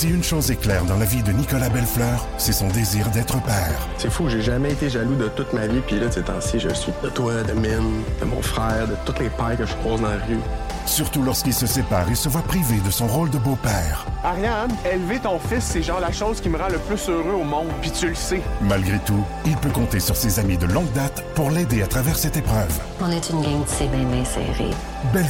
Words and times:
Si 0.00 0.08
une 0.08 0.24
chose 0.24 0.50
est 0.50 0.56
claire 0.56 0.86
dans 0.86 0.96
la 0.96 1.04
vie 1.04 1.22
de 1.22 1.30
Nicolas 1.30 1.68
Bellefleur, 1.68 2.26
c'est 2.38 2.54
son 2.54 2.68
désir 2.68 3.06
d'être 3.10 3.38
père. 3.42 3.86
C'est 3.98 4.10
fou, 4.10 4.30
j'ai 4.30 4.40
jamais 4.40 4.72
été 4.72 4.88
jaloux 4.88 5.14
de 5.14 5.28
toute 5.28 5.52
ma 5.52 5.66
vie, 5.66 5.80
puis 5.86 6.00
là, 6.00 6.10
ces 6.10 6.22
temps-ci, 6.22 6.58
je 6.58 6.70
suis 6.70 6.92
de 7.04 7.10
toi, 7.10 7.42
de 7.42 7.52
Mine, 7.52 8.00
de 8.18 8.24
mon 8.24 8.40
frère, 8.40 8.88
de 8.88 8.94
toutes 9.04 9.18
les 9.18 9.28
pères 9.28 9.58
que 9.58 9.66
je 9.66 9.74
croise 9.74 10.00
dans 10.00 10.08
la 10.08 10.14
rue. 10.14 10.38
Surtout 10.86 11.22
lorsqu'il 11.22 11.52
se 11.52 11.66
sépare 11.66 12.10
et 12.10 12.14
se 12.14 12.30
voit 12.30 12.40
privé 12.40 12.80
de 12.82 12.90
son 12.90 13.06
rôle 13.08 13.28
de 13.28 13.36
beau-père. 13.36 14.06
Ariane, 14.24 14.74
élever 14.90 15.18
ton 15.18 15.38
fils, 15.38 15.64
c'est 15.64 15.82
genre 15.82 16.00
la 16.00 16.12
chose 16.12 16.40
qui 16.40 16.48
me 16.48 16.56
rend 16.56 16.70
le 16.70 16.78
plus 16.78 17.10
heureux 17.10 17.34
au 17.34 17.44
monde, 17.44 17.68
puis 17.82 17.90
tu 17.90 18.08
le 18.08 18.14
sais. 18.14 18.40
Malgré 18.62 18.98
tout, 19.00 19.22
il 19.44 19.56
peut 19.58 19.68
compter 19.68 20.00
sur 20.00 20.16
ses 20.16 20.38
amis 20.38 20.56
de 20.56 20.64
longue 20.64 20.90
date 20.94 21.22
pour 21.34 21.50
l'aider 21.50 21.82
à 21.82 21.86
travers 21.86 22.16
cette 22.16 22.38
épreuve. 22.38 22.72
On 23.02 23.10
est 23.10 23.28
une 23.28 23.42
gang 23.42 23.62
de 23.62 23.68
c'est 23.68 23.88
bien, 23.88 24.04
bien 24.04 24.24
serré. 24.24 24.70
Belle 25.12 25.26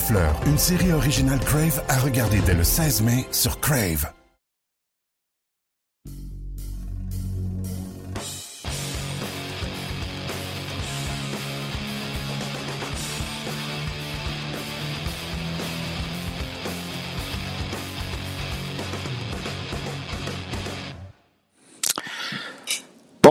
une 0.47 0.59
série 0.59 0.93
originale 0.93 1.41
Crave 1.41 1.83
à 1.89 1.99
regarder 1.99 2.39
dès 2.47 2.55
le 2.55 2.63
16 2.63 3.03
mai 3.03 3.27
sur 3.33 3.59
Crave. 3.59 4.13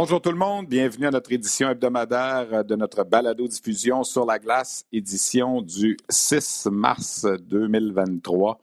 Bonjour 0.09 0.23
tout 0.23 0.31
le 0.31 0.37
monde, 0.37 0.65
bienvenue 0.65 1.05
à 1.05 1.11
notre 1.11 1.31
édition 1.31 1.69
hebdomadaire 1.69 2.65
de 2.65 2.75
notre 2.75 3.03
balado-diffusion 3.03 4.03
sur 4.03 4.25
la 4.25 4.39
glace, 4.39 4.83
édition 4.91 5.61
du 5.61 5.97
6 6.09 6.67
mars 6.71 7.27
2023. 7.41 8.59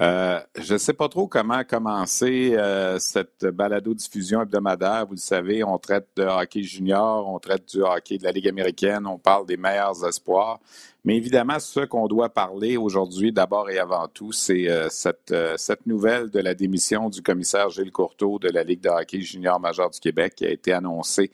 Euh, 0.00 0.38
je 0.56 0.74
ne 0.74 0.78
sais 0.78 0.92
pas 0.92 1.08
trop 1.08 1.26
comment 1.26 1.64
commencer 1.64 2.54
euh, 2.56 3.00
cette 3.00 3.44
balado-diffusion 3.44 4.42
hebdomadaire. 4.42 5.04
Vous 5.04 5.14
le 5.14 5.18
savez, 5.18 5.64
on 5.64 5.78
traite 5.78 6.06
de 6.14 6.22
hockey 6.22 6.62
junior, 6.62 7.28
on 7.28 7.40
traite 7.40 7.68
du 7.74 7.82
hockey 7.82 8.16
de 8.16 8.22
la 8.22 8.30
Ligue 8.30 8.46
américaine, 8.46 9.04
on 9.08 9.18
parle 9.18 9.46
des 9.46 9.56
meilleurs 9.56 10.06
espoirs. 10.06 10.60
Mais 11.04 11.16
évidemment, 11.16 11.60
ce 11.60 11.80
qu'on 11.80 12.08
doit 12.08 12.28
parler 12.28 12.76
aujourd'hui, 12.76 13.32
d'abord 13.32 13.70
et 13.70 13.78
avant 13.78 14.08
tout, 14.08 14.32
c'est 14.32 14.68
euh, 14.68 14.88
cette, 14.90 15.30
euh, 15.30 15.54
cette 15.56 15.86
nouvelle 15.86 16.28
de 16.28 16.40
la 16.40 16.54
démission 16.54 17.08
du 17.08 17.22
commissaire 17.22 17.70
Gilles 17.70 17.92
Courteau 17.92 18.40
de 18.40 18.48
la 18.48 18.64
Ligue 18.64 18.80
de 18.80 18.88
hockey 18.88 19.20
junior 19.20 19.60
majeur 19.60 19.90
du 19.90 20.00
Québec 20.00 20.34
qui 20.34 20.44
a 20.44 20.50
été 20.50 20.72
annoncée 20.72 21.30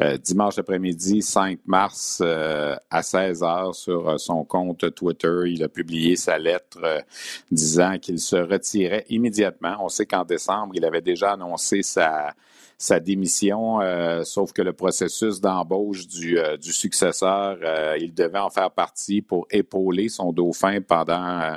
euh, 0.00 0.18
dimanche 0.18 0.58
après-midi, 0.58 1.22
5 1.22 1.60
mars, 1.64 2.20
à 2.20 3.02
16 3.02 3.42
heures 3.42 3.74
sur 3.74 4.20
son 4.20 4.44
compte 4.44 4.94
Twitter. 4.94 5.44
Il 5.46 5.64
a 5.64 5.68
publié 5.68 6.16
sa 6.16 6.38
lettre 6.38 7.02
disant 7.50 7.98
qu'il 7.98 8.20
se 8.20 8.36
retirait 8.36 9.06
immédiatement. 9.08 9.76
On 9.80 9.88
sait 9.88 10.04
qu'en 10.04 10.24
décembre, 10.24 10.74
il 10.74 10.84
avait 10.84 11.00
déjà 11.00 11.32
annoncé 11.32 11.82
sa 11.82 12.34
sa 12.78 13.00
démission, 13.00 13.80
euh, 13.80 14.22
sauf 14.24 14.52
que 14.52 14.60
le 14.60 14.72
processus 14.72 15.40
d'embauche 15.40 16.06
du, 16.06 16.38
euh, 16.38 16.56
successeur, 16.60 17.58
euh, 17.62 17.96
il 17.98 18.12
devait 18.12 18.38
en 18.38 18.50
faire 18.50 18.70
partie 18.70 19.22
pour 19.22 19.46
épauler 19.50 20.08
son 20.08 20.32
dauphin 20.32 20.80
pendant 20.82 21.56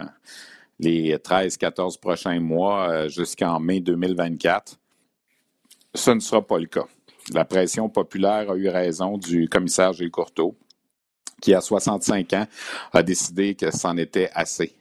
les 0.80 1.18
13-14 1.18 2.00
prochains 2.00 2.40
mois 2.40 3.08
jusqu'en 3.10 3.60
mai 3.60 3.82
2024. 3.82 4.78
Ce 5.94 6.12
ne 6.12 6.20
sera 6.20 6.42
pas 6.42 6.58
le 6.58 6.68
cas. 6.68 6.86
La 7.34 7.44
pression 7.44 7.90
populaire 7.90 8.52
a 8.52 8.56
eu 8.56 8.70
raison 8.70 9.18
du 9.18 9.50
commissaire 9.50 9.92
Gilles 9.92 10.12
Courteau, 10.12 10.56
qui, 11.42 11.54
à 11.54 11.60
65 11.60 12.34
ans, 12.34 12.48
a 12.94 13.04
décidé 13.04 13.56
que 13.56 13.72
c'en 13.72 13.98
était 13.98 14.30
assez 14.34 14.74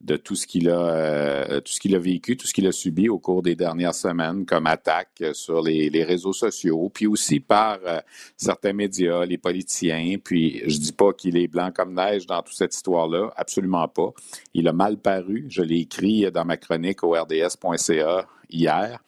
de 0.00 0.16
tout 0.16 0.36
ce 0.36 0.46
qu'il 0.46 0.68
a, 0.70 0.80
euh, 0.80 1.60
tout 1.60 1.72
ce 1.72 1.80
qu'il 1.80 1.94
a 1.96 1.98
vécu, 1.98 2.36
tout 2.36 2.46
ce 2.46 2.54
qu'il 2.54 2.66
a 2.68 2.72
subi 2.72 3.08
au 3.08 3.18
cours 3.18 3.42
des 3.42 3.56
dernières 3.56 3.94
semaines 3.94 4.46
comme 4.46 4.66
attaque 4.66 5.22
sur 5.32 5.60
les, 5.60 5.90
les 5.90 6.04
réseaux 6.04 6.32
sociaux, 6.32 6.88
puis 6.92 7.06
aussi 7.06 7.40
par 7.40 7.78
euh, 7.84 8.00
certains 8.36 8.72
médias, 8.72 9.24
les 9.24 9.38
politiciens. 9.38 10.16
Puis 10.22 10.62
je 10.66 10.78
dis 10.78 10.92
pas 10.92 11.12
qu'il 11.12 11.36
est 11.36 11.48
blanc 11.48 11.72
comme 11.74 11.94
neige 11.94 12.26
dans 12.26 12.42
toute 12.42 12.54
cette 12.54 12.74
histoire-là, 12.74 13.32
absolument 13.36 13.88
pas. 13.88 14.12
Il 14.54 14.68
a 14.68 14.72
mal 14.72 14.98
paru. 14.98 15.46
Je 15.48 15.62
l'ai 15.62 15.80
écrit 15.80 16.30
dans 16.30 16.44
ma 16.44 16.56
chronique 16.56 17.02
au 17.02 17.12
RDS.ca 17.12 18.26
hier. 18.50 19.00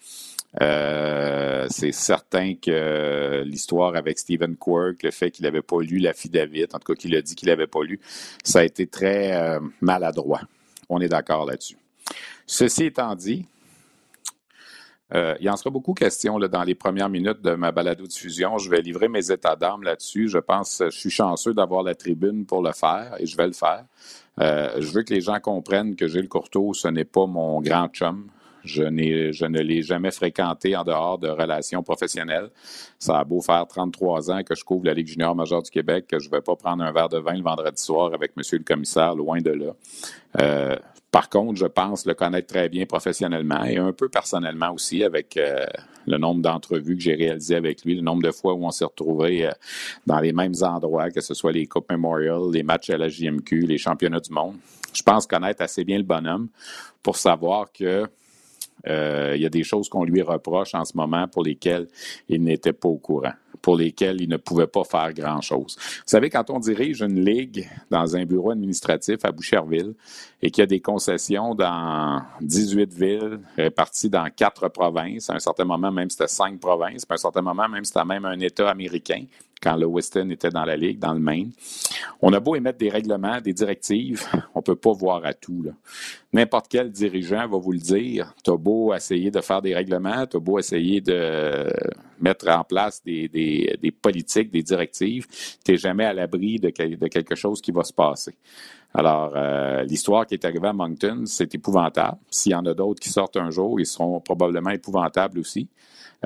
Euh, 0.60 1.68
c'est 1.70 1.92
certain 1.92 2.56
que 2.56 3.44
l'histoire 3.46 3.94
avec 3.94 4.18
Stephen 4.18 4.56
Quirk, 4.56 5.04
le 5.04 5.12
fait 5.12 5.30
qu'il 5.30 5.44
n'avait 5.44 5.62
pas 5.62 5.80
lu 5.80 5.98
la 5.98 6.12
David, 6.24 6.74
en 6.74 6.80
tout 6.80 6.92
cas 6.92 7.00
qu'il 7.00 7.14
a 7.14 7.22
dit 7.22 7.36
qu'il 7.36 7.48
n'avait 7.48 7.68
pas 7.68 7.84
lu, 7.84 8.00
ça 8.42 8.58
a 8.58 8.64
été 8.64 8.88
très 8.88 9.60
maladroit. 9.80 10.40
On 10.90 11.00
est 11.00 11.08
d'accord 11.08 11.46
là-dessus. 11.46 11.78
Ceci 12.46 12.84
étant 12.84 13.14
dit, 13.14 13.46
euh, 15.14 15.34
il 15.40 15.46
y 15.46 15.50
en 15.50 15.56
sera 15.56 15.70
beaucoup 15.70 15.94
question 15.94 16.36
là, 16.36 16.48
dans 16.48 16.64
les 16.64 16.74
premières 16.74 17.08
minutes 17.08 17.40
de 17.42 17.52
ma 17.54 17.72
balado-diffusion. 17.72 18.58
Je 18.58 18.68
vais 18.68 18.82
livrer 18.82 19.08
mes 19.08 19.30
états 19.30 19.56
d'âme 19.56 19.82
là-dessus. 19.82 20.28
Je 20.28 20.38
pense, 20.38 20.82
je 20.84 20.96
suis 20.96 21.10
chanceux 21.10 21.54
d'avoir 21.54 21.84
la 21.84 21.94
tribune 21.94 22.44
pour 22.44 22.62
le 22.62 22.72
faire 22.72 23.14
et 23.18 23.26
je 23.26 23.36
vais 23.36 23.46
le 23.46 23.52
faire. 23.52 23.84
Euh, 24.40 24.80
je 24.80 24.92
veux 24.92 25.02
que 25.02 25.14
les 25.14 25.20
gens 25.20 25.38
comprennent 25.40 25.94
que 25.94 26.08
Gilles 26.08 26.28
Courteau, 26.28 26.74
ce 26.74 26.88
n'est 26.88 27.04
pas 27.04 27.26
mon 27.26 27.60
grand 27.60 27.88
chum. 27.88 28.28
Je, 28.64 28.82
ne 28.82 29.60
l'ai 29.60 29.82
jamais 29.82 30.10
fréquenté 30.10 30.76
en 30.76 30.84
dehors 30.84 31.18
de 31.18 31.28
relations 31.28 31.82
professionnelles. 31.82 32.50
Ça 32.98 33.18
a 33.18 33.24
beau 33.24 33.40
faire 33.40 33.66
33 33.66 34.30
ans 34.30 34.42
que 34.42 34.54
je 34.54 34.64
couvre 34.64 34.86
la 34.86 34.94
Ligue 34.94 35.08
junior 35.08 35.34
majeure 35.34 35.62
du 35.62 35.70
Québec, 35.70 36.06
que 36.08 36.18
je 36.18 36.26
ne 36.26 36.32
vais 36.32 36.40
pas 36.40 36.56
prendre 36.56 36.82
un 36.84 36.92
verre 36.92 37.08
de 37.08 37.18
vin 37.18 37.34
le 37.34 37.42
vendredi 37.42 37.82
soir 37.82 38.12
avec 38.14 38.36
Monsieur 38.36 38.58
le 38.58 38.64
commissaire, 38.64 39.14
loin 39.14 39.40
de 39.40 39.50
là. 39.50 39.72
Euh, 40.40 40.76
par 41.10 41.28
contre, 41.28 41.58
je 41.58 41.66
pense 41.66 42.06
le 42.06 42.14
connaître 42.14 42.46
très 42.46 42.68
bien 42.68 42.86
professionnellement 42.86 43.64
et 43.64 43.78
un 43.78 43.92
peu 43.92 44.08
personnellement 44.08 44.72
aussi 44.72 45.02
avec 45.02 45.36
euh, 45.36 45.66
le 46.06 46.18
nombre 46.18 46.40
d'entrevues 46.40 46.96
que 46.96 47.02
j'ai 47.02 47.14
réalisées 47.14 47.56
avec 47.56 47.84
lui, 47.84 47.96
le 47.96 48.02
nombre 48.02 48.22
de 48.22 48.30
fois 48.30 48.54
où 48.54 48.64
on 48.64 48.70
s'est 48.70 48.84
retrouvés 48.84 49.46
euh, 49.46 49.52
dans 50.06 50.20
les 50.20 50.32
mêmes 50.32 50.54
endroits, 50.62 51.10
que 51.10 51.20
ce 51.20 51.34
soit 51.34 51.52
les 51.52 51.66
Coupes 51.66 51.90
Memorial, 51.90 52.42
les 52.52 52.62
matchs 52.62 52.90
à 52.90 52.96
la 52.96 53.08
JMQ, 53.08 53.62
les 53.62 53.78
championnats 53.78 54.20
du 54.20 54.32
monde. 54.32 54.56
Je 54.92 55.02
pense 55.02 55.26
connaître 55.26 55.62
assez 55.62 55.84
bien 55.84 55.98
le 55.98 56.04
bonhomme 56.04 56.48
pour 57.02 57.16
savoir 57.16 57.72
que 57.72 58.06
euh, 58.86 59.32
il 59.36 59.42
y 59.42 59.46
a 59.46 59.50
des 59.50 59.64
choses 59.64 59.88
qu'on 59.88 60.04
lui 60.04 60.22
reproche 60.22 60.74
en 60.74 60.84
ce 60.84 60.96
moment 60.96 61.28
pour 61.28 61.42
lesquelles 61.42 61.88
il 62.28 62.42
n'était 62.42 62.72
pas 62.72 62.88
au 62.88 62.96
courant, 62.96 63.32
pour 63.60 63.76
lesquelles 63.76 64.20
il 64.20 64.28
ne 64.28 64.36
pouvait 64.36 64.66
pas 64.66 64.84
faire 64.84 65.12
grand-chose. 65.12 65.76
Vous 65.78 66.02
savez, 66.06 66.30
quand 66.30 66.50
on 66.50 66.58
dirige 66.58 67.02
une 67.02 67.24
ligue 67.24 67.68
dans 67.90 68.16
un 68.16 68.24
bureau 68.24 68.50
administratif 68.50 69.24
à 69.24 69.32
Boucherville 69.32 69.94
et 70.42 70.50
qu'il 70.50 70.62
y 70.62 70.64
a 70.64 70.66
des 70.66 70.80
concessions 70.80 71.54
dans 71.54 72.22
18 72.40 72.92
villes 72.92 73.40
réparties 73.56 74.10
dans 74.10 74.28
quatre 74.34 74.68
provinces, 74.68 75.30
à 75.30 75.34
un 75.34 75.40
certain 75.40 75.64
moment 75.64 75.92
même 75.92 76.10
c'était 76.10 76.28
cinq 76.28 76.58
provinces, 76.58 77.04
puis 77.04 77.12
à 77.12 77.14
un 77.14 77.18
certain 77.18 77.42
moment 77.42 77.68
même 77.68 77.84
c'était 77.84 78.04
même 78.04 78.24
un 78.24 78.38
État 78.40 78.70
américain, 78.70 79.24
quand 79.60 79.76
le 79.76 79.86
Weston 79.86 80.30
était 80.30 80.50
dans 80.50 80.64
la 80.64 80.76
Ligue, 80.76 80.98
dans 80.98 81.12
le 81.12 81.20
Maine. 81.20 81.52
On 82.20 82.32
a 82.32 82.40
beau 82.40 82.54
émettre 82.54 82.78
des 82.78 82.88
règlements, 82.88 83.40
des 83.40 83.52
directives, 83.52 84.26
on 84.54 84.62
peut 84.62 84.76
pas 84.76 84.92
voir 84.92 85.24
à 85.24 85.34
tout. 85.34 85.64
N'importe 86.32 86.66
quel 86.68 86.90
dirigeant 86.90 87.48
va 87.48 87.58
vous 87.58 87.72
le 87.72 87.78
dire. 87.78 88.34
Tu 88.42 88.50
as 88.50 88.56
beau 88.56 88.94
essayer 88.94 89.30
de 89.30 89.40
faire 89.40 89.60
des 89.62 89.74
règlements, 89.74 90.26
tu 90.26 90.36
as 90.36 90.40
beau 90.40 90.58
essayer 90.58 91.00
de 91.00 91.70
mettre 92.20 92.48
en 92.48 92.64
place 92.64 93.02
des, 93.02 93.28
des, 93.28 93.76
des 93.80 93.90
politiques, 93.90 94.50
des 94.50 94.62
directives, 94.62 95.26
tu 95.64 95.72
n'es 95.72 95.78
jamais 95.78 96.04
à 96.04 96.12
l'abri 96.12 96.58
de, 96.58 96.68
de, 96.68 97.08
quelque 97.08 97.34
chose 97.34 97.60
qui 97.60 97.72
va 97.72 97.82
se 97.82 97.92
passer. 97.92 98.34
Alors, 98.92 99.32
euh, 99.36 99.82
l'histoire 99.84 100.26
qui 100.26 100.34
est 100.34 100.44
arrivée 100.44 100.68
à 100.68 100.72
Moncton, 100.72 101.22
c'est 101.24 101.54
épouvantable. 101.54 102.18
S'il 102.28 102.52
y 102.52 102.54
en 102.54 102.66
a 102.66 102.74
d'autres 102.74 103.00
qui 103.00 103.08
sortent 103.08 103.36
un 103.36 103.50
jour, 103.50 103.80
ils 103.80 103.86
seront 103.86 104.20
probablement 104.20 104.70
épouvantables 104.70 105.38
aussi. 105.38 105.68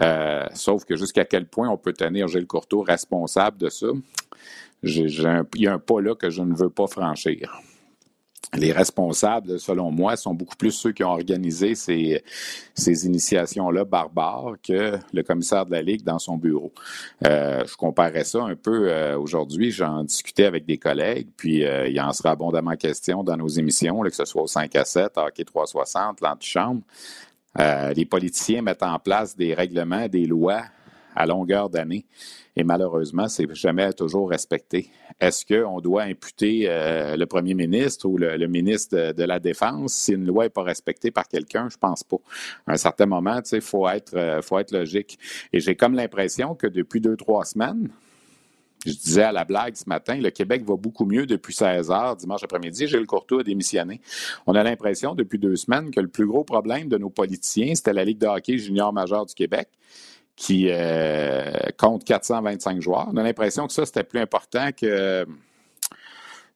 Euh, 0.02 0.44
sauf 0.54 0.84
que 0.84 0.96
jusqu'à 0.96 1.24
quel 1.24 1.46
point 1.46 1.68
on 1.68 1.76
peut 1.76 1.92
tenir 1.92 2.28
Gilles 2.28 2.46
Courteau 2.46 2.82
responsable 2.82 3.58
de 3.58 3.68
ça, 3.68 3.86
il 4.82 5.50
y 5.56 5.66
a 5.66 5.72
un 5.72 5.78
pas 5.78 6.00
là 6.00 6.14
que 6.14 6.30
je 6.30 6.42
ne 6.42 6.54
veux 6.54 6.70
pas 6.70 6.86
franchir. 6.86 7.60
Les 8.56 8.70
responsables, 8.70 9.58
selon 9.58 9.90
moi, 9.90 10.16
sont 10.16 10.34
beaucoup 10.34 10.54
plus 10.54 10.70
ceux 10.70 10.92
qui 10.92 11.02
ont 11.02 11.10
organisé 11.10 11.74
ces, 11.74 12.22
ces 12.74 13.06
initiations-là 13.06 13.84
barbares 13.84 14.56
que 14.62 14.96
le 15.12 15.22
commissaire 15.22 15.66
de 15.66 15.72
la 15.72 15.82
Ligue 15.82 16.04
dans 16.04 16.20
son 16.20 16.36
bureau. 16.36 16.72
Euh, 17.26 17.64
je 17.66 17.74
comparais 17.74 18.22
ça 18.22 18.42
un 18.44 18.54
peu 18.54 18.92
euh, 18.92 19.18
aujourd'hui. 19.18 19.72
J'en 19.72 20.04
discutais 20.04 20.44
avec 20.44 20.66
des 20.66 20.76
collègues, 20.76 21.28
puis 21.36 21.64
il 21.64 22.00
en 22.00 22.12
sera 22.12 22.32
abondamment 22.32 22.76
question 22.76 23.24
dans 23.24 23.36
nos 23.36 23.48
émissions, 23.48 24.00
que 24.02 24.10
ce 24.10 24.24
soit 24.24 24.42
au 24.42 24.46
5 24.46 24.76
à 24.76 24.84
7, 24.84 25.12
Hockey 25.16 25.44
360, 25.44 26.20
l'antichambre. 26.20 26.82
Euh, 27.60 27.92
les 27.92 28.04
politiciens 28.04 28.62
mettent 28.62 28.82
en 28.82 28.98
place 28.98 29.36
des 29.36 29.54
règlements, 29.54 30.08
des 30.08 30.26
lois 30.26 30.62
à 31.14 31.26
longueur 31.26 31.70
d'année. 31.70 32.04
Et 32.56 32.64
malheureusement, 32.64 33.28
c'est 33.28 33.52
jamais 33.54 33.92
toujours 33.92 34.30
respecté. 34.30 34.90
Est-ce 35.20 35.44
qu'on 35.44 35.80
doit 35.80 36.02
imputer 36.02 36.66
euh, 36.68 37.16
le 37.16 37.26
premier 37.26 37.54
ministre 37.54 38.06
ou 38.08 38.16
le, 38.16 38.46
ministre 38.46 39.12
de, 39.12 39.24
la 39.24 39.40
Défense 39.40 39.92
si 39.92 40.12
une 40.12 40.26
loi 40.26 40.44
n'est 40.44 40.50
pas 40.50 40.62
respectée 40.62 41.10
par 41.10 41.28
quelqu'un? 41.28 41.68
Je 41.68 41.76
pense 41.76 42.04
pas. 42.04 42.18
À 42.66 42.72
un 42.72 42.76
certain 42.76 43.06
moment, 43.06 43.40
il 43.52 43.60
faut 43.60 43.88
être, 43.88 44.14
euh, 44.14 44.42
faut 44.42 44.58
être 44.58 44.72
logique. 44.72 45.18
Et 45.52 45.60
j'ai 45.60 45.74
comme 45.74 45.94
l'impression 45.94 46.54
que 46.54 46.66
depuis 46.66 47.00
deux, 47.00 47.16
trois 47.16 47.44
semaines, 47.44 47.90
Je 48.84 48.92
disais 48.92 49.22
à 49.22 49.32
la 49.32 49.44
blague 49.44 49.74
ce 49.76 49.88
matin, 49.88 50.16
le 50.16 50.30
Québec 50.30 50.62
va 50.64 50.76
beaucoup 50.76 51.04
mieux 51.04 51.26
depuis 51.26 51.54
16 51.54 51.90
heures, 51.90 52.16
dimanche 52.16 52.42
après-midi. 52.42 52.86
Gilles 52.86 53.06
Courtois 53.06 53.40
a 53.40 53.42
démissionné. 53.42 54.00
On 54.46 54.54
a 54.54 54.62
l'impression 54.62 55.14
depuis 55.14 55.38
deux 55.38 55.56
semaines 55.56 55.90
que 55.90 56.00
le 56.00 56.08
plus 56.08 56.26
gros 56.26 56.44
problème 56.44 56.88
de 56.88 56.98
nos 56.98 57.10
politiciens, 57.10 57.74
c'était 57.74 57.92
la 57.92 58.04
Ligue 58.04 58.18
de 58.18 58.26
hockey 58.26 58.58
junior 58.58 58.92
majeur 58.92 59.26
du 59.26 59.34
Québec 59.34 59.68
qui 60.36 60.66
euh, 60.68 61.52
compte 61.78 62.04
425 62.04 62.80
joueurs. 62.80 63.08
On 63.12 63.16
a 63.16 63.22
l'impression 63.22 63.66
que 63.66 63.72
ça, 63.72 63.86
c'était 63.86 64.02
plus 64.02 64.20
important 64.20 64.70
que 64.72 65.26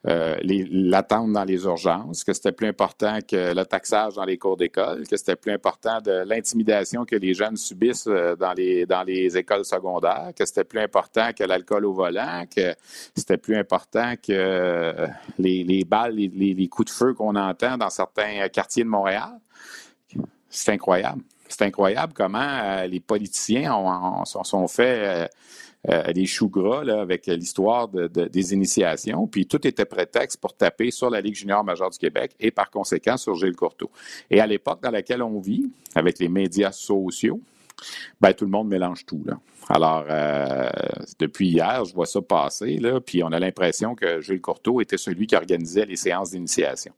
euh, 0.06 0.36
l'attente 0.70 1.32
dans 1.32 1.42
les 1.42 1.64
urgences, 1.64 2.22
que 2.22 2.32
c'était 2.32 2.52
plus 2.52 2.68
important 2.68 3.18
que 3.20 3.52
le 3.52 3.64
taxage 3.64 4.14
dans 4.14 4.24
les 4.24 4.38
cours 4.38 4.56
d'école, 4.56 5.08
que 5.08 5.16
c'était 5.16 5.34
plus 5.34 5.50
important 5.50 6.00
de 6.00 6.22
l'intimidation 6.24 7.04
que 7.04 7.16
les 7.16 7.34
jeunes 7.34 7.56
subissent 7.56 8.06
euh, 8.06 8.36
dans 8.36 8.52
les, 8.52 8.86
dans 8.86 9.02
les 9.02 9.36
écoles 9.36 9.64
secondaires, 9.64 10.30
que 10.38 10.46
c'était 10.46 10.62
plus 10.62 10.78
important 10.78 11.32
que 11.36 11.42
l'alcool 11.42 11.84
au 11.84 11.92
volant, 11.92 12.44
que 12.46 12.76
c'était 13.16 13.38
plus 13.38 13.56
important 13.56 14.14
que 14.14 14.30
euh, 14.30 15.08
les, 15.36 15.64
les 15.64 15.84
balles, 15.84 16.14
les, 16.14 16.28
les, 16.28 16.68
coups 16.68 16.92
de 16.92 16.96
feu 16.96 17.12
qu'on 17.14 17.34
entend 17.34 17.76
dans 17.76 17.90
certains 17.90 18.48
quartiers 18.50 18.84
de 18.84 18.88
Montréal. 18.88 19.40
C'est 20.48 20.72
incroyable. 20.72 21.22
C'est 21.48 21.62
incroyable 21.62 22.12
comment 22.14 22.84
les 22.86 23.00
politiciens 23.00 23.74
ont, 23.74 24.24
sont 24.24 24.68
faits 24.68 25.30
euh, 25.88 26.12
des 26.12 26.26
choux 26.26 26.48
gras 26.48 26.84
là, 26.84 27.00
avec 27.00 27.26
l'histoire 27.26 27.88
de, 27.88 28.06
des 28.06 28.52
initiations. 28.52 29.26
Puis 29.26 29.46
tout 29.46 29.66
était 29.66 29.84
prétexte 29.84 30.40
pour 30.40 30.54
taper 30.54 30.90
sur 30.90 31.10
la 31.10 31.20
Ligue 31.20 31.34
junior 31.34 31.64
majeure 31.64 31.90
du 31.90 31.98
Québec 31.98 32.32
et 32.40 32.50
par 32.50 32.70
conséquent 32.70 33.16
sur 33.16 33.34
Gilles 33.34 33.56
Courteau. 33.56 33.90
Et 34.30 34.40
à 34.40 34.46
l'époque 34.46 34.82
dans 34.82 34.90
laquelle 34.90 35.22
on 35.22 35.40
vit, 35.40 35.70
avec 35.94 36.18
les 36.18 36.28
médias 36.28 36.72
sociaux, 36.72 37.40
ben, 38.20 38.32
tout 38.32 38.44
le 38.44 38.50
monde 38.50 38.68
mélange 38.68 39.06
tout. 39.06 39.22
Là. 39.24 39.38
Alors, 39.68 40.04
euh, 40.08 40.70
depuis 41.18 41.48
hier, 41.48 41.84
je 41.84 41.94
vois 41.94 42.06
ça 42.06 42.22
passer, 42.22 42.78
là, 42.78 43.00
puis 43.00 43.22
on 43.22 43.28
a 43.28 43.38
l'impression 43.38 43.94
que 43.94 44.20
Gilles 44.20 44.40
Courteau 44.40 44.80
était 44.80 44.96
celui 44.96 45.26
qui 45.26 45.36
organisait 45.36 45.84
les 45.84 45.96
séances 45.96 46.30
d'initiation. 46.30 46.92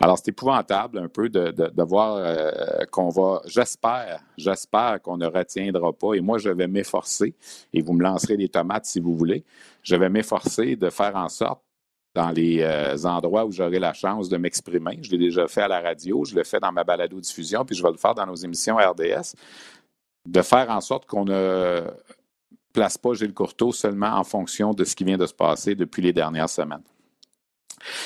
Alors, 0.00 0.18
c'est 0.18 0.28
épouvantable 0.28 0.98
un 0.98 1.08
peu 1.08 1.28
de, 1.28 1.82
voir 1.82 2.16
euh, 2.16 2.84
qu'on 2.90 3.08
va, 3.08 3.42
j'espère, 3.46 4.20
j'espère 4.36 5.00
qu'on 5.02 5.16
ne 5.16 5.26
retiendra 5.26 5.92
pas, 5.92 6.14
et 6.14 6.20
moi, 6.20 6.38
je 6.38 6.50
vais 6.50 6.68
m'efforcer, 6.68 7.34
et 7.72 7.82
vous 7.82 7.92
me 7.92 8.02
lancerez 8.02 8.36
des 8.36 8.48
tomates 8.48 8.86
si 8.86 9.00
vous 9.00 9.16
voulez, 9.16 9.44
je 9.82 9.96
vais 9.96 10.08
m'efforcer 10.08 10.76
de 10.76 10.90
faire 10.90 11.16
en 11.16 11.28
sorte 11.28 11.62
dans 12.14 12.30
les 12.30 12.60
euh, 12.62 12.96
endroits 13.04 13.44
où 13.44 13.50
j'aurai 13.50 13.80
la 13.80 13.92
chance 13.92 14.28
de 14.28 14.36
m'exprimer. 14.36 15.00
Je 15.02 15.10
l'ai 15.10 15.18
déjà 15.18 15.48
fait 15.48 15.62
à 15.62 15.68
la 15.68 15.80
radio, 15.80 16.24
je 16.24 16.34
le 16.36 16.44
fais 16.44 16.60
dans 16.60 16.70
ma 16.70 16.84
balado-diffusion, 16.84 17.64
puis 17.64 17.74
je 17.74 17.82
vais 17.82 17.90
le 17.90 17.96
faire 17.96 18.14
dans 18.14 18.26
nos 18.26 18.36
émissions 18.36 18.76
RDS 18.76 19.34
de 20.26 20.42
faire 20.42 20.70
en 20.70 20.80
sorte 20.80 21.06
qu'on 21.06 21.24
ne 21.24 21.82
place 22.72 22.98
pas 22.98 23.14
Gilles 23.14 23.34
Courteau 23.34 23.72
seulement 23.72 24.14
en 24.18 24.24
fonction 24.24 24.72
de 24.72 24.84
ce 24.84 24.96
qui 24.96 25.04
vient 25.04 25.18
de 25.18 25.26
se 25.26 25.34
passer 25.34 25.74
depuis 25.74 26.02
les 26.02 26.12
dernières 26.12 26.48
semaines. 26.48 26.82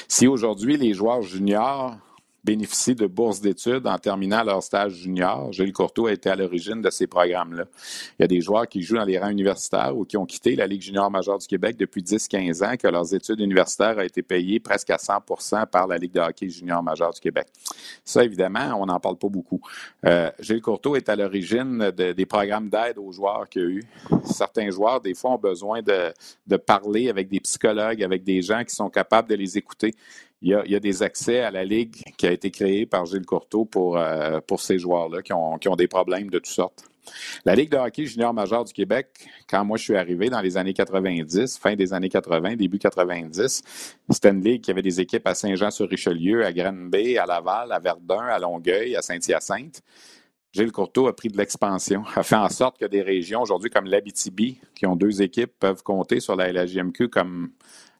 Si 0.08 0.26
aujourd'hui 0.26 0.76
les 0.76 0.92
joueurs 0.94 1.22
juniors 1.22 1.96
bénéficient 2.44 2.94
de 2.94 3.06
bourses 3.06 3.40
d'études 3.40 3.86
en 3.86 3.98
terminant 3.98 4.42
leur 4.42 4.62
stage 4.62 4.92
junior. 4.92 5.52
Gilles 5.52 5.72
Courteau 5.72 6.06
a 6.06 6.12
été 6.12 6.30
à 6.30 6.36
l'origine 6.36 6.80
de 6.80 6.90
ces 6.90 7.06
programmes-là. 7.06 7.64
Il 8.18 8.22
y 8.22 8.24
a 8.24 8.28
des 8.28 8.40
joueurs 8.40 8.66
qui 8.68 8.82
jouent 8.82 8.96
dans 8.96 9.04
les 9.04 9.18
rangs 9.18 9.28
universitaires 9.28 9.96
ou 9.96 10.04
qui 10.04 10.16
ont 10.16 10.26
quitté 10.26 10.56
la 10.56 10.66
Ligue 10.66 10.82
junior 10.82 11.10
majeure 11.10 11.38
du 11.38 11.46
Québec 11.46 11.76
depuis 11.76 12.02
10-15 12.02 12.64
ans, 12.64 12.76
que 12.76 12.88
leurs 12.88 13.14
études 13.14 13.40
universitaires 13.40 13.96
ont 13.98 14.02
été 14.02 14.22
payées 14.22 14.60
presque 14.60 14.90
à 14.90 14.96
100% 14.96 15.66
par 15.66 15.86
la 15.86 15.98
Ligue 15.98 16.12
de 16.12 16.20
hockey 16.20 16.48
junior 16.48 16.82
majeure 16.82 17.12
du 17.12 17.20
Québec. 17.20 17.48
Ça, 18.04 18.24
évidemment, 18.24 18.80
on 18.80 18.86
n'en 18.86 19.00
parle 19.00 19.16
pas 19.16 19.28
beaucoup. 19.28 19.60
Euh, 20.06 20.30
Gilles 20.38 20.62
Courteau 20.62 20.96
est 20.96 21.08
à 21.08 21.16
l'origine 21.16 21.90
des 21.90 22.26
programmes 22.26 22.68
d'aide 22.68 22.98
aux 22.98 23.12
joueurs 23.12 23.48
qu'il 23.48 23.62
y 23.62 23.64
a 23.64 23.68
eu. 23.68 23.84
Certains 24.24 24.70
joueurs, 24.70 25.00
des 25.00 25.14
fois, 25.14 25.32
ont 25.32 25.38
besoin 25.38 25.82
de, 25.82 26.12
de 26.46 26.56
parler 26.56 27.08
avec 27.08 27.28
des 27.28 27.40
psychologues, 27.40 28.02
avec 28.02 28.22
des 28.24 28.42
gens 28.42 28.62
qui 28.64 28.74
sont 28.74 28.88
capables 28.88 29.28
de 29.28 29.34
les 29.34 29.58
écouter 29.58 29.94
il 30.40 30.50
y, 30.50 30.76
a, 30.76 30.80
des 30.80 31.02
accès 31.02 31.40
à 31.40 31.50
la 31.50 31.64
Ligue 31.64 31.96
qui 32.16 32.26
a 32.26 32.32
été 32.32 32.50
créée 32.50 32.86
par 32.86 33.06
Gilles 33.06 33.26
Courteau 33.26 33.64
pour, 33.64 33.98
euh, 33.98 34.40
pour 34.46 34.60
ces 34.60 34.78
joueurs-là 34.78 35.20
qui 35.22 35.32
ont, 35.32 35.58
qui 35.58 35.68
ont 35.68 35.74
des 35.74 35.88
problèmes 35.88 36.30
de 36.30 36.38
toutes 36.38 36.46
sortes. 36.46 36.84
La 37.44 37.54
Ligue 37.54 37.70
de 37.70 37.76
hockey 37.76 38.04
junior 38.04 38.32
majeur 38.32 38.64
du 38.64 38.72
Québec, 38.72 39.08
quand 39.48 39.64
moi 39.64 39.78
je 39.78 39.84
suis 39.84 39.96
arrivé 39.96 40.28
dans 40.30 40.40
les 40.40 40.56
années 40.56 40.74
90, 40.74 41.58
fin 41.58 41.74
des 41.74 41.92
années 41.92 42.08
80, 42.08 42.56
début 42.56 42.78
90, 42.78 43.62
c'était 44.10 44.28
une 44.30 44.44
ligue 44.44 44.62
qui 44.62 44.70
avait 44.70 44.82
des 44.82 45.00
équipes 45.00 45.26
à 45.26 45.34
Saint-Jean-sur-Richelieu, 45.34 46.44
à 46.44 46.52
Granby, 46.52 47.18
à 47.18 47.26
Laval, 47.26 47.72
à 47.72 47.78
Verdun, 47.78 48.26
à 48.26 48.38
Longueuil, 48.38 48.94
à 48.94 49.02
Saint-Hyacinthe. 49.02 49.82
Gilles 50.52 50.72
Courteau 50.72 51.08
a 51.08 51.14
pris 51.14 51.28
de 51.28 51.36
l'expansion, 51.36 52.04
a 52.14 52.22
fait 52.22 52.36
en 52.36 52.48
sorte 52.48 52.78
que 52.78 52.86
des 52.86 53.02
régions 53.02 53.42
aujourd'hui 53.42 53.70
comme 53.70 53.84
l'Abitibi, 53.84 54.60
qui 54.74 54.86
ont 54.86 54.96
deux 54.96 55.20
équipes, 55.20 55.52
peuvent 55.58 55.82
compter 55.82 56.20
sur 56.20 56.36
la 56.36 56.50
LHJMQ 56.50 57.08
comme 57.08 57.50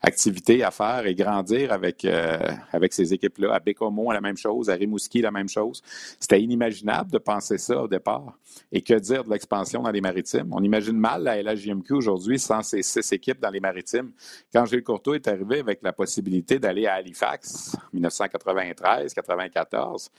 activité 0.01 0.63
à 0.63 0.71
faire 0.71 1.07
et 1.07 1.15
grandir 1.15 1.73
avec, 1.73 2.05
euh, 2.05 2.39
avec 2.73 2.93
ces 2.93 3.13
équipes-là. 3.13 3.55
À 3.55 3.61
Bécomo, 3.61 4.13
la 4.13 4.21
même 4.21 4.37
chose. 4.37 4.71
À 4.71 4.75
Rimouski, 4.75 5.21
la 5.21 5.31
même 5.31 5.49
chose. 5.49 5.83
C'était 6.21 6.41
inimaginable 6.41 7.11
de 7.11 7.19
penser 7.19 7.59
ça 7.59 7.83
au 7.83 7.89
départ. 7.89 8.39
Et 8.71 8.81
que 8.81 8.95
dire 8.95 9.25
de 9.25 9.31
l'expansion 9.31 9.83
dans 9.83 9.91
les 9.91 10.01
maritimes? 10.01 10.49
On 10.53 10.63
imagine 10.63 10.97
mal 10.97 11.25
la 11.25 11.43
LHJMQ 11.43 11.95
aujourd'hui 11.95 12.39
sans 12.39 12.63
ces 12.63 12.83
six 12.83 13.13
équipes 13.13 13.41
dans 13.41 13.51
les 13.51 13.61
maritimes. 13.61 14.13
Quand 14.53 14.65
Gilles 14.67 14.85
Courteau 14.85 15.15
est 15.15 15.27
arrivé 15.27 15.61
avec 15.61 15.81
la 15.83 15.93
possibilité 15.93 16.59
d'aller 16.59 16.87
à 16.87 16.95
Halifax, 16.95 17.77
1993, 17.93 19.13
94, 19.15 20.11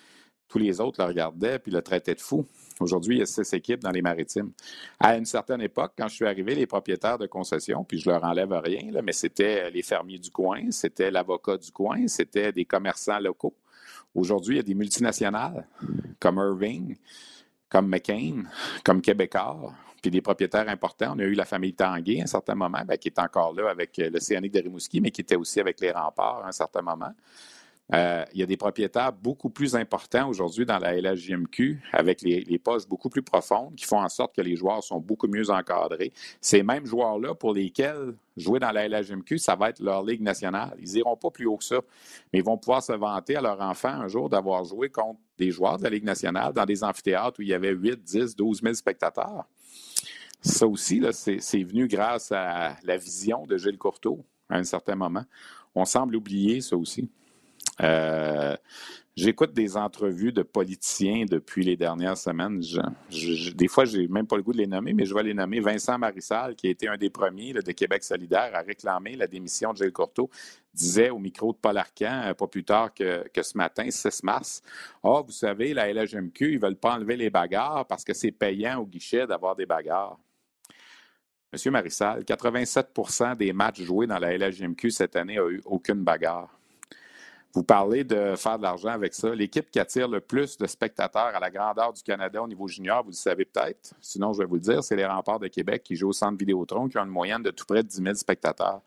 tous 0.49 0.57
les 0.57 0.81
autres 0.81 1.01
le 1.01 1.07
regardaient 1.07 1.59
puis 1.59 1.71
le 1.71 1.81
traitaient 1.81 2.15
de 2.15 2.19
fou. 2.19 2.45
Aujourd'hui, 2.79 3.17
il 3.17 3.19
y 3.19 3.21
a 3.21 3.25
six 3.25 3.53
équipes 3.53 3.81
dans 3.81 3.91
les 3.91 4.01
maritimes. 4.01 4.51
À 4.99 5.15
une 5.15 5.25
certaine 5.25 5.61
époque, 5.61 5.93
quand 5.97 6.07
je 6.07 6.15
suis 6.15 6.25
arrivé, 6.25 6.55
les 6.55 6.65
propriétaires 6.65 7.17
de 7.17 7.27
concessions, 7.27 7.83
puis 7.83 7.99
je 7.99 8.09
leur 8.09 8.23
enlève 8.23 8.51
rien, 8.53 8.89
mais 9.03 9.11
c'était 9.11 9.69
les 9.69 9.83
fermiers 9.83 10.17
du 10.17 10.31
coin, 10.31 10.71
c'était 10.71 11.11
l'avocat 11.11 11.57
du 11.57 11.71
coin, 11.71 12.07
c'était 12.07 12.51
des 12.51 12.65
commerçants 12.65 13.19
locaux. 13.19 13.53
Aujourd'hui, 14.15 14.55
il 14.55 14.57
y 14.57 14.61
a 14.61 14.63
des 14.63 14.73
multinationales 14.73 15.67
comme 16.19 16.37
Irving, 16.37 16.95
comme 17.69 17.87
McCain, 17.87 18.43
comme 18.83 19.01
Québécois, 19.01 19.73
puis 20.01 20.09
des 20.09 20.21
propriétaires 20.21 20.67
importants. 20.69 21.13
On 21.15 21.19
a 21.19 21.23
eu 21.23 21.33
la 21.33 21.45
famille 21.45 21.73
Tanguay 21.73 22.21
à 22.21 22.23
un 22.23 22.27
certain 22.27 22.55
moment, 22.55 22.81
ben, 22.85 22.97
qui 22.97 23.09
est 23.09 23.19
encore 23.19 23.53
là 23.53 23.69
avec 23.69 23.97
l'Océanique 23.97 24.53
de 24.53 24.61
Rimouski, 24.61 25.01
mais 25.01 25.11
qui 25.11 25.21
était 25.21 25.35
aussi 25.35 25.59
avec 25.59 25.79
les 25.81 25.91
remparts 25.91 26.43
à 26.45 26.47
un 26.47 26.51
certain 26.51 26.81
moment. 26.81 27.13
Euh, 27.93 28.23
il 28.33 28.39
y 28.39 28.43
a 28.43 28.45
des 28.45 28.57
propriétaires 28.57 29.11
beaucoup 29.11 29.49
plus 29.49 29.75
importants 29.75 30.29
aujourd'hui 30.29 30.63
dans 30.63 30.77
la 30.77 30.95
LHJMQ 30.95 31.81
avec 31.91 32.21
les, 32.21 32.41
les, 32.41 32.59
poches 32.59 32.87
beaucoup 32.87 33.09
plus 33.09 33.23
profondes 33.23 33.73
qui 33.75 33.85
font 33.85 33.99
en 33.99 34.09
sorte 34.09 34.35
que 34.35 34.41
les 34.41 34.55
joueurs 34.55 34.83
sont 34.83 34.99
beaucoup 34.99 35.27
mieux 35.27 35.49
encadrés. 35.49 36.13
Ces 36.39 36.61
mêmes 36.61 36.85
joueurs-là 36.85 37.33
pour 37.33 37.53
lesquels 37.53 38.13
jouer 38.37 38.59
dans 38.59 38.71
la 38.71 38.87
LHJMQ, 38.87 39.39
ça 39.39 39.55
va 39.55 39.69
être 39.69 39.79
leur 39.79 40.03
ligue 40.03 40.21
nationale. 40.21 40.75
Ils 40.79 40.93
n'iront 40.93 41.17
pas 41.17 41.31
plus 41.31 41.47
haut 41.47 41.57
que 41.57 41.63
ça, 41.63 41.79
mais 42.31 42.39
ils 42.39 42.45
vont 42.45 42.57
pouvoir 42.57 42.83
se 42.83 42.93
vanter 42.93 43.35
à 43.35 43.41
leurs 43.41 43.59
enfants 43.59 43.89
un 43.89 44.07
jour 44.07 44.29
d'avoir 44.29 44.63
joué 44.63 44.89
contre 44.89 45.19
des 45.39 45.49
joueurs 45.49 45.77
de 45.77 45.83
la 45.83 45.89
Ligue 45.89 46.03
nationale 46.03 46.53
dans 46.53 46.65
des 46.65 46.83
amphithéâtres 46.83 47.39
où 47.39 47.41
il 47.41 47.49
y 47.49 47.53
avait 47.53 47.71
8, 47.71 48.03
10, 48.03 48.35
12 48.35 48.61
000 48.61 48.73
spectateurs. 48.75 49.45
Ça 50.41 50.67
aussi, 50.67 51.01
c'est 51.11 51.63
venu 51.63 51.87
grâce 51.87 52.31
à 52.31 52.77
la 52.83 52.97
vision 52.97 53.45
de 53.45 53.57
Gilles 53.57 53.77
Courteau 53.77 54.23
à 54.47 54.57
un 54.57 54.63
certain 54.63 54.95
moment. 54.95 55.25
On 55.75 55.85
semble 55.85 56.15
oublier 56.15 56.61
ça 56.61 56.77
aussi. 56.77 57.09
Euh, 57.81 58.55
j'écoute 59.15 59.53
des 59.53 59.77
entrevues 59.77 60.31
de 60.31 60.43
politiciens 60.43 61.25
depuis 61.25 61.63
les 61.63 61.77
dernières 61.77 62.17
semaines. 62.17 62.61
des 63.55 63.67
fois, 63.67 63.85
je 63.85 63.97
n'ai 63.97 64.07
même 64.07 64.27
pas 64.27 64.37
le 64.37 64.43
goût 64.43 64.53
de 64.53 64.57
les 64.57 64.67
nommer, 64.67 64.93
mais 64.93 65.05
je 65.05 65.13
vais 65.13 65.23
les 65.23 65.33
nommer. 65.33 65.59
Vincent 65.59 65.97
Marissal, 65.97 66.55
qui 66.55 66.67
a 66.67 66.69
été 66.71 66.87
un 66.87 66.97
des 66.97 67.09
premiers 67.09 67.53
de 67.53 67.71
Québec 67.71 68.03
solidaire 68.03 68.51
à 68.53 68.61
réclamer 68.61 69.15
la 69.15 69.27
démission 69.27 69.71
de 69.71 69.77
Gilles 69.77 69.93
Courteau, 69.93 70.29
disait 70.73 71.09
au 71.09 71.19
micro 71.19 71.53
de 71.53 71.57
Paul 71.57 71.77
Arcan, 71.77 72.21
euh, 72.25 72.33
pas 72.33 72.47
plus 72.47 72.63
tard 72.63 72.93
que, 72.93 73.23
ce 73.41 73.57
matin, 73.57 73.89
6 73.89 74.23
mars, 74.23 74.61
«Ah, 75.03 75.21
vous 75.25 75.31
savez, 75.31 75.73
la 75.73 75.91
LHMQ, 75.91 76.51
ils 76.51 76.55
ne 76.55 76.61
veulent 76.61 76.75
pas 76.75 76.95
enlever 76.95 77.15
les 77.15 77.29
bagarres 77.29 77.85
parce 77.87 78.03
que 78.03 78.13
c'est 78.13 78.31
payant 78.31 78.79
au 78.79 78.85
guichet 78.85 79.25
d'avoir 79.25 79.55
des 79.55 79.65
bagarres.» 79.65 80.19
Monsieur 81.51 81.71
Marissal, 81.71 82.23
87% 82.23 83.35
des 83.35 83.53
matchs 83.53 83.81
joués 83.81 84.05
dans 84.05 84.19
la 84.19 84.37
LHMQ 84.37 84.91
cette 84.91 85.15
année 85.15 85.37
n'ont 85.37 85.49
eu 85.49 85.61
aucune 85.65 86.03
bagarre. 86.03 86.58
Vous 87.53 87.63
parlez 87.63 88.03
de 88.03 88.35
faire 88.35 88.57
de 88.57 88.63
l'argent 88.63 88.89
avec 88.89 89.13
ça. 89.15 89.33
L'équipe 89.33 89.71
qui 89.71 89.79
attire 89.79 90.07
le 90.07 90.21
plus 90.21 90.57
de 90.57 90.67
spectateurs 90.67 91.35
à 91.35 91.39
la 91.39 91.49
grandeur 91.49 91.93
du 91.93 92.03
Canada 92.03 92.43
au 92.43 92.47
niveau 92.47 92.67
junior, 92.67 93.03
vous 93.03 93.09
le 93.09 93.15
savez 93.15 93.45
peut-être, 93.45 93.95
sinon 94.01 94.33
je 94.33 94.39
vais 94.39 94.45
vous 94.45 94.55
le 94.55 94.61
dire, 94.61 94.83
c'est 94.83 94.95
les 94.95 95.05
remparts 95.05 95.39
de 95.39 95.47
Québec 95.47 95.81
qui 95.83 95.95
jouent 95.95 96.09
au 96.09 96.13
centre 96.13 96.37
Vidéotron, 96.37 96.87
qui 96.87 96.99
ont 96.99 97.03
une 97.03 97.09
moyenne 97.09 97.41
de 97.41 97.49
tout 97.49 97.65
près 97.65 97.81
de 97.81 97.87
10 97.87 98.03
000 98.03 98.13
spectateurs. 98.15 98.81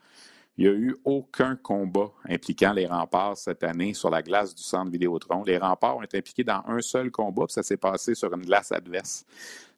Il 0.57 0.65
n'y 0.65 0.69
a 0.69 0.73
eu 0.73 0.95
aucun 1.03 1.55
combat 1.55 2.11
impliquant 2.29 2.73
les 2.73 2.85
remparts 2.85 3.37
cette 3.37 3.63
année 3.63 3.93
sur 3.93 4.09
la 4.09 4.21
glace 4.21 4.53
du 4.53 4.61
centre 4.61 4.91
Vidéotron. 4.91 5.43
Les 5.43 5.57
remparts 5.57 5.97
ont 5.97 6.03
été 6.03 6.19
impliqués 6.19 6.43
dans 6.43 6.63
un 6.67 6.79
seul 6.79 7.09
combat, 7.11 7.45
puis 7.45 7.53
ça 7.53 7.63
s'est 7.63 7.77
passé 7.77 8.13
sur 8.13 8.31
une 8.33 8.45
glace 8.45 8.71
adverse. 8.71 9.25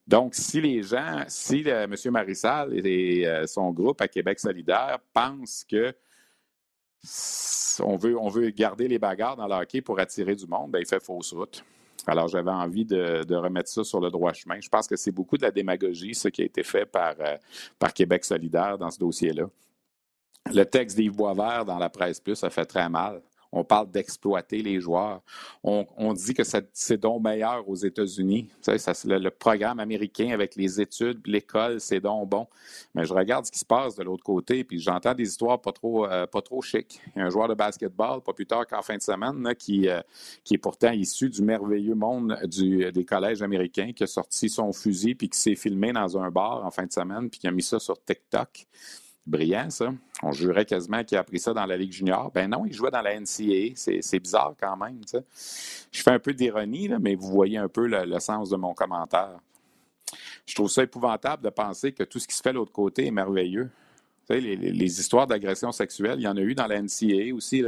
Donc, 0.06 0.36
si 0.36 0.62
les 0.62 0.84
gens, 0.84 1.24
si 1.28 1.68
M. 1.68 1.96
Marissal 2.12 2.86
et 2.86 3.26
euh, 3.26 3.48
son 3.48 3.72
groupe 3.72 4.02
à 4.02 4.08
Québec 4.08 4.40
solidaire 4.40 5.00
pensent 5.14 5.66
que 5.68 5.96
on 7.82 7.98
veut, 7.98 8.50
garder 8.50 8.88
les 8.88 9.00
bagarres 9.00 9.36
dans 9.36 9.48
le 9.48 9.56
hockey 9.56 9.82
pour 9.82 10.00
attirer 10.00 10.36
du 10.36 10.48
monde, 10.48 10.72
ben, 10.72 10.80
il 10.80 10.88
fait 10.88 11.04
fausse 11.04 11.34
route. 11.34 11.64
Alors, 12.08 12.28
j'avais 12.28 12.52
envie 12.52 12.86
de, 12.86 13.36
remettre 13.36 13.70
ça 13.70 13.84
sur 13.84 14.00
le 14.00 14.12
droit 14.12 14.34
chemin. 14.34 14.60
Je 14.60 14.70
pense 14.70 14.88
que 14.88 14.96
c'est 14.96 15.12
beaucoup 15.12 15.38
de 15.38 15.44
la 15.44 15.52
démagogie, 15.52 16.14
ce 16.14 16.28
qui 16.28 16.44
a 16.44 16.46
été 16.46 16.64
fait 16.64 16.86
par, 16.86 17.16
euh, 17.20 17.38
par 17.80 17.94
Québec 17.94 18.24
solidaire 18.26 18.78
dans 18.78 18.92
ce 18.92 19.00
dossier-là. 19.00 19.50
Le 20.54 20.64
texte 20.64 20.98
d'Yves 20.98 21.16
Boisvert 21.16 21.66
dans 21.66 21.80
la 21.80 21.90
presse 21.90 22.20
plus, 22.20 22.36
ça 22.36 22.50
fait 22.52 22.66
très 22.66 22.88
mal. 22.90 23.22
On 23.56 23.64
parle 23.64 23.90
d'exploiter 23.90 24.62
les 24.62 24.82
joueurs. 24.82 25.22
On, 25.64 26.14
dit 26.14 26.34
que 26.34 26.44
c'est 26.44 26.98
donc 26.98 27.24
meilleur 27.24 27.68
aux 27.68 27.76
États-Unis. 27.76 28.50
Le, 28.68 29.30
programme 29.30 29.80
américain 29.80 30.32
avec 30.34 30.58
les 30.58 30.82
études, 30.82 31.26
l'école, 31.26 31.80
c'est 31.80 32.02
donc 32.02 32.30
bon. 32.30 32.48
Mais 32.94 33.06
je 33.06 33.14
regarde 33.14 33.46
ce 33.46 33.52
qui 33.52 33.60
se 33.60 33.66
passe 33.66 33.96
de 33.96 34.04
l'autre 34.04 34.24
côté, 34.24 34.66
puis 34.66 34.80
j'entends 34.80 35.14
des 35.14 35.24
histoires 35.28 35.62
pas 35.62 35.72
trop, 35.72 36.06
euh, 36.06 36.28
chic. 36.62 37.00
Il 37.16 37.20
y 37.20 37.22
a 37.22 37.26
un 37.26 37.30
joueur 37.30 37.48
de 37.48 37.54
basketball, 37.54 38.22
pas 38.22 38.34
plus 38.34 38.46
tard 38.46 38.68
qu'en 38.68 38.82
fin 38.82 38.98
de 38.98 39.02
semaine, 39.02 39.48
euh, 39.48 39.54
qui 39.54 39.88
est 39.88 40.58
pourtant 40.58 40.92
issu 40.92 41.30
du 41.30 41.42
merveilleux 41.42 41.96
monde 41.96 42.38
du, 42.44 42.92
des 42.92 43.06
collèges 43.06 43.42
américains, 43.42 43.94
qui 43.94 44.04
a 44.04 44.08
sorti 44.08 44.50
son 44.50 44.74
fusil 44.74 45.16
puis 45.16 45.30
qui 45.30 45.40
s'est 45.40 45.56
filmé 45.56 45.94
dans 45.94 46.18
un 46.18 46.30
bar 46.30 46.66
en 46.66 46.72
fin 46.72 46.86
de 46.86 46.92
semaine, 46.92 47.30
puis 47.30 47.40
qui 47.40 47.48
a 47.48 47.52
mis 47.52 47.64
ça 47.64 47.80
sur 47.80 47.98
TikTok. 48.04 48.68
Brillant, 49.26 49.70
ça. 49.70 49.92
On 50.22 50.32
jurait 50.32 50.66
quasiment 50.66 51.04
qu'il 51.04 51.18
a 51.18 51.22
appris 51.22 51.40
ça 51.40 51.54
dans 51.54 51.66
la 51.66 51.78
Ligue 51.78 51.92
junior. 51.92 52.32
Ben 52.32 52.50
non, 52.50 52.66
il 52.66 52.74
jouait 52.74 52.92
dans 52.92 53.02
la 53.02 53.20
NCAA. 53.20 53.74
C'est 53.76 54.20
bizarre 54.20 54.54
quand 54.60 54.78
même. 54.78 55.02
Ça. 55.06 55.20
Je 55.92 56.02
fais 56.02 56.12
un 56.12 56.20
peu 56.20 56.34
d'ironie, 56.34 56.90
mais 57.00 57.16
vous 57.16 57.30
voyez 57.30 57.58
un 57.58 57.68
peu 57.68 57.88
le, 57.88 58.06
le, 58.06 58.20
sens 58.20 58.50
de 58.50 58.56
mon 58.56 58.74
commentaire. 58.74 59.40
Je 60.46 60.54
trouve 60.54 60.70
ça 60.70 60.84
épouvantable 60.84 61.44
de 61.44 61.50
penser 61.50 61.92
que 61.92 62.04
tout 62.04 62.20
ce 62.20 62.28
qui 62.28 62.36
se 62.36 62.42
fait 62.42 62.52
de 62.52 62.58
l'autre 62.58 62.72
côté 62.72 63.08
est 63.08 63.12
merveilleux. 63.12 63.72
Les, 64.30 65.00
histoires 65.00 65.28
d'agression 65.28 65.72
sexuelle, 65.72 66.20
il 66.20 66.24
y 66.24 66.28
en 66.28 66.38
a 66.38 66.42
eu 66.42 66.56
dans 66.56 66.68
la 66.68 66.82
NCAA 66.82 67.34
aussi. 67.34 67.64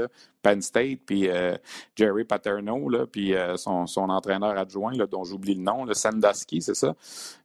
Penn 0.47 0.61
State, 0.61 0.99
puis 1.05 1.27
euh, 1.27 1.57
Jerry 1.95 2.23
Paterno, 2.23 2.89
puis 3.11 3.33
euh, 3.33 3.57
son, 3.57 3.85
entraîneur 3.97 4.57
adjoint, 4.57 4.93
dont 5.11 5.23
j'oublie 5.23 5.55
le 5.55 5.61
nom, 5.61 5.83
le 5.83 5.93
Sandusky, 5.93 6.61
c'est 6.61 6.75
ça? 6.75 6.95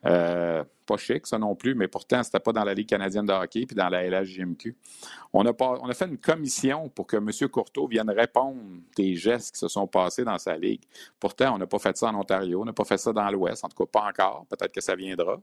Euh, 0.06 0.62
pas 0.86 0.96
chic, 0.96 1.26
ça 1.26 1.38
non 1.38 1.56
plus, 1.56 1.74
mais 1.74 1.88
pourtant, 1.88 2.22
c'était 2.22 2.38
pas 2.38 2.52
dans 2.52 2.64
la 2.64 2.74
Ligue 2.74 2.88
canadienne 2.88 3.26
de 3.26 3.32
hockey 3.32 3.66
puis 3.66 3.74
dans 3.74 3.88
la 3.88 4.08
LHJMQ. 4.08 4.76
On 5.32 5.44
a, 5.46 5.52
pas, 5.52 5.78
on 5.82 5.88
a 5.88 5.94
fait 5.94 6.06
une 6.06 6.18
commission 6.18 6.88
pour 6.90 7.06
que 7.06 7.16
M. 7.16 7.30
Courteau 7.48 7.88
vienne 7.88 8.10
répondre 8.10 8.60
des 8.96 9.16
gestes 9.16 9.54
qui 9.54 9.58
se 9.58 9.68
sont 9.68 9.86
passés 9.86 10.24
dans 10.24 10.38
sa 10.38 10.56
ligue. 10.56 10.82
Pourtant, 11.18 11.54
on 11.54 11.58
n'a 11.58 11.66
pas 11.66 11.78
fait 11.78 11.96
ça 11.96 12.08
en 12.08 12.14
Ontario, 12.14 12.62
on 12.62 12.64
n'a 12.64 12.72
pas 12.72 12.84
fait 12.84 12.98
ça 12.98 13.12
dans 13.12 13.28
l'Ouest, 13.30 13.64
en 13.64 13.68
tout 13.68 13.84
cas 13.84 14.00
pas 14.00 14.08
encore. 14.08 14.46
Peut-être 14.48 14.72
que 14.72 14.80
ça 14.80 14.94
viendra. 14.94 15.40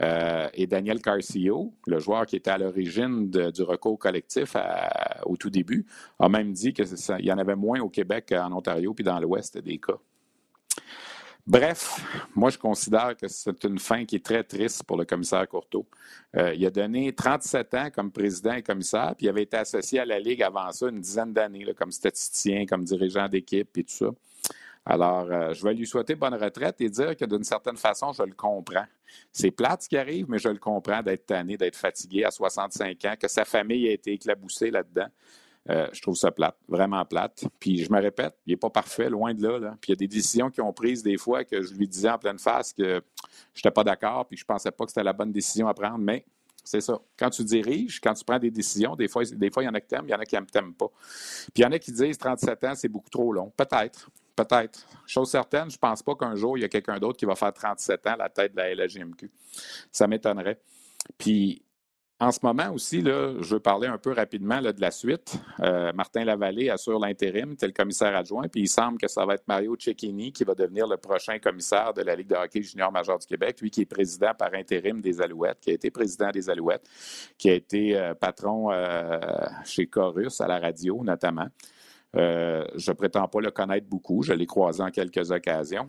Euh, 0.00 0.48
et 0.54 0.66
Daniel 0.66 1.02
Carcio, 1.02 1.72
le 1.86 1.98
joueur 1.98 2.26
qui 2.26 2.36
était 2.36 2.50
à 2.50 2.58
l'origine 2.58 3.30
du 3.30 3.62
recours 3.62 3.98
collectif 3.98 4.56
au 5.24 5.36
tout 5.36 5.50
début, 5.50 5.86
a 6.18 6.28
même 6.28 6.52
dit 6.52 6.72
qu'il 6.72 6.86
y 7.20 7.32
en 7.32 7.38
avait 7.38 7.56
moins 7.56 7.80
au 7.80 7.88
Québec 7.88 8.26
qu'en 8.28 8.52
Ontario 8.52 8.94
puis 8.94 9.04
dans 9.04 9.18
l'Ouest 9.18 9.58
des 9.58 9.78
cas. 9.78 9.98
Bref, 11.48 12.04
moi, 12.36 12.50
je 12.50 12.58
considère 12.58 13.16
que 13.16 13.26
c'est 13.26 13.64
une 13.64 13.78
fin 13.78 14.04
qui 14.04 14.16
est 14.16 14.24
très 14.24 14.44
triste 14.44 14.84
pour 14.84 14.98
le 14.98 15.06
commissaire 15.06 15.48
Courteau. 15.48 15.86
Euh, 16.36 16.52
il 16.54 16.66
a 16.66 16.70
donné 16.70 17.10
37 17.14 17.74
ans 17.74 17.88
comme 17.90 18.12
président 18.12 18.52
et 18.52 18.62
commissaire, 18.62 19.14
puis 19.16 19.24
il 19.24 19.28
avait 19.30 19.44
été 19.44 19.56
associé 19.56 20.00
à 20.00 20.04
la 20.04 20.18
Ligue 20.18 20.42
avant 20.42 20.70
ça 20.72 20.90
une 20.90 21.00
dizaine 21.00 21.32
d'années, 21.32 21.64
comme 21.74 21.90
statisticien, 21.90 22.66
comme 22.66 22.84
dirigeant 22.84 23.28
d'équipe 23.28 23.78
et 23.78 23.82
tout 23.82 23.94
ça. 23.94 24.10
Alors, 24.90 25.30
euh, 25.30 25.52
je 25.52 25.62
vais 25.62 25.74
lui 25.74 25.86
souhaiter 25.86 26.14
bonne 26.14 26.34
retraite 26.34 26.80
et 26.80 26.88
dire 26.88 27.14
que 27.14 27.26
d'une 27.26 27.44
certaine 27.44 27.76
façon, 27.76 28.12
je 28.12 28.22
le 28.22 28.32
comprends. 28.32 28.86
C'est 29.30 29.50
plate 29.50 29.82
ce 29.82 29.88
qui 29.90 29.98
arrive, 29.98 30.24
mais 30.30 30.38
je 30.38 30.48
le 30.48 30.58
comprends 30.58 31.02
d'être 31.02 31.26
tanné, 31.26 31.58
d'être 31.58 31.76
fatigué 31.76 32.24
à 32.24 32.30
65 32.30 33.04
ans, 33.04 33.14
que 33.20 33.28
sa 33.28 33.44
famille 33.44 33.86
a 33.86 33.92
été 33.92 34.12
éclaboussée 34.12 34.70
là-dedans. 34.70 35.08
Euh, 35.68 35.86
je 35.92 36.00
trouve 36.00 36.16
ça 36.16 36.30
plate, 36.30 36.56
vraiment 36.66 37.04
plate. 37.04 37.44
Puis 37.60 37.84
je 37.84 37.92
me 37.92 38.00
répète, 38.00 38.34
il 38.46 38.52
n'est 38.52 38.56
pas 38.56 38.70
parfait, 38.70 39.10
loin 39.10 39.34
de 39.34 39.46
là. 39.46 39.76
Puis 39.78 39.88
il 39.88 39.90
y 39.90 39.92
a 39.92 39.96
des 39.96 40.08
décisions 40.08 40.50
qui 40.50 40.62
ont 40.62 40.72
prises 40.72 41.02
des 41.02 41.18
fois 41.18 41.44
que 41.44 41.60
je 41.60 41.74
lui 41.74 41.86
disais 41.86 42.08
en 42.08 42.16
pleine 42.16 42.38
face 42.38 42.72
que 42.72 43.02
je 43.52 43.58
n'étais 43.58 43.70
pas 43.70 43.84
d'accord, 43.84 44.26
puis 44.26 44.38
je 44.38 44.44
ne 44.44 44.46
pensais 44.46 44.70
pas 44.70 44.86
que 44.86 44.90
c'était 44.90 45.04
la 45.04 45.12
bonne 45.12 45.32
décision 45.32 45.68
à 45.68 45.74
prendre, 45.74 45.98
mais 45.98 46.24
c'est 46.64 46.80
ça. 46.80 46.98
Quand 47.18 47.28
tu 47.28 47.44
diriges, 47.44 48.00
quand 48.00 48.14
tu 48.14 48.24
prends 48.24 48.38
des 48.38 48.50
décisions, 48.50 48.96
des 48.96 49.08
fois, 49.08 49.22
des 49.24 49.50
fois 49.50 49.62
il 49.62 49.66
y 49.66 49.68
en 49.68 49.74
a 49.74 49.80
qui 49.82 49.88
t'aiment, 49.88 50.06
il 50.06 50.12
y 50.12 50.14
en 50.14 50.18
a 50.18 50.24
qui 50.24 50.36
ne 50.36 50.46
t'aiment 50.46 50.74
pas. 50.74 50.88
Puis 50.88 51.56
il 51.56 51.62
y 51.62 51.66
en 51.66 51.72
a 51.72 51.78
qui 51.78 51.92
disent 51.92 52.16
37 52.16 52.64
ans, 52.64 52.74
c'est 52.74 52.88
beaucoup 52.88 53.10
trop 53.10 53.30
long. 53.34 53.52
Peut-être. 53.54 54.08
Peut-être. 54.38 54.86
Chose 55.04 55.30
certaine, 55.30 55.68
je 55.68 55.74
ne 55.74 55.80
pense 55.80 56.00
pas 56.00 56.14
qu'un 56.14 56.36
jour, 56.36 56.56
il 56.56 56.60
y 56.60 56.64
a 56.64 56.68
quelqu'un 56.68 56.98
d'autre 57.00 57.18
qui 57.18 57.24
va 57.24 57.34
faire 57.34 57.52
37 57.52 58.06
ans 58.06 58.12
à 58.12 58.16
la 58.16 58.28
tête 58.28 58.52
de 58.52 58.58
la 58.58 58.72
LGMQ. 58.72 59.28
Ça 59.90 60.06
m'étonnerait. 60.06 60.60
Puis 61.18 61.60
en 62.20 62.30
ce 62.30 62.38
moment 62.44 62.70
aussi, 62.72 63.00
je 63.00 63.52
veux 63.52 63.58
parler 63.58 63.88
un 63.88 63.98
peu 63.98 64.12
rapidement 64.12 64.60
là, 64.60 64.72
de 64.72 64.80
la 64.80 64.92
suite. 64.92 65.40
Euh, 65.58 65.92
Martin 65.92 66.24
Lavallée 66.24 66.70
assure 66.70 67.00
l'intérim, 67.00 67.56
tel 67.56 67.72
commissaire 67.72 68.14
adjoint, 68.14 68.46
puis 68.46 68.62
il 68.62 68.68
semble 68.68 68.98
que 68.98 69.08
ça 69.08 69.26
va 69.26 69.34
être 69.34 69.48
Mario 69.48 69.76
Cecchini 69.76 70.32
qui 70.32 70.44
va 70.44 70.54
devenir 70.54 70.86
le 70.86 70.98
prochain 70.98 71.40
commissaire 71.40 71.92
de 71.94 72.02
la 72.02 72.14
Ligue 72.14 72.28
de 72.28 72.36
hockey 72.36 72.62
junior 72.62 72.92
majeur 72.92 73.18
du 73.18 73.26
Québec, 73.26 73.60
lui 73.60 73.72
qui 73.72 73.80
est 73.80 73.86
président 73.86 74.34
par 74.38 74.54
intérim 74.54 75.00
des 75.00 75.20
Alouettes, 75.20 75.58
qui 75.60 75.70
a 75.70 75.72
été 75.72 75.90
président 75.90 76.30
des 76.30 76.48
Alouettes, 76.48 76.88
qui 77.38 77.50
a 77.50 77.54
été 77.54 77.96
euh, 77.96 78.14
patron 78.14 78.70
euh, 78.70 79.18
chez 79.64 79.88
Chorus 79.88 80.40
à 80.40 80.46
la 80.46 80.60
radio 80.60 81.02
notamment. 81.02 81.48
Euh, 82.16 82.64
je 82.74 82.92
prétends 82.92 83.28
pas 83.28 83.40
le 83.40 83.50
connaître 83.50 83.86
beaucoup, 83.86 84.22
je 84.22 84.32
l'ai 84.32 84.46
croisé 84.46 84.82
en 84.82 84.90
quelques 84.90 85.30
occasions. 85.30 85.88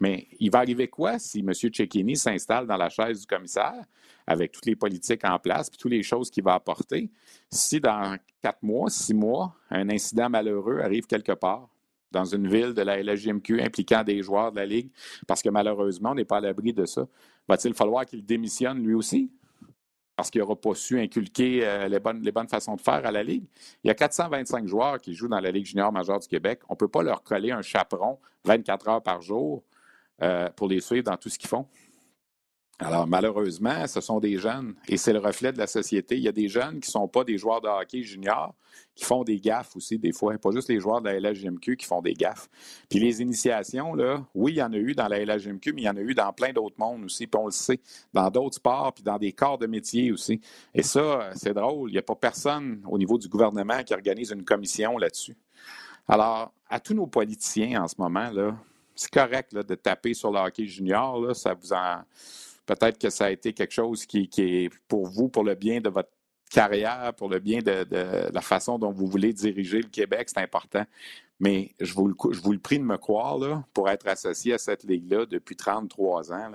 Mais 0.00 0.26
il 0.38 0.50
va 0.50 0.58
arriver 0.58 0.88
quoi 0.88 1.18
si 1.18 1.40
M. 1.40 1.52
Cecchini 1.52 2.16
s'installe 2.16 2.66
dans 2.66 2.76
la 2.76 2.88
chaise 2.88 3.20
du 3.20 3.26
commissaire 3.26 3.84
avec 4.26 4.52
toutes 4.52 4.66
les 4.66 4.76
politiques 4.76 5.24
en 5.24 5.38
place 5.38 5.68
puis 5.68 5.78
toutes 5.78 5.90
les 5.90 6.02
choses 6.02 6.30
qu'il 6.30 6.44
va 6.44 6.54
apporter? 6.54 7.10
Si 7.50 7.80
dans 7.80 8.16
quatre 8.40 8.62
mois, 8.62 8.90
six 8.90 9.14
mois, 9.14 9.54
un 9.70 9.88
incident 9.90 10.30
malheureux 10.30 10.80
arrive 10.80 11.06
quelque 11.06 11.32
part 11.32 11.68
dans 12.10 12.24
une 12.24 12.48
ville 12.48 12.72
de 12.72 12.82
la 12.82 13.02
LGMQ 13.02 13.60
impliquant 13.60 14.02
des 14.02 14.22
joueurs 14.22 14.52
de 14.52 14.56
la 14.56 14.66
Ligue, 14.66 14.90
parce 15.26 15.42
que 15.42 15.50
malheureusement, 15.50 16.12
on 16.12 16.14
n'est 16.14 16.24
pas 16.24 16.38
à 16.38 16.40
l'abri 16.40 16.72
de 16.72 16.86
ça. 16.86 17.06
Va-t-il 17.46 17.74
falloir 17.74 18.06
qu'il 18.06 18.24
démissionne 18.24 18.82
lui 18.82 18.94
aussi? 18.94 19.30
Parce 20.18 20.32
qu'il 20.32 20.40
n'aura 20.40 20.56
pas 20.56 20.74
su 20.74 20.98
inculquer 20.98 21.60
euh, 21.62 21.86
les, 21.86 22.00
bonnes, 22.00 22.20
les 22.22 22.32
bonnes 22.32 22.48
façons 22.48 22.74
de 22.74 22.80
faire 22.80 23.06
à 23.06 23.12
la 23.12 23.22
Ligue. 23.22 23.44
Il 23.84 23.86
y 23.86 23.90
a 23.92 23.94
425 23.94 24.66
joueurs 24.66 25.00
qui 25.00 25.14
jouent 25.14 25.28
dans 25.28 25.38
la 25.38 25.52
Ligue 25.52 25.64
junior 25.64 25.92
majeure 25.92 26.18
du 26.18 26.26
Québec. 26.26 26.58
On 26.68 26.72
ne 26.72 26.76
peut 26.76 26.88
pas 26.88 27.04
leur 27.04 27.22
coller 27.22 27.52
un 27.52 27.62
chaperon 27.62 28.18
24 28.44 28.88
heures 28.88 29.02
par 29.04 29.22
jour 29.22 29.62
euh, 30.20 30.48
pour 30.56 30.66
les 30.66 30.80
suivre 30.80 31.04
dans 31.04 31.16
tout 31.16 31.28
ce 31.28 31.38
qu'ils 31.38 31.48
font. 31.48 31.68
Alors, 32.80 33.08
malheureusement, 33.08 33.88
ce 33.88 34.00
sont 34.00 34.20
des 34.20 34.38
jeunes 34.38 34.76
et 34.88 34.96
c'est 34.96 35.12
le 35.12 35.18
reflet 35.18 35.52
de 35.52 35.58
la 35.58 35.66
société. 35.66 36.16
Il 36.16 36.22
y 36.22 36.28
a 36.28 36.32
des 36.32 36.46
jeunes 36.46 36.78
qui 36.78 36.88
ne 36.88 36.92
sont 36.92 37.08
pas 37.08 37.24
des 37.24 37.36
joueurs 37.36 37.60
de 37.60 37.66
hockey 37.66 38.02
junior, 38.02 38.54
qui 38.94 39.04
font 39.04 39.24
des 39.24 39.40
gaffes 39.40 39.74
aussi, 39.74 39.98
des 39.98 40.12
fois. 40.12 40.38
Pas 40.38 40.52
juste 40.52 40.68
les 40.68 40.78
joueurs 40.78 41.00
de 41.00 41.08
la 41.08 41.18
LHGMQ 41.18 41.76
qui 41.76 41.86
font 41.86 42.00
des 42.00 42.14
gaffes. 42.14 42.48
Puis 42.88 43.00
les 43.00 43.20
initiations, 43.20 43.94
là, 43.94 44.24
oui, 44.32 44.52
il 44.52 44.58
y 44.58 44.62
en 44.62 44.72
a 44.72 44.76
eu 44.76 44.94
dans 44.94 45.08
la 45.08 45.24
LHGMQ, 45.24 45.72
mais 45.72 45.82
il 45.82 45.84
y 45.86 45.88
en 45.88 45.96
a 45.96 46.00
eu 46.00 46.14
dans 46.14 46.32
plein 46.32 46.52
d'autres 46.52 46.76
mondes 46.78 47.04
aussi. 47.04 47.26
Puis 47.26 47.40
on 47.40 47.46
le 47.46 47.50
sait, 47.50 47.80
dans 48.12 48.30
d'autres 48.30 48.56
sports, 48.56 48.92
puis 48.94 49.02
dans 49.02 49.18
des 49.18 49.32
corps 49.32 49.58
de 49.58 49.66
métier 49.66 50.12
aussi. 50.12 50.40
Et 50.72 50.84
ça, 50.84 51.30
c'est 51.34 51.54
drôle. 51.54 51.90
Il 51.90 51.94
n'y 51.94 51.98
a 51.98 52.02
pas 52.02 52.14
personne 52.14 52.80
au 52.88 52.96
niveau 52.96 53.18
du 53.18 53.28
gouvernement 53.28 53.82
qui 53.82 53.92
organise 53.92 54.30
une 54.30 54.44
commission 54.44 54.98
là-dessus. 54.98 55.36
Alors, 56.06 56.52
à 56.70 56.78
tous 56.78 56.94
nos 56.94 57.08
politiciens 57.08 57.82
en 57.82 57.88
ce 57.88 57.96
moment, 57.98 58.30
là, 58.30 58.56
c'est 58.94 59.10
correct 59.10 59.52
de 59.52 59.74
taper 59.74 60.14
sur 60.14 60.30
le 60.30 60.38
hockey 60.38 60.66
junior. 60.66 61.20
Là, 61.20 61.34
ça 61.34 61.54
vous 61.54 61.72
en... 61.72 62.02
Peut-être 62.68 62.98
que 62.98 63.08
ça 63.08 63.24
a 63.24 63.30
été 63.30 63.54
quelque 63.54 63.72
chose 63.72 64.04
qui, 64.04 64.28
est 64.36 64.70
pour 64.88 65.06
vous, 65.06 65.30
pour 65.30 65.42
le 65.42 65.54
bien 65.54 65.80
de 65.80 65.88
votre 65.88 66.10
carrière, 66.50 67.14
pour 67.16 67.30
le 67.30 67.38
bien 67.38 67.60
de, 67.60 67.86
la 68.30 68.40
façon 68.42 68.78
dont 68.78 68.92
vous 68.92 69.06
voulez 69.06 69.32
diriger 69.32 69.80
le 69.80 69.88
Québec, 69.88 70.28
c'est 70.28 70.40
important. 70.42 70.84
Mais 71.40 71.72
je 71.80 71.94
vous, 71.94 72.08
le, 72.08 72.14
je 72.30 72.40
vous 72.42 72.52
le 72.52 72.58
prie 72.58 72.78
de 72.78 72.84
me 72.84 72.98
croire, 72.98 73.38
là, 73.38 73.64
pour 73.72 73.88
être 73.88 74.06
associé 74.06 74.52
à 74.52 74.58
cette 74.58 74.84
ligue-là 74.84 75.24
depuis 75.24 75.56
33 75.56 76.30
ans, 76.30 76.50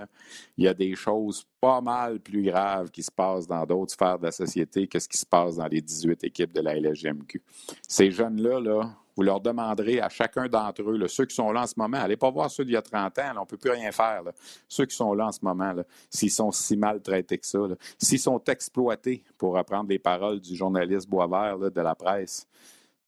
il 0.58 0.66
y 0.66 0.68
a 0.68 0.76
des 0.76 0.94
choses 0.94 1.48
pas 1.60 1.82
mal 1.82 2.20
plus 2.20 2.44
graves 2.44 2.92
qui 2.92 3.02
se 3.02 3.12
passent 3.12 3.48
dans 3.48 3.66
d'autres 3.66 3.94
sphères 3.94 4.20
de 4.20 4.26
la 4.26 4.32
société 4.32 4.88
que 4.88 5.00
ce 5.00 5.08
qui 5.08 5.18
se 5.18 5.26
passe 5.26 5.56
dans 5.56 5.68
les 5.68 5.82
18 5.82 6.24
équipes 6.26 6.54
de 6.54 6.62
la 6.62 6.76
LGMQ. 6.76 7.42
Ces 7.88 8.12
jeunes-là, 8.12 8.60
là, 8.60 8.96
vous 9.16 9.24
leur 9.24 9.40
demanderez 9.40 10.02
à 10.02 10.10
chacun 10.10 10.48
d'entre 10.48 10.82
eux, 10.84 11.08
ceux 11.08 11.26
qui 11.26 11.36
sont 11.36 11.52
là 11.52 11.62
en 11.64 11.68
ce 11.68 11.76
moment, 11.78 11.98
allez 11.98 12.18
pas 12.18 12.32
voir 12.32 12.50
ceux 12.50 12.66
d'il 12.66 12.74
y 12.74 12.78
a 12.78 12.82
30 12.82 13.20
ans, 13.20 13.34
on 13.38 13.42
ne 13.42 13.46
peut 13.46 13.58
plus 13.58 13.72
rien 13.72 13.92
faire. 13.92 14.24
Ceux 14.68 14.86
qui 14.86 14.96
sont 14.96 15.14
là 15.14 15.28
en 15.28 15.32
ce 15.32 15.40
moment, 15.42 15.74
s'ils 16.10 16.32
sont 16.32 16.52
si 16.52 16.78
mal 16.78 17.02
traités 17.02 17.38
que 17.38 17.46
ça, 17.46 17.60
s'ils 17.98 18.20
sont 18.20 18.42
exploités, 18.46 19.24
pour 19.38 19.54
reprendre 19.54 19.90
les 19.90 20.00
paroles 20.00 20.40
du 20.40 20.56
journaliste 20.56 21.08
Boisvert 21.08 21.58
de 21.58 21.82
la 21.82 21.96
presse, 21.96 22.48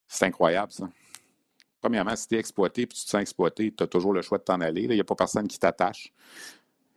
c'est 0.08 0.26
incroyable 0.26 0.72
ça. 0.72 0.88
Premièrement, 1.82 2.16
si 2.16 2.28
tu 2.28 2.36
es 2.36 2.40
exploité 2.40 2.84
et 2.84 2.88
tu 2.88 3.04
te 3.04 3.10
sens 3.10 3.22
exploité, 3.22 3.72
tu 3.72 3.84
as 3.84 3.88
toujours 3.88 4.14
le 4.14 4.22
choix 4.22 4.40
de 4.40 4.44
t'en 4.44 4.60
aller. 4.60 4.84
Il 4.84 4.90
n'y 4.90 5.00
a 5.00 5.04
pas 5.04 5.16
personne 5.16 5.48
qui 5.48 5.60
t'attache 5.60 6.12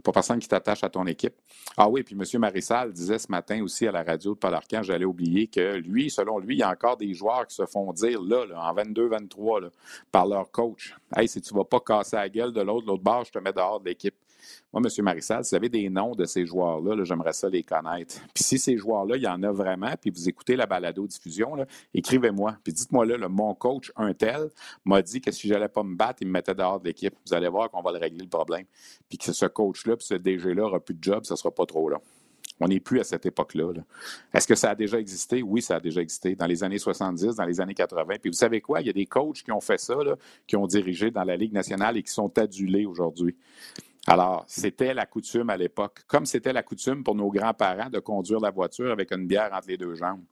pas 0.02 0.12
personne 0.12 0.38
qui 0.38 0.48
t'attache 0.48 0.84
à 0.84 0.88
ton 0.88 1.06
équipe. 1.06 1.34
Ah 1.76 1.88
oui, 1.88 2.02
puis 2.02 2.14
M. 2.14 2.40
Marissal 2.40 2.92
disait 2.92 3.18
ce 3.18 3.30
matin 3.30 3.62
aussi 3.62 3.86
à 3.86 3.92
la 3.92 4.02
radio 4.02 4.34
de 4.34 4.38
Paul 4.38 4.54
Arcand, 4.54 4.82
j'allais 4.82 5.04
oublier 5.04 5.48
que 5.48 5.76
lui, 5.76 6.10
selon 6.10 6.38
lui, 6.38 6.56
il 6.56 6.58
y 6.60 6.62
a 6.62 6.70
encore 6.70 6.96
des 6.96 7.12
joueurs 7.14 7.46
qui 7.46 7.54
se 7.54 7.66
font 7.66 7.92
dire 7.92 8.22
là, 8.22 8.44
en 8.56 8.74
22-23 8.74 9.70
par 10.12 10.26
leur 10.26 10.50
coach. 10.50 10.94
Hey, 11.16 11.28
si 11.28 11.40
tu 11.40 11.52
ne 11.52 11.58
vas 11.58 11.64
pas 11.64 11.80
casser 11.80 12.16
la 12.16 12.28
gueule 12.28 12.52
de 12.52 12.60
l'autre, 12.60 12.86
l'autre 12.86 13.02
bord, 13.02 13.24
je 13.24 13.32
te 13.32 13.38
mets 13.38 13.52
dehors 13.52 13.80
de 13.80 13.86
l'équipe. 13.86 14.14
Moi, 14.72 14.82
M. 14.84 15.04
Marissal, 15.04 15.44
si 15.44 15.50
vous 15.50 15.56
avez 15.56 15.68
des 15.68 15.88
noms 15.88 16.14
de 16.14 16.24
ces 16.24 16.46
joueurs-là, 16.46 16.94
-là, 16.94 17.04
j'aimerais 17.04 17.32
ça 17.32 17.48
les 17.48 17.62
connaître. 17.62 18.16
Puis 18.34 18.44
si 18.44 18.58
ces 18.58 18.76
joueurs-là, 18.76 19.16
il 19.16 19.22
y 19.22 19.28
en 19.28 19.42
a 19.42 19.50
vraiment, 19.50 19.92
puis 20.00 20.10
vous 20.10 20.28
écoutez 20.28 20.56
la 20.56 20.66
balado-diffusion, 20.66 21.66
écrivez-moi. 21.94 22.56
Puis 22.62 22.72
dites-moi 22.72 23.06
là, 23.06 23.28
mon 23.28 23.54
coach, 23.54 23.92
un 23.96 24.12
tel, 24.14 24.50
m'a 24.84 25.02
dit 25.02 25.20
que 25.20 25.30
si 25.30 25.48
je 25.48 25.54
n'allais 25.54 25.68
pas 25.68 25.82
me 25.82 25.96
battre, 25.96 26.18
il 26.22 26.28
me 26.28 26.32
mettait 26.32 26.54
dehors 26.54 26.80
de 26.80 26.86
l'équipe. 26.86 27.14
Vous 27.26 27.34
allez 27.34 27.48
voir 27.48 27.70
qu'on 27.70 27.82
va 27.82 27.92
le 27.92 27.98
régler 27.98 28.22
le 28.22 28.28
problème. 28.28 28.64
Puis 29.08 29.18
que 29.18 29.32
ce 29.32 29.46
coach-là, 29.46 29.96
puis 29.96 30.06
ce 30.06 30.14
DG-là 30.14 30.62
n'aura 30.62 30.80
plus 30.80 30.94
de 30.94 31.02
job, 31.02 31.24
ça 31.24 31.34
ne 31.34 31.38
sera 31.38 31.50
pas 31.50 31.66
trop 31.66 31.88
long. 31.88 32.00
On 32.60 32.68
n'est 32.68 32.80
plus 32.80 33.00
à 33.00 33.04
cette 33.04 33.24
époque-là. 33.24 33.72
-là. 33.72 33.82
est 34.34 34.40
ce 34.40 34.48
que 34.48 34.54
ça 34.54 34.70
a 34.70 34.74
déjà 34.74 34.98
existé? 34.98 35.42
Oui, 35.42 35.62
ça 35.62 35.76
a 35.76 35.80
déjà 35.80 36.00
existé 36.00 36.34
dans 36.34 36.46
les 36.46 36.64
années 36.64 36.78
70, 36.78 37.36
dans 37.36 37.44
les 37.44 37.60
années 37.60 37.74
80. 37.74 38.16
Puis 38.20 38.30
vous 38.30 38.36
savez 38.36 38.60
quoi? 38.60 38.80
Il 38.80 38.86
y 38.86 38.90
a 38.90 38.92
des 38.92 39.06
coachs 39.06 39.42
qui 39.42 39.52
ont 39.52 39.60
fait 39.60 39.78
ça, 39.78 39.96
qui 40.46 40.56
ont 40.56 40.66
dirigé 40.66 41.10
dans 41.10 41.24
la 41.24 41.36
Ligue 41.36 41.52
nationale 41.52 41.96
et 41.96 42.02
qui 42.02 42.12
sont 42.12 42.36
adulés 42.36 42.84
aujourd'hui. 42.84 43.36
Alors, 44.08 44.44
c'était 44.46 44.94
la 44.94 45.04
coutume 45.04 45.50
à 45.50 45.56
l'époque, 45.58 46.00
comme 46.06 46.24
c'était 46.24 46.54
la 46.54 46.62
coutume 46.62 47.04
pour 47.04 47.14
nos 47.14 47.30
grands-parents 47.30 47.90
de 47.90 47.98
conduire 47.98 48.40
la 48.40 48.50
voiture 48.50 48.90
avec 48.90 49.12
une 49.12 49.26
bière 49.26 49.50
entre 49.52 49.68
les 49.68 49.76
deux 49.76 49.94
jambes. 49.96 50.24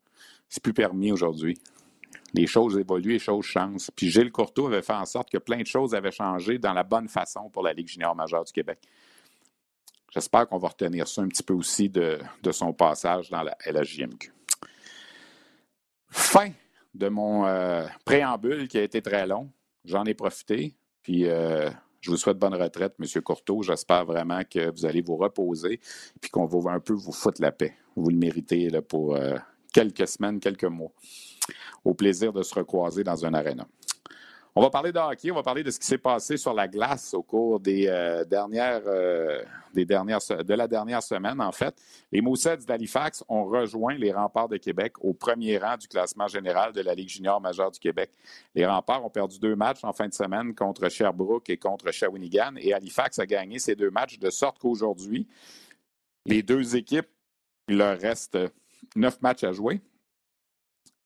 C'est 0.48 0.62
plus 0.62 0.72
permis 0.72 1.12
aujourd'hui. 1.12 1.58
Les 2.32 2.46
choses 2.46 2.78
évoluent, 2.78 3.12
les 3.12 3.18
choses 3.18 3.44
changent. 3.44 3.90
Puis 3.94 4.08
Gilles 4.08 4.32
Courteau 4.32 4.68
avait 4.68 4.80
fait 4.80 4.94
en 4.94 5.04
sorte 5.04 5.30
que 5.30 5.36
plein 5.36 5.60
de 5.60 5.66
choses 5.66 5.94
avaient 5.94 6.10
changé 6.10 6.58
dans 6.58 6.72
la 6.72 6.84
bonne 6.84 7.08
façon 7.08 7.50
pour 7.50 7.62
la 7.62 7.74
Ligue 7.74 7.88
junior 7.88 8.16
majeure 8.16 8.44
du 8.44 8.52
Québec. 8.52 8.78
J'espère 10.10 10.48
qu'on 10.48 10.58
va 10.58 10.68
retenir 10.68 11.06
ça 11.06 11.20
un 11.20 11.28
petit 11.28 11.42
peu 11.42 11.52
aussi 11.52 11.90
de, 11.90 12.18
son 12.52 12.72
passage 12.72 13.28
dans 13.28 13.42
la 13.42 13.58
LHJMQ. 13.66 14.32
Fin 16.08 16.50
de 16.94 17.08
mon 17.08 17.44
euh, 17.44 17.86
préambule 18.06 18.68
qui 18.68 18.78
a 18.78 18.82
été 18.82 19.02
très 19.02 19.26
long. 19.26 19.50
J'en 19.84 20.04
ai 20.06 20.14
profité. 20.14 20.74
Puis 21.02 21.26
euh, 21.28 21.68
je 22.06 22.12
vous 22.12 22.16
souhaite 22.16 22.38
bonne 22.38 22.54
retraite, 22.54 22.94
M. 23.00 23.20
Courteau. 23.20 23.62
J'espère 23.62 24.04
vraiment 24.04 24.40
que 24.48 24.70
vous 24.70 24.86
allez 24.86 25.00
vous 25.00 25.16
reposer 25.16 25.80
et 26.22 26.28
qu'on 26.28 26.46
va 26.46 26.70
un 26.70 26.78
peu 26.78 26.92
vous 26.92 27.10
foutre 27.10 27.42
la 27.42 27.50
paix. 27.50 27.74
Vous 27.96 28.10
le 28.10 28.16
méritez 28.16 28.68
pour 28.88 29.16
euh, 29.16 29.34
quelques 29.72 30.06
semaines, 30.06 30.38
quelques 30.38 30.66
mois. 30.66 30.92
Au 31.84 31.94
plaisir 31.94 32.32
de 32.32 32.44
se 32.44 32.54
recroiser 32.54 33.02
dans 33.02 33.26
un 33.26 33.34
aréna. 33.34 33.66
On 34.58 34.62
va 34.62 34.70
parler 34.70 34.90
de 34.90 34.98
hockey, 34.98 35.30
on 35.30 35.34
va 35.34 35.42
parler 35.42 35.62
de 35.62 35.70
ce 35.70 35.78
qui 35.78 35.86
s'est 35.86 35.98
passé 35.98 36.38
sur 36.38 36.54
la 36.54 36.66
glace 36.66 37.12
au 37.12 37.22
cours 37.22 37.60
des, 37.60 37.88
euh, 37.88 38.24
dernières, 38.24 38.80
euh, 38.86 39.44
des 39.74 39.84
dernières, 39.84 40.20
de 40.30 40.54
la 40.54 40.66
dernière 40.66 41.02
semaine. 41.02 41.42
En 41.42 41.52
fait, 41.52 41.78
les 42.10 42.22
Moussets 42.22 42.56
d'Halifax 42.66 43.22
ont 43.28 43.44
rejoint 43.44 43.96
les 43.96 44.12
remparts 44.12 44.48
de 44.48 44.56
Québec 44.56 44.94
au 45.02 45.12
premier 45.12 45.58
rang 45.58 45.76
du 45.76 45.86
classement 45.86 46.26
général 46.26 46.72
de 46.72 46.80
la 46.80 46.94
Ligue 46.94 47.10
junior 47.10 47.38
majeure 47.38 47.70
du 47.70 47.78
Québec. 47.78 48.10
Les 48.54 48.64
remparts 48.64 49.04
ont 49.04 49.10
perdu 49.10 49.38
deux 49.38 49.56
matchs 49.56 49.84
en 49.84 49.92
fin 49.92 50.08
de 50.08 50.14
semaine 50.14 50.54
contre 50.54 50.88
Sherbrooke 50.88 51.50
et 51.50 51.58
contre 51.58 51.90
Shawinigan 51.90 52.54
et 52.56 52.72
Halifax 52.72 53.18
a 53.18 53.26
gagné 53.26 53.58
ces 53.58 53.76
deux 53.76 53.90
matchs 53.90 54.18
de 54.18 54.30
sorte 54.30 54.58
qu'aujourd'hui, 54.58 55.28
les 56.24 56.42
deux 56.42 56.76
équipes, 56.76 57.10
il 57.68 57.76
leur 57.76 57.98
reste 57.98 58.38
neuf 58.94 59.20
matchs 59.20 59.44
à 59.44 59.52
jouer. 59.52 59.82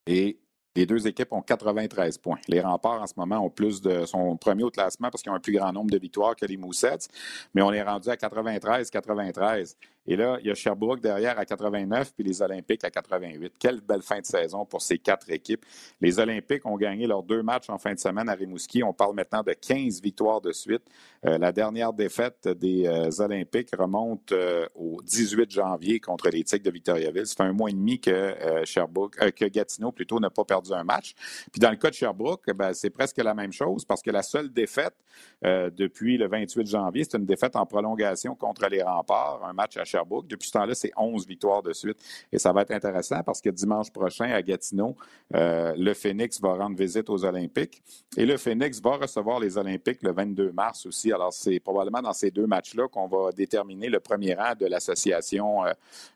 Et 0.07 0.40
les 0.77 0.87
deux 0.87 1.07
équipes 1.07 1.33
ont 1.33 1.43
93 1.43 2.19
points. 2.19 2.39
Les 2.49 2.61
remparts, 2.61 3.03
en 3.03 3.07
ce 3.07 3.15
moment, 3.17 3.39
ont 3.45 3.51
plus 3.51 3.81
de, 3.81 4.07
sont 4.07 4.37
premiers 4.37 4.63
au 4.63 4.71
classement 4.71 5.11
parce 5.11 5.23
qu'ils 5.23 5.33
ont 5.33 5.35
un 5.35 5.41
plus 5.41 5.53
grand 5.53 5.73
nombre 5.73 5.91
de 5.91 5.99
victoires 5.99 6.37
que 6.37 6.47
les 6.47 6.57
Moussets, 6.57 7.09
mais 7.55 7.63
on 7.63 7.73
est 7.73 7.83
rendu 7.83 8.09
à 8.09 8.15
93-93. 8.15 9.75
Et 10.07 10.17
là, 10.17 10.39
il 10.41 10.47
y 10.47 10.51
a 10.51 10.55
Sherbrooke 10.55 11.01
derrière 11.01 11.39
à 11.39 11.45
89, 11.45 12.13
puis 12.15 12.25
les 12.25 12.41
Olympiques 12.41 12.85
à 12.85 12.91
88. 12.91 13.55
Quelle 13.59 13.81
belle 13.81 14.03
fin 14.03 14.21
de 14.21 14.25
saison 14.25 14.65
pour 14.65 14.81
ces 14.81 14.99
quatre 14.99 15.31
équipes. 15.31 15.65
Les 16.01 16.19
Olympiques 16.19 16.65
ont 16.67 16.77
gagné 16.77 17.07
leurs 17.07 17.23
deux 17.23 17.43
matchs 17.43 17.69
en 17.69 17.79
fin 17.79 17.93
de 17.93 17.99
semaine 17.99 18.29
à 18.29 18.35
Rimouski. 18.35 18.83
On 18.83 18.93
parle 18.93 19.15
maintenant 19.15 19.43
de 19.43 19.53
15 19.53 20.01
victoires 20.01 20.41
de 20.41 20.53
suite. 20.53 20.83
Euh, 21.27 21.37
la 21.37 21.53
dernière 21.53 21.93
défaite 21.93 22.49
des 22.49 22.87
euh, 22.87 23.11
Olympiques 23.23 23.71
remonte 23.77 24.33
euh, 24.33 24.67
au 24.75 25.03
18 25.03 25.51
janvier 25.51 26.01
contre 26.01 26.31
les 26.31 26.43
Tigres 26.45 26.65
de 26.65 26.71
Victoriaville. 26.71 27.27
Ça 27.27 27.35
fait 27.37 27.43
un 27.43 27.53
mois 27.53 27.69
et 27.69 27.75
demi 27.75 28.01
que 28.01 28.35
Sherbrooke, 28.65 29.17
que 29.35 29.45
Gatineau 29.47 29.93
plutôt 29.93 30.19
n'a 30.19 30.31
pas 30.31 30.45
perdu 30.45 30.73
un 30.73 30.85
match. 30.85 31.15
Puis 31.53 31.61
dans 31.61 31.71
le 31.71 31.77
cas 31.77 31.91
de 31.91 31.95
Sherbrooke, 31.95 32.51
ben, 32.55 32.73
c'est 32.73 32.91
presque 32.91 33.19
la 33.19 33.35
même 33.35 33.53
chose 33.53 33.85
parce 33.85 34.03
que 34.03 34.11
la 34.11 34.23
seule 34.23 34.51
défaite 34.51 34.95
depuis 35.43 36.17
le 36.17 36.29
28 36.29 36.67
janvier, 36.67 37.05
c'est 37.05 37.19
une 37.19 37.27
défaite 37.27 37.57
en 37.57 37.67
prolongation 37.67 38.35
contre 38.35 38.67
les 38.69 38.83
Remparts, 38.83 39.45
un 39.45 39.53
match 39.53 39.77
à 39.77 39.85
Sherbrooke. 39.85 40.27
Depuis 40.27 40.49
ce 40.49 40.53
temps-là, 40.53 40.75
c'est 40.75 40.93
11 40.97 41.27
victoires 41.27 41.63
de 41.63 41.73
suite. 41.73 41.99
Et 42.33 42.39
ça 42.39 42.53
va 42.53 42.63
être 42.63 42.71
intéressant 42.71 43.23
parce 43.23 43.41
que 43.41 43.51
dimanche 43.51 43.91
prochain, 43.91 44.31
à 44.31 44.41
Gatineau, 44.43 44.97
le 45.33 45.93
Phoenix 45.95 46.41
va 46.41 46.55
rendre 46.55 46.77
visite 46.77 47.11
aux 47.11 47.25
Olympiques. 47.25 47.83
Et 48.17 48.25
le 48.25 48.37
Phoenix 48.37 48.81
va 48.81 48.97
recevoir 48.97 49.41
les 49.41 49.59
Olympiques 49.59 50.03
le 50.03 50.13
22 50.13 50.53
mars 50.53 50.87
aussi. 50.87 51.10
Alors, 51.13 51.33
c'est 51.33 51.61
probablement 51.61 52.03
dans 52.03 52.13
ces 52.13 52.31
deux 52.31 52.47
matchs-là 52.47 52.89
qu'on 52.89 53.07
va 53.07 53.33
déterminer 53.33 53.89
le 53.89 54.01
premier 54.01 54.35
rang 54.35 54.55
de 54.59 54.67
l'Association 54.67 55.65
euh, 55.67 55.73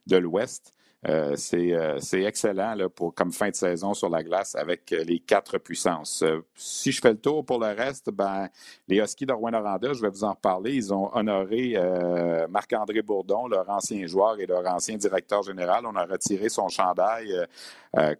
de 0.07 0.17
l'Ouest. 0.17 0.73
Euh, 1.06 1.36
euh, 1.54 1.99
c'est 2.00 2.23
excellent 2.23 2.75
là, 2.75 2.88
pour, 2.88 3.14
comme 3.14 3.32
fin 3.32 3.50
de 3.50 3.54
saison 3.54 3.93
sur 3.93 4.08
la 4.08 4.23
glace 4.23 4.54
avec 4.54 4.90
euh, 4.93 5.04
les 5.04 5.19
quatre 5.19 5.58
puissances. 5.58 6.25
si 6.54 6.93
je 6.93 7.00
fais 7.00 7.10
le 7.10 7.19
tour 7.19 7.45
pour 7.45 7.58
le 7.58 7.67
reste, 7.67 8.10
ben, 8.10 8.49
les 8.88 8.99
Huskies 8.99 9.26
de 9.26 9.32
Rouen-Noranda, 9.32 9.93
je 9.93 10.00
vais 10.00 10.08
vous 10.08 10.25
en 10.25 10.30
reparler. 10.30 10.75
Ils 10.75 10.93
ont 10.95 11.10
honoré 11.14 11.76
Marc-André 12.49 13.02
Bourdon, 13.02 13.49
leur 13.49 13.69
ancien 13.69 14.06
joueur 14.06 14.38
et 14.40 14.47
leur 14.47 14.67
ancien 14.67 14.97
directeur 14.97 15.43
général. 15.43 15.84
On 15.86 15.95
a 15.97 16.04
retiré 16.04 16.49
son 16.49 16.69
chandail 16.69 17.34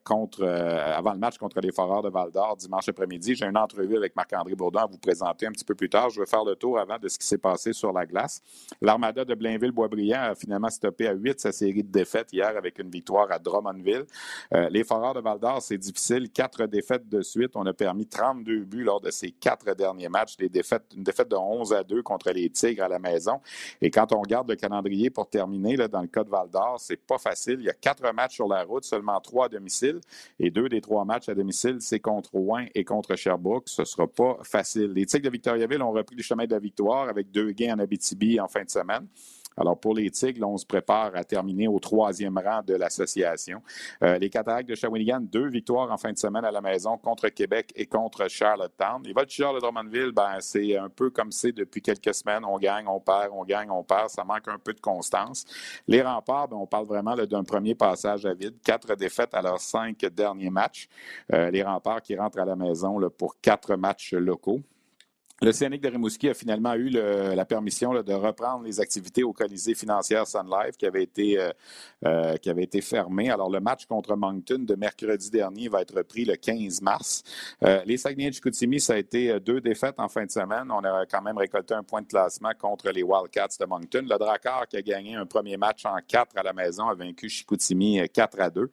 contre, 0.03 0.45
avant 0.45 1.13
le 1.13 1.19
match 1.19 1.39
contre 1.39 1.61
les 1.61 1.73
Foreurs 1.73 2.03
de 2.03 2.09
Val-d'Or 2.09 2.57
dimanche 2.57 2.89
après-midi. 2.89 3.35
J'ai 3.35 3.47
une 3.47 3.57
entrevue 3.57 3.97
avec 3.97 4.15
Marc-André 4.17 4.55
Bourdon 4.55 4.81
à 4.81 4.87
vous 4.87 4.99
présenter 4.99 5.47
un 5.47 5.53
petit 5.53 5.65
peu 5.65 5.75
plus 5.75 5.89
tard. 5.89 6.11
Je 6.11 6.21
vais 6.21 6.27
faire 6.27 6.45
le 6.45 6.57
tour 6.57 6.79
avant 6.79 6.99
de 6.99 7.09
ce 7.09 7.19
qui 7.19 7.27
s'est 7.27 7.39
passé 7.39 7.73
sur 7.73 7.93
la 7.93 8.07
glace. 8.07 8.43
L'Armada 8.81 9.25
de 9.25 9.35
Blainville-Boisbriand 9.35 10.31
a 10.31 10.35
finalement 10.35 10.71
stoppé 10.71 11.07
à 11.07 11.13
8 11.13 11.41
sa 11.41 11.53
série 11.53 11.83
de 11.83 11.91
défaites 11.91 12.33
hier 12.33 12.57
avec 12.57 12.74
une 12.79 12.91
victoire 12.91 13.31
à 13.31 13.39
Drummondville. 13.39 14.05
Euh, 14.53 14.69
les 14.71 14.85
Foreurs 14.85 15.15
de 15.15 15.21
Val-d'Or, 15.21 15.63
c'est 15.63 15.79
difficile. 15.79 16.31
Quatre 16.31 16.67
défaites 16.67 17.09
de 17.09 17.23
suite. 17.23 17.53
On 17.55 17.67
a 17.67 17.73
permis 17.73 18.07
32 18.07 18.65
buts 18.65 18.85
lors 18.85 19.01
de 19.01 19.11
ces 19.11 19.31
quatre 19.31 19.75
derniers 19.75 20.09
matchs. 20.09 20.37
Défaites, 20.37 20.85
une 20.97 21.03
défaite 21.03 21.29
de 21.29 21.37
11 21.37 21.73
à 21.73 21.85
2 21.85 22.03
contre 22.03 22.31
les 22.31 22.51
Tigres 22.51 22.85
à 22.85 22.89
la 22.89 22.99
maison. 22.99 23.41
Et 23.81 23.91
quand 23.91 24.13
on 24.13 24.21
regarde 24.21 24.49
le 24.49 24.57
calendrier 24.57 25.11
pour 25.11 25.29
terminer, 25.29 25.77
dans 25.89 26.03
le 26.03 26.09
cas 26.09 26.25
de 26.25 26.31
Val-d'Or, 26.31 26.77
c'est 26.79 26.97
pas 26.97 27.19
facile. 27.19 27.57
Il 27.61 27.65
y 27.65 27.71
a 27.71 27.75
quatre 27.75 28.13
matchs 28.13 28.35
sur 28.35 28.49
la 28.49 28.63
route, 28.63 28.85
seulement 28.85 29.21
trois 29.21 29.47
à 29.47 29.49
domicile. 29.49 30.01
Et 30.39 30.51
deux 30.51 30.69
des 30.69 30.81
trois 30.81 31.05
matchs 31.05 31.29
à 31.29 31.35
domicile, 31.35 31.77
c'est 31.81 32.01
contre 32.01 32.31
Rouen 32.33 32.67
et 32.75 32.85
contre 32.85 33.17
Sherbrooke. 33.17 33.69
Ce 33.69 33.85
sera 33.85 34.07
pas 34.07 34.39
facile. 34.43 34.93
Les 34.93 35.07
Tigres 35.07 35.25
de 35.25 35.31
Victoriaville 35.31 35.83
ont 35.83 35.93
repris 35.93 36.17
le 36.17 36.23
chemin 36.23 36.45
de 36.45 36.53
la 36.53 36.59
victoire 36.59 37.09
avec 37.09 37.31
deux 37.31 37.51
gains 37.53 37.75
en 37.75 37.79
Abitibi 37.79 38.41
en 38.41 38.49
fin 38.49 38.65
de 38.65 38.71
semaine. 38.71 39.07
Alors, 39.57 39.79
pour 39.79 39.95
les 39.95 40.11
Tigres, 40.11 40.49
on 40.49 40.57
se 40.57 40.67
prépare 40.67 41.13
à 41.15 41.25
terminer 41.25 41.69
au 41.69 41.79
troisième 41.79 42.39
rang 42.39 42.63
de 42.63 42.75
l'association. 42.75 43.63
Euh, 44.03 44.19
les 44.19 44.31
Cataractes 44.31 44.69
de 44.69 44.75
Shawinigan, 44.75 45.21
deux 45.21 45.49
victoires 45.49 45.91
en 45.93 45.97
fin 45.97 46.13
de 46.13 46.19
semaine 46.19 46.45
à 46.45 46.51
la 46.51 46.61
maison 46.61 46.99
contre 46.99 47.29
Québec 47.29 47.73
et 47.77 47.87
contre 47.87 48.29
Charlottetown. 48.29 49.03
Les 49.05 49.13
Voltigeurs 49.13 49.55
de 49.55 49.61
Drummondville, 49.61 50.13
ben, 50.13 50.39
c'est 50.41 50.77
un 50.77 50.89
peu 50.89 51.11
comme 51.11 51.31
c'est 51.31 51.53
depuis 51.53 51.83
quelques 51.83 52.15
semaines. 52.15 52.45
On 52.45 52.59
gagne, 52.59 52.87
on 52.89 53.01
perd, 53.01 53.31
on 53.33 53.45
gagne, 53.45 53.71
on 53.71 53.85
perd. 53.85 54.11
Ça 54.11 54.25
manque 54.25 54.49
un 54.49 54.59
peu 54.59 54.73
de 54.73 54.81
constance. 54.81 55.45
Les 55.87 56.03
remparts, 56.03 56.49
ben, 56.49 56.57
on 56.57 56.67
parle 56.67 56.87
vraiment 56.87 57.15
d'un 57.15 57.45
premier 57.45 57.75
passage 57.75 58.27
à 58.27 58.35
vide. 58.35 58.57
Quatre 58.65 58.95
défaites 58.97 59.35
à 59.35 59.43
leurs 59.43 59.61
cinq 59.61 59.99
derniers 60.07 60.51
matchs. 60.51 60.89
Euh, 61.33 61.51
les 61.51 61.63
remparts 61.63 62.03
qui 62.03 62.17
rentrent 62.17 62.41
à 62.41 62.45
la 62.45 62.57
maison 62.57 62.99
là, 62.99 63.09
pour 63.11 63.41
quatre 63.41 63.77
matchs 63.77 64.15
locaux. 64.15 64.61
Le 65.43 65.53
CNIC 65.53 65.83
de 65.83 65.89
Rimouski 65.89 66.29
a 66.29 66.35
finalement 66.35 66.75
eu 66.75 66.91
la 66.91 67.45
permission 67.45 67.93
de 67.93 68.13
reprendre 68.13 68.65
les 68.65 68.79
activités 68.79 69.25
au 69.25 69.33
Colisée 69.33 69.75
financière 69.75 70.29
Sun 70.29 70.49
Life 70.49 70.77
qui 70.77 70.87
avait 70.87 71.03
été 71.03 71.41
euh, 71.41 71.51
euh, 72.07 72.37
qui 72.37 72.51
avait 72.51 72.63
été 72.63 72.81
fermé. 72.81 73.31
Alors 73.31 73.51
le 73.51 73.59
match 73.59 73.85
contre 73.87 74.15
Moncton 74.15 74.61
de 74.61 74.75
mercredi 74.77 75.31
dernier 75.31 75.69
va 75.69 75.83
être 75.83 75.97
repris 75.97 76.25
le 76.25 76.37
15 76.37 76.83
mars. 76.83 77.25
Euh, 77.65 77.83
les 77.85 77.97
Saguenay 77.97 78.31
de 78.31 78.35
Chicoutimi, 78.37 78.79
ça 78.79 78.95
a 78.95 78.97
été 78.97 79.41
deux 79.41 79.61
défaites 79.61 79.99
en 79.99 80.09
fin 80.09 80.25
de 80.25 80.31
semaine. 80.31 80.71
On 80.71 80.85
a 80.85 81.05
quand 81.07 81.23
même 81.23 81.37
récolté 81.37 81.75
un 81.75 81.83
point 81.83 82.03
de 82.03 82.07
classement 82.07 82.53
contre 82.57 82.91
les 82.91 83.03
Wildcats 83.03 83.57
de 83.59 83.67
Moncton. 83.67 84.03
Le 84.09 84.17
Drakkar 84.17 84.69
qui 84.69 84.77
a 84.77 84.83
gagné 84.83 85.17
un 85.17 85.27
premier 85.27 85.57
match 85.57 85.85
en 85.85 85.97
quatre 86.07 86.39
à 86.39 86.45
la 86.45 86.53
maison 86.53 86.89
a 86.89 86.95
vaincu 86.95 87.29
Chicoutimi 87.29 88.09
4 88.09 88.41
à 88.41 88.51
2. 88.51 88.71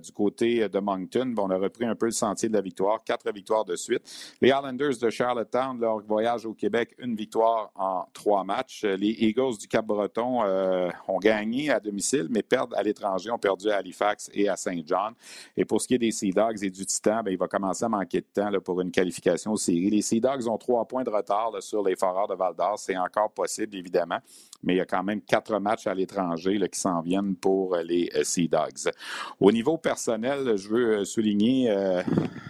du 0.00 0.12
côté 0.12 0.68
de 0.68 0.78
Moncton, 0.80 1.34
on 1.38 1.48
a 1.48 1.56
repris 1.56 1.86
un 1.86 1.94
peu 1.94 2.06
le 2.06 2.12
sentier 2.12 2.50
de 2.50 2.54
la 2.54 2.60
victoire, 2.60 3.02
quatre 3.02 3.32
victoires 3.32 3.64
de 3.64 3.74
suite. 3.74 4.02
Les 4.42 4.48
Islanders 4.48 4.98
de 5.00 5.08
Charlottetown 5.08 5.62
leur 5.80 6.00
voyage 6.00 6.46
au 6.46 6.54
Québec, 6.54 6.94
une 6.98 7.14
victoire 7.14 7.70
en 7.74 8.04
trois 8.12 8.44
matchs. 8.44 8.84
Les 8.84 9.10
Eagles 9.10 9.58
du 9.58 9.68
Cap-Breton 9.68 10.42
euh, 10.44 10.90
ont 11.08 11.18
gagné 11.18 11.70
à 11.70 11.80
domicile, 11.80 12.28
mais 12.30 12.42
perdent 12.42 12.74
à 12.74 12.82
l'étranger, 12.82 13.30
ont 13.30 13.38
perdu 13.38 13.70
à 13.70 13.76
Halifax 13.76 14.30
et 14.34 14.48
à 14.48 14.56
Saint 14.56 14.80
John. 14.84 15.14
Et 15.56 15.64
pour 15.64 15.80
ce 15.80 15.88
qui 15.88 15.94
est 15.94 15.98
des 15.98 16.10
Sea 16.10 16.30
Dogs 16.30 16.62
et 16.62 16.70
du 16.70 16.84
Titan, 16.84 17.22
ben, 17.22 17.30
il 17.30 17.38
va 17.38 17.48
commencer 17.48 17.84
à 17.84 17.88
manquer 17.88 18.20
de 18.20 18.26
temps 18.32 18.50
pour 18.64 18.80
une 18.80 18.90
qualification 18.90 19.52
aux 19.52 19.56
séries. 19.56 19.90
Les 19.90 20.02
Sea 20.02 20.20
Dogs 20.20 20.48
ont 20.48 20.58
trois 20.58 20.84
points 20.84 21.04
de 21.04 21.10
retard 21.10 21.52
sur 21.60 21.82
les 21.82 21.96
Foreurs 21.96 22.28
de 22.28 22.34
Val-d'Or. 22.34 22.78
C'est 22.78 22.96
encore 22.96 23.30
possible, 23.30 23.76
évidemment, 23.76 24.18
mais 24.62 24.74
il 24.74 24.76
y 24.78 24.80
a 24.80 24.86
quand 24.86 25.02
même 25.02 25.20
quatre 25.20 25.58
matchs 25.58 25.86
à 25.86 25.94
l'étranger 25.94 26.60
qui 26.70 26.80
s'en 26.80 27.00
viennent 27.00 27.36
pour 27.36 27.76
les 27.76 28.10
euh, 28.14 28.24
Sea 28.24 28.48
Dogs. 28.48 28.92
Au 29.40 29.50
niveau 29.52 29.78
personnel, 29.78 30.56
je 30.56 30.68
veux 30.68 30.98
euh, 30.98 31.04
souligner 31.04 31.72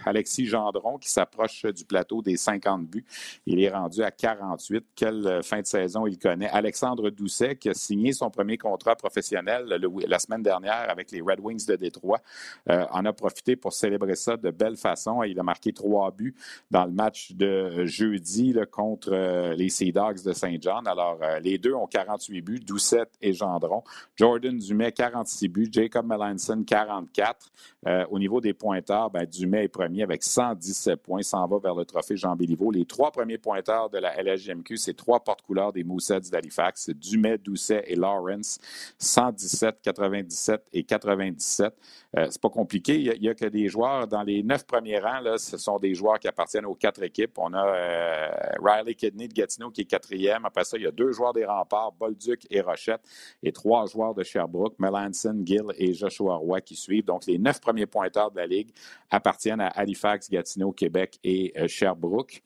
Alexis 0.05 0.45
Gendron 0.45 0.97
qui 0.97 1.09
s'approche 1.09 1.65
du 1.65 1.85
plateau 1.85 2.21
des 2.21 2.37
50 2.37 2.85
buts. 2.85 3.02
Il 3.45 3.61
est 3.61 3.69
rendu 3.69 4.03
à 4.03 4.11
48. 4.11 4.85
Quelle 4.95 5.41
fin 5.43 5.61
de 5.61 5.65
saison 5.65 6.07
il 6.07 6.17
connaît. 6.17 6.49
Alexandre 6.49 7.09
Doucet, 7.09 7.55
qui 7.55 7.69
a 7.69 7.73
signé 7.73 8.13
son 8.13 8.29
premier 8.29 8.57
contrat 8.57 8.95
professionnel 8.95 9.65
la 10.07 10.19
semaine 10.19 10.43
dernière 10.43 10.89
avec 10.89 11.11
les 11.11 11.21
Red 11.21 11.39
Wings 11.39 11.65
de 11.67 11.75
Détroit, 11.75 12.19
en 12.67 13.05
a 13.05 13.13
profité 13.13 13.55
pour 13.55 13.73
célébrer 13.73 14.15
ça 14.15 14.37
de 14.37 14.51
belle 14.51 14.77
façon. 14.77 15.23
Il 15.23 15.39
a 15.39 15.43
marqué 15.43 15.73
trois 15.73 16.11
buts 16.11 16.35
dans 16.71 16.85
le 16.85 16.91
match 16.91 17.33
de 17.33 17.85
jeudi 17.85 18.55
contre 18.71 19.53
les 19.55 19.69
Sea 19.69 19.91
Dogs 19.91 20.23
de 20.23 20.33
Saint 20.33 20.55
John. 20.59 20.87
Alors, 20.87 21.19
les 21.41 21.57
deux 21.57 21.73
ont 21.73 21.87
48 21.87 22.41
buts, 22.41 22.59
Doucet 22.59 23.05
et 23.21 23.33
Gendron. 23.33 23.83
Jordan 24.15 24.57
Dumais, 24.57 24.91
46 24.91 25.47
buts. 25.47 25.69
Jacob 25.71 26.05
Melanson, 26.05 26.63
44. 26.63 27.51
Euh, 27.85 28.05
au 28.09 28.19
niveau 28.19 28.39
des 28.39 28.53
pointeurs, 28.53 29.09
ben, 29.09 29.25
Dumais 29.25 29.65
est 29.65 29.69
premier 29.69 30.03
avec 30.03 30.23
117 30.23 31.01
points, 31.01 31.21
s'en 31.21 31.45
va 31.47 31.57
vers 31.57 31.75
le 31.75 31.85
trophée 31.85 32.15
Jean 32.15 32.35
Béliveau. 32.35 32.71
Les 32.71 32.85
trois 32.93 33.11
premiers 33.11 33.39
pointeurs 33.39 33.89
de 33.89 33.97
la 33.97 34.21
LHGMQ, 34.21 34.77
c'est 34.77 34.93
trois 34.93 35.19
porte-couleurs 35.19 35.73
des 35.73 35.83
Moussets 35.83 36.29
d'Halifax, 36.31 36.91
Dumais, 36.91 37.39
Doucet 37.39 37.83
et 37.87 37.95
Lawrence, 37.95 38.59
117, 38.99 39.81
97 39.81 40.61
et 40.71 40.83
97. 40.83 41.73
Euh, 42.15 42.27
c'est 42.29 42.39
pas 42.39 42.51
compliqué. 42.51 42.99
Il 42.99 43.19
n'y 43.19 43.29
a, 43.29 43.33
que 43.33 43.45
des 43.45 43.67
joueurs 43.67 44.07
dans 44.07 44.21
les 44.21 44.43
neuf 44.43 44.67
premiers 44.67 44.99
rangs. 44.99 45.21
Là, 45.21 45.39
ce 45.39 45.57
sont 45.57 45.79
des 45.79 45.95
joueurs 45.95 46.19
qui 46.19 46.27
appartiennent 46.27 46.67
aux 46.67 46.75
quatre 46.75 47.01
équipes. 47.01 47.39
On 47.39 47.51
a 47.55 47.65
euh, 47.65 48.29
Riley 48.61 48.93
Kidney 48.93 49.27
de 49.27 49.33
Gatineau 49.33 49.71
qui 49.71 49.81
est 49.81 49.85
quatrième. 49.85 50.45
Après 50.45 50.63
ça, 50.63 50.77
il 50.77 50.83
y 50.83 50.87
a 50.87 50.91
deux 50.91 51.11
joueurs 51.11 51.33
des 51.33 51.45
remparts, 51.45 51.93
Bolduc 51.93 52.45
et 52.51 52.61
Rochette, 52.61 53.01
et 53.41 53.51
trois 53.51 53.87
joueurs 53.87 54.13
de 54.13 54.21
Sherbrooke, 54.21 54.75
Melanson, 54.77 55.41
Gill 55.43 55.65
et 55.79 55.93
Joshua 55.93 56.35
Roy 56.35 56.61
qui 56.61 56.75
suivent. 56.75 57.05
Donc, 57.05 57.25
les 57.25 57.39
neuf 57.39 57.59
premiers 57.59 57.87
pointeurs 57.87 58.29
de 58.29 58.37
la 58.37 58.45
Ligue 58.45 58.69
appartiennent 59.09 59.61
à 59.61 59.69
Halifax, 59.69 60.29
Gatineau, 60.29 60.71
Québec 60.71 61.17
et 61.23 61.53
euh, 61.57 61.67
Sherbrooke. 61.67 62.43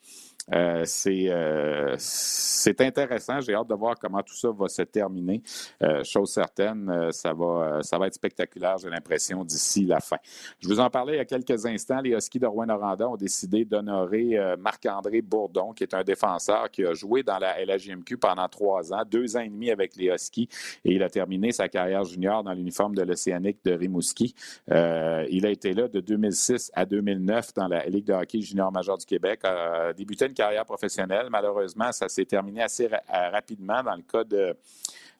Euh, 0.53 0.85
euh, 1.07 1.95
c'est 1.97 2.81
intéressant. 2.81 3.41
J'ai 3.41 3.53
hâte 3.53 3.67
de 3.67 3.75
voir 3.75 3.95
comment 3.99 4.21
tout 4.21 4.35
ça 4.35 4.49
va 4.51 4.67
se 4.67 4.81
terminer. 4.83 5.41
Euh, 5.83 6.03
chose 6.03 6.31
certaine, 6.31 7.09
ça, 7.11 7.33
va, 7.33 7.79
ça 7.81 7.97
va 7.97 8.07
être 8.07 8.13
spectaculaire, 8.13 8.77
j'ai 8.77 8.89
l'impression, 8.89 9.43
d'ici 9.43 9.85
la 9.85 9.99
fin. 9.99 10.17
Je 10.59 10.67
vous 10.67 10.79
en 10.79 10.89
parlais 10.89 11.13
il 11.13 11.17
y 11.17 11.19
a 11.19 11.25
quelques 11.25 11.65
instants. 11.65 11.99
Les 12.01 12.11
Huskies 12.11 12.39
de 12.39 12.47
Rouen-Noranda 12.47 13.09
ont 13.09 13.17
décidé 13.17 13.65
d'honorer 13.65 14.37
Marc-André 14.59 15.21
Bourdon, 15.21 15.73
qui 15.73 15.83
est 15.83 15.93
un 15.93 16.03
défenseur 16.03 16.69
qui 16.71 16.85
a 16.85 16.93
joué 16.93 17.23
dans 17.23 17.39
la 17.39 17.63
LHJMQ 17.63 18.17
pendant 18.17 18.47
trois 18.47 18.93
ans, 18.93 19.03
deux 19.09 19.35
ans 19.35 19.41
et 19.41 19.49
demi 19.49 19.69
avec 19.69 19.95
les 19.95 20.07
Huskies, 20.07 20.49
et 20.85 20.93
il 20.93 21.03
a 21.03 21.09
terminé 21.09 21.51
sa 21.51 21.67
carrière 21.67 22.03
junior 22.03 22.43
dans 22.43 22.53
l'uniforme 22.53 22.95
de 22.95 23.01
l'Océanique 23.01 23.59
de 23.65 23.73
Rimouski. 23.73 24.33
il 24.69 25.45
a 25.45 25.49
été 25.49 25.73
là 25.73 25.87
de 25.87 25.99
2006 25.99 26.71
à 26.73 26.85
2009 26.85 27.53
dans 27.53 27.67
la 27.67 27.85
Ligue 27.85 28.05
de 28.05 28.13
hockey 28.13 28.41
junior 28.41 28.71
majeur 28.71 28.97
du 28.97 29.05
Québec, 29.05 29.41
a 29.43 29.93
débuté 29.93 30.25
une 30.25 30.33
carrière 30.37 30.65
professionnelle. 30.65 31.27
Malheureusement, 31.29 31.91
ça 31.91 32.07
s'est 32.07 32.25
terminé 32.25 32.61
assez 32.61 32.85
euh, 32.85 33.29
rapidement 33.31 33.81
dans 33.81 33.95
le 33.95 34.03
cas 34.03 34.23
de, 34.23 34.55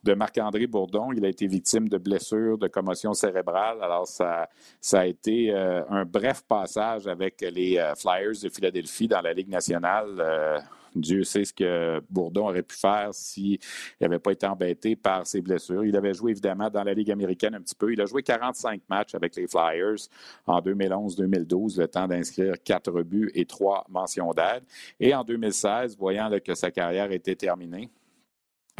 de 0.04 0.14
Marc-André 0.14 0.68
Bourdon. 0.68 1.12
Il 1.12 1.26
a 1.26 1.30
été 1.30 1.48
victime 1.48 1.90
de 1.90 1.98
blessures, 1.98 2.58
de 2.58 2.68
commotion 2.68 3.14
cérébrale. 3.14 3.80
Alors, 3.82 4.08
ça, 4.08 4.48
ça 4.80 5.00
a 5.02 5.06
été 5.06 5.52
euh, 5.52 5.82
un 5.90 6.06
bref 6.06 6.44
passage 6.48 7.08
avec 7.08 7.42
les 7.42 7.78
euh, 7.78 7.96
Flyers 7.96 8.40
de 8.44 8.50
Philadelphie 8.50 9.08
dans 9.08 9.22
la 9.22 9.34
Ligue 9.34 9.50
nationale. 9.50 10.64
Dieu 11.02 11.24
sait 11.24 11.46
ce 11.46 11.54
que 11.54 12.02
Bourdon 12.10 12.50
aurait 12.50 12.64
pu 12.64 12.76
faire 12.76 13.10
s'il 13.14 13.60
n'avait 14.02 14.20
pas 14.20 14.32
été 14.32 14.46
embêté 14.46 14.96
par 14.96 15.26
ses 15.26 15.42
blessures. 15.42 15.86
Il 15.86 15.96
avait 15.96 16.14
joué 16.14 16.32
évidemment 16.32 16.70
dans 16.70 16.84
la 16.84 16.94
Ligue 16.94 17.12
américaine 17.12 17.56
un 17.56 17.62
petit 17.62 17.76
peu. 17.76 17.92
Il 17.94 18.02
a 18.02 18.06
joué 18.06 18.24
45 18.24 18.82
matchs 18.90 19.16
avec 19.16 19.36
les 19.36 19.48
Flyers 19.48 20.08
en 20.46 20.60
2011-2012, 20.60 21.80
le 21.80 21.88
temps 21.88 22.08
d'inscrire 22.08 22.56
quatre 22.64 23.02
buts 23.04 23.32
et 23.34 23.46
trois 23.46 23.86
mentions 23.90 24.32
d'aide. 24.34 24.64
Et 25.00 25.14
en 25.14 25.24
2016, 25.24 25.98
voyant 25.98 26.30
que 26.44 26.56
sa 26.56 26.72
carrière 26.72 27.12
était 27.12 27.36
terminée, 27.36 27.90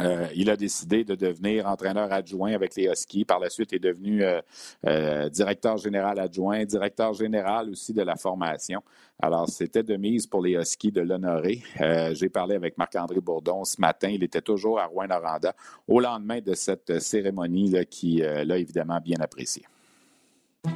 euh, 0.00 0.26
il 0.34 0.48
a 0.50 0.56
décidé 0.56 1.04
de 1.04 1.14
devenir 1.14 1.66
entraîneur 1.66 2.12
adjoint 2.12 2.52
avec 2.52 2.76
les 2.76 2.84
Huskies. 2.84 3.24
Par 3.24 3.40
la 3.40 3.50
suite, 3.50 3.72
il 3.72 3.76
est 3.76 3.78
devenu 3.80 4.22
euh, 4.22 4.40
euh, 4.86 5.28
directeur 5.28 5.76
général 5.76 6.18
adjoint, 6.20 6.64
directeur 6.64 7.14
général 7.14 7.70
aussi 7.70 7.92
de 7.92 8.02
la 8.02 8.16
formation. 8.16 8.80
Alors, 9.20 9.48
c'était 9.48 9.82
de 9.82 9.96
mise 9.96 10.26
pour 10.26 10.42
les 10.42 10.52
Huskies 10.52 10.92
de 10.92 11.00
l'honorer. 11.00 11.62
J'ai 12.12 12.28
parlé 12.28 12.54
avec 12.54 12.78
Marc-André 12.78 13.20
Bourdon 13.20 13.64
ce 13.64 13.80
matin. 13.80 14.08
Il 14.08 14.22
était 14.22 14.40
toujours 14.40 14.78
à 14.78 14.86
Rouen-Noranda 14.86 15.54
au 15.88 15.98
lendemain 15.98 16.40
de 16.40 16.54
cette 16.54 17.00
cérémonie 17.00 17.70
là, 17.70 17.84
qui 17.84 18.18
l'a 18.18 18.58
évidemment 18.58 19.00
bien 19.00 19.18
apprécié. 19.20 19.64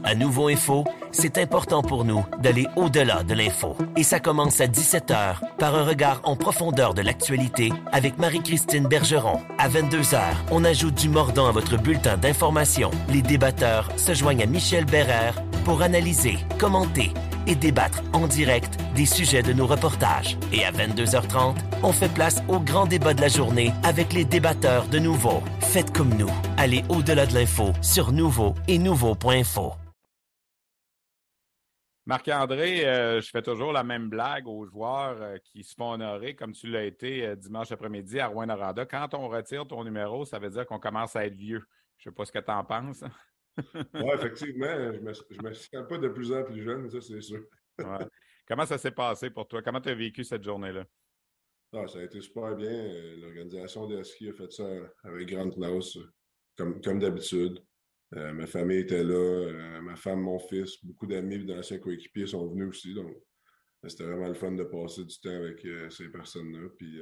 À 0.05 0.15
Nouveau 0.15 0.49
Info, 0.49 0.85
c'est 1.11 1.39
important 1.39 1.83
pour 1.83 2.05
nous 2.05 2.25
d'aller 2.41 2.67
au-delà 2.77 3.23
de 3.23 3.35
l'info. 3.35 3.77
Et 3.97 4.03
ça 4.03 4.21
commence 4.21 4.61
à 4.61 4.67
17h 4.67 5.37
par 5.59 5.75
un 5.75 5.85
regard 5.85 6.21
en 6.25 6.37
profondeur 6.37 6.95
de 6.95 7.03
l'actualité 7.03 7.73
avec 7.93 8.19
Marie-Christine 8.19 8.89
Bergeron. 8.89 9.41
À 9.59 9.69
22h, 9.69 10.21
on 10.51 10.65
ajoute 10.65 10.95
du 10.95 11.09
mordant 11.09 11.47
à 11.47 11.53
votre 11.53 11.77
bulletin 11.77 12.17
d'information. 12.17 12.91
Les 13.09 13.23
débatteurs 13.23 13.89
se 13.97 14.15
joignent 14.15 14.43
à 14.43 14.47
Michel 14.47 14.85
Bérère 14.85 15.43
pour 15.65 15.83
analyser, 15.83 16.39
commenter 16.59 17.13
et 17.47 17.55
débattre 17.55 18.03
en 18.13 18.27
direct 18.27 18.79
des 18.95 19.07
sujets 19.07 19.43
de 19.43 19.53
nos 19.53 19.67
reportages. 19.67 20.39
Et 20.53 20.65
à 20.65 20.73
22h30, 20.73 21.57
on 21.83 21.93
fait 21.93 22.13
place 22.13 22.43
au 22.49 22.61
grand 22.61 22.87
débat 22.87 23.15
de 23.15 23.21
la 23.21 23.29
journée 23.29 23.73
avec 23.83 24.13
les 24.13 24.25
débatteurs 24.25 24.87
de 24.87 24.99
Nouveau. 24.99 25.43
Faites 25.61 25.93
comme 25.93 26.15
nous. 26.15 26.31
Allez 26.57 26.85
au-delà 26.89 27.27
de 27.27 27.35
l'info 27.35 27.73
sur 27.81 28.13
Nouveau 28.13 28.55
et 28.69 28.79
Nouveau.info. 28.79 29.73
Marc-André, 32.05 32.85
euh, 32.85 33.21
je 33.21 33.31
fais 33.31 33.43
toujours 33.43 33.73
la 33.73 33.85
même 33.85 34.09
blague 34.09 34.49
aux 34.49 34.67
joueurs 34.67 35.23
euh, 35.23 35.39
qui 35.39 35.63
se 35.63 35.75
font 35.77 35.93
honorer, 35.93 36.35
comme 36.35 36.53
tu 36.53 36.67
l'as 36.67 36.85
été 36.85 37.25
euh, 37.25 37.37
dimanche 37.37 37.71
après-midi 37.71 38.19
à 38.19 38.27
Rouen-Noranda. 38.27 38.87
Quand 38.87 39.15
on 39.15 39.29
retire 39.29 39.67
ton 39.69 39.85
numéro, 39.85 40.25
ça 40.25 40.41
veut 40.41 40.51
dire 40.51 40.67
qu'on 40.67 40.81
commence 40.81 41.15
à 41.15 41.27
être 41.27 41.37
vieux. 41.37 41.63
Je 41.99 42.09
ne 42.09 42.13
sais 42.13 42.17
pas 42.17 42.25
ce 42.25 42.33
que 42.33 42.41
tu 42.41 42.51
en 42.51 42.65
penses. 42.65 43.05
oui, 43.57 44.11
effectivement, 44.15 44.67
je 44.67 44.99
ne 44.99 45.43
me, 45.49 45.53
sens 45.53 45.89
pas 45.89 45.99
de 45.99 46.09
plus 46.09 46.33
en 46.33 46.43
plus 46.43 46.63
jeune, 46.63 46.91
ça, 46.91 47.01
c'est 47.01 47.21
sûr. 47.21 47.45
Comment 48.49 48.67
ça 48.67 48.79
s'est 48.79 48.91
passé 48.91 49.31
pour 49.31 49.47
toi? 49.47 49.63
Comment 49.63 49.81
tu 49.81 49.91
as 49.91 49.95
vécu 49.95 50.25
cette 50.25 50.43
journée-là? 50.43 50.85
Ah, 51.73 51.87
ça 51.87 52.01
a 52.01 52.03
été 52.03 52.21
super 52.21 52.57
bien. 52.57 52.93
L'organisation 53.19 53.87
de 53.87 54.03
ski 54.03 54.29
a 54.29 54.33
fait 54.33 54.51
ça 54.51 54.67
avec 55.05 55.29
grande 55.29 55.55
classe, 55.55 55.97
comme, 56.57 56.81
comme 56.81 56.99
d'habitude. 56.99 57.63
Euh, 58.15 58.33
ma 58.33 58.47
famille 58.47 58.79
était 58.79 59.03
là, 59.03 59.15
euh, 59.15 59.81
ma 59.81 59.97
femme, 59.97 60.21
mon 60.21 60.39
fils, 60.39 60.85
beaucoup 60.85 61.07
d'amis 61.07 61.45
d'anciens 61.45 61.79
coéquipiers 61.79 62.27
sont 62.27 62.47
venus 62.49 62.69
aussi. 62.69 62.95
Donc, 62.95 63.17
c'était 63.87 64.05
vraiment 64.05 64.29
le 64.29 64.35
fun 64.35 64.53
de 64.53 64.65
passer 64.65 65.05
du 65.05 65.19
temps 65.19 65.35
avec 65.35 65.65
euh, 65.65 65.89
ces 65.89 66.11
personnes-là. 66.11 66.69
Puis, 66.77 67.01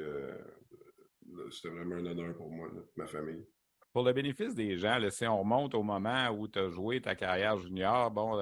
c'était 1.51 1.75
vraiment 1.75 1.97
un 1.97 2.07
honneur 2.07 2.37
pour 2.37 2.51
moi, 2.51 2.69
ma 2.97 3.07
famille. 3.07 3.45
Pour 3.93 4.05
le 4.05 4.13
bénéfice 4.13 4.55
des 4.55 4.77
gens, 4.77 4.99
si 5.11 5.27
on 5.27 5.41
remonte 5.41 5.75
au 5.75 5.83
moment 5.83 6.29
où 6.31 6.47
tu 6.47 6.61
as 6.61 6.69
joué 6.71 7.01
ta 7.01 7.17
carrière 7.17 7.59
junior, 7.59 8.09
bon, 8.13 8.41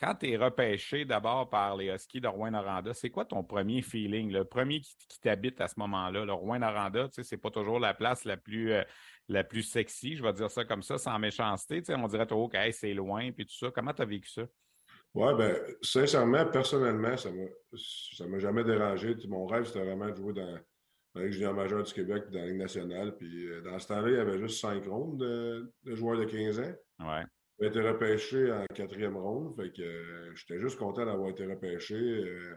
quand 0.00 0.16
tu 0.16 0.30
es 0.32 0.36
repêché 0.36 1.04
d'abord 1.04 1.48
par 1.48 1.76
les 1.76 1.94
Huskies 1.94 2.20
de 2.20 2.26
Rouen-Noranda, 2.26 2.92
c'est 2.92 3.10
quoi 3.10 3.24
ton 3.24 3.44
premier 3.44 3.82
feeling, 3.82 4.32
le 4.32 4.44
premier 4.44 4.80
qui, 4.80 5.20
t'habite 5.20 5.60
à 5.60 5.68
ce 5.68 5.78
moment-là? 5.78 6.24
Le 6.24 6.32
Rouen-Noranda, 6.32 7.08
tu 7.08 7.14
sais, 7.14 7.22
c'est 7.22 7.36
pas 7.36 7.50
toujours 7.50 7.78
la 7.78 7.94
place 7.94 8.24
la 8.24 8.36
plus 8.36 8.72
la 9.28 9.44
plus 9.44 9.62
sexy, 9.62 10.16
je 10.16 10.22
vais 10.22 10.32
dire 10.32 10.50
ça 10.50 10.64
comme 10.64 10.82
ça, 10.82 10.98
sans 10.98 11.18
méchanceté. 11.18 11.80
Tu 11.80 11.86
sais, 11.86 11.94
on 11.94 12.06
dirait 12.06 12.26
toujours 12.26 12.50
que 12.50 12.70
c'est 12.72 12.94
loin, 12.94 13.30
puis 13.32 13.46
tout 13.46 13.54
ça. 13.54 13.70
Comment 13.70 13.92
tu 13.92 14.02
as 14.02 14.06
vécu 14.06 14.28
ça? 14.28 14.42
Oui, 15.14 15.32
bien, 15.36 15.54
sincèrement, 15.80 16.44
personnellement, 16.46 17.16
ça 17.16 17.30
ne 17.30 18.26
m'a 18.26 18.38
jamais 18.38 18.64
dérangé. 18.64 19.14
Mon 19.28 19.46
rêve, 19.46 19.64
c'était 19.64 19.84
vraiment 19.84 20.10
de 20.10 20.16
jouer 20.16 20.32
dans, 20.32 20.58
la 21.14 21.22
Ligue 21.22 21.32
junior 21.32 21.54
majeure 21.54 21.84
du 21.84 21.92
Québec 21.92 22.24
dans 22.30 22.40
la 22.40 22.46
Ligue 22.46 22.58
nationale. 22.58 23.16
Puis 23.16 23.46
euh, 23.46 23.60
dans 23.60 23.78
ce 23.78 23.86
temps-là, 23.88 24.08
il 24.08 24.16
y 24.16 24.18
avait 24.18 24.38
juste 24.38 24.60
cinq 24.60 24.84
rondes 24.86 25.18
de, 25.18 25.72
joueurs 25.94 26.18
de 26.18 26.24
15 26.24 26.58
ans. 26.58 26.74
Ouais. 27.00 27.22
J'ai 27.60 27.68
été 27.68 27.80
repêché 27.80 28.50
en 28.50 28.66
quatrième 28.74 29.16
ronde. 29.16 29.54
Fait 29.54 29.70
que 29.70 29.82
euh, 29.82 30.34
j'étais 30.34 30.58
juste 30.58 30.76
content 30.76 31.06
d'avoir 31.06 31.30
été 31.30 31.46
repêché. 31.46 31.94
Euh, 31.94 32.56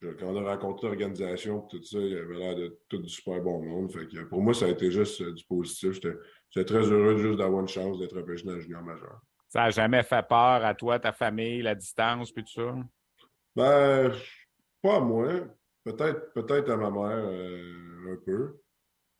quand 0.00 0.26
on 0.26 0.44
a 0.44 0.54
rencontré 0.54 0.86
l'organisation 0.86 1.60
tout 1.62 1.82
ça, 1.82 1.98
il 1.98 2.12
y 2.12 2.16
avait 2.16 2.36
l'air 2.36 2.54
de 2.54 2.78
tout 2.88 2.98
du 2.98 3.08
super 3.08 3.40
bon 3.40 3.62
monde. 3.62 3.92
Fait 3.92 4.06
que 4.06 4.22
pour 4.24 4.40
moi, 4.40 4.54
ça 4.54 4.66
a 4.66 4.68
été 4.68 4.90
juste 4.90 5.20
euh, 5.20 5.32
du 5.32 5.44
positif. 5.44 5.92
J'étais 6.50 6.64
très 6.64 6.82
heureux 6.82 7.16
juste 7.18 7.38
d'avoir 7.38 7.62
une 7.62 7.68
chance 7.68 7.98
d'être 7.98 8.16
repêché 8.16 8.44
dans 8.44 8.54
le 8.54 8.60
junior 8.60 8.82
majeur. 8.82 9.20
Ça 9.48 9.60
n'a 9.60 9.70
jamais 9.70 10.02
fait 10.02 10.26
peur 10.28 10.64
à 10.64 10.74
toi, 10.74 10.98
ta 10.98 11.12
famille, 11.12 11.62
la 11.62 11.74
distance, 11.74 12.30
puis 12.30 12.44
tout 12.44 12.52
ça? 12.52 12.74
Ben, 13.56 14.12
pas 14.82 14.96
à 14.96 15.00
moi. 15.00 15.28
Peut-être 15.84 16.32
peut 16.34 16.72
à 16.72 16.76
ma 16.76 16.90
mère 16.90 17.24
euh, 17.24 18.12
un 18.12 18.16
peu. 18.24 18.58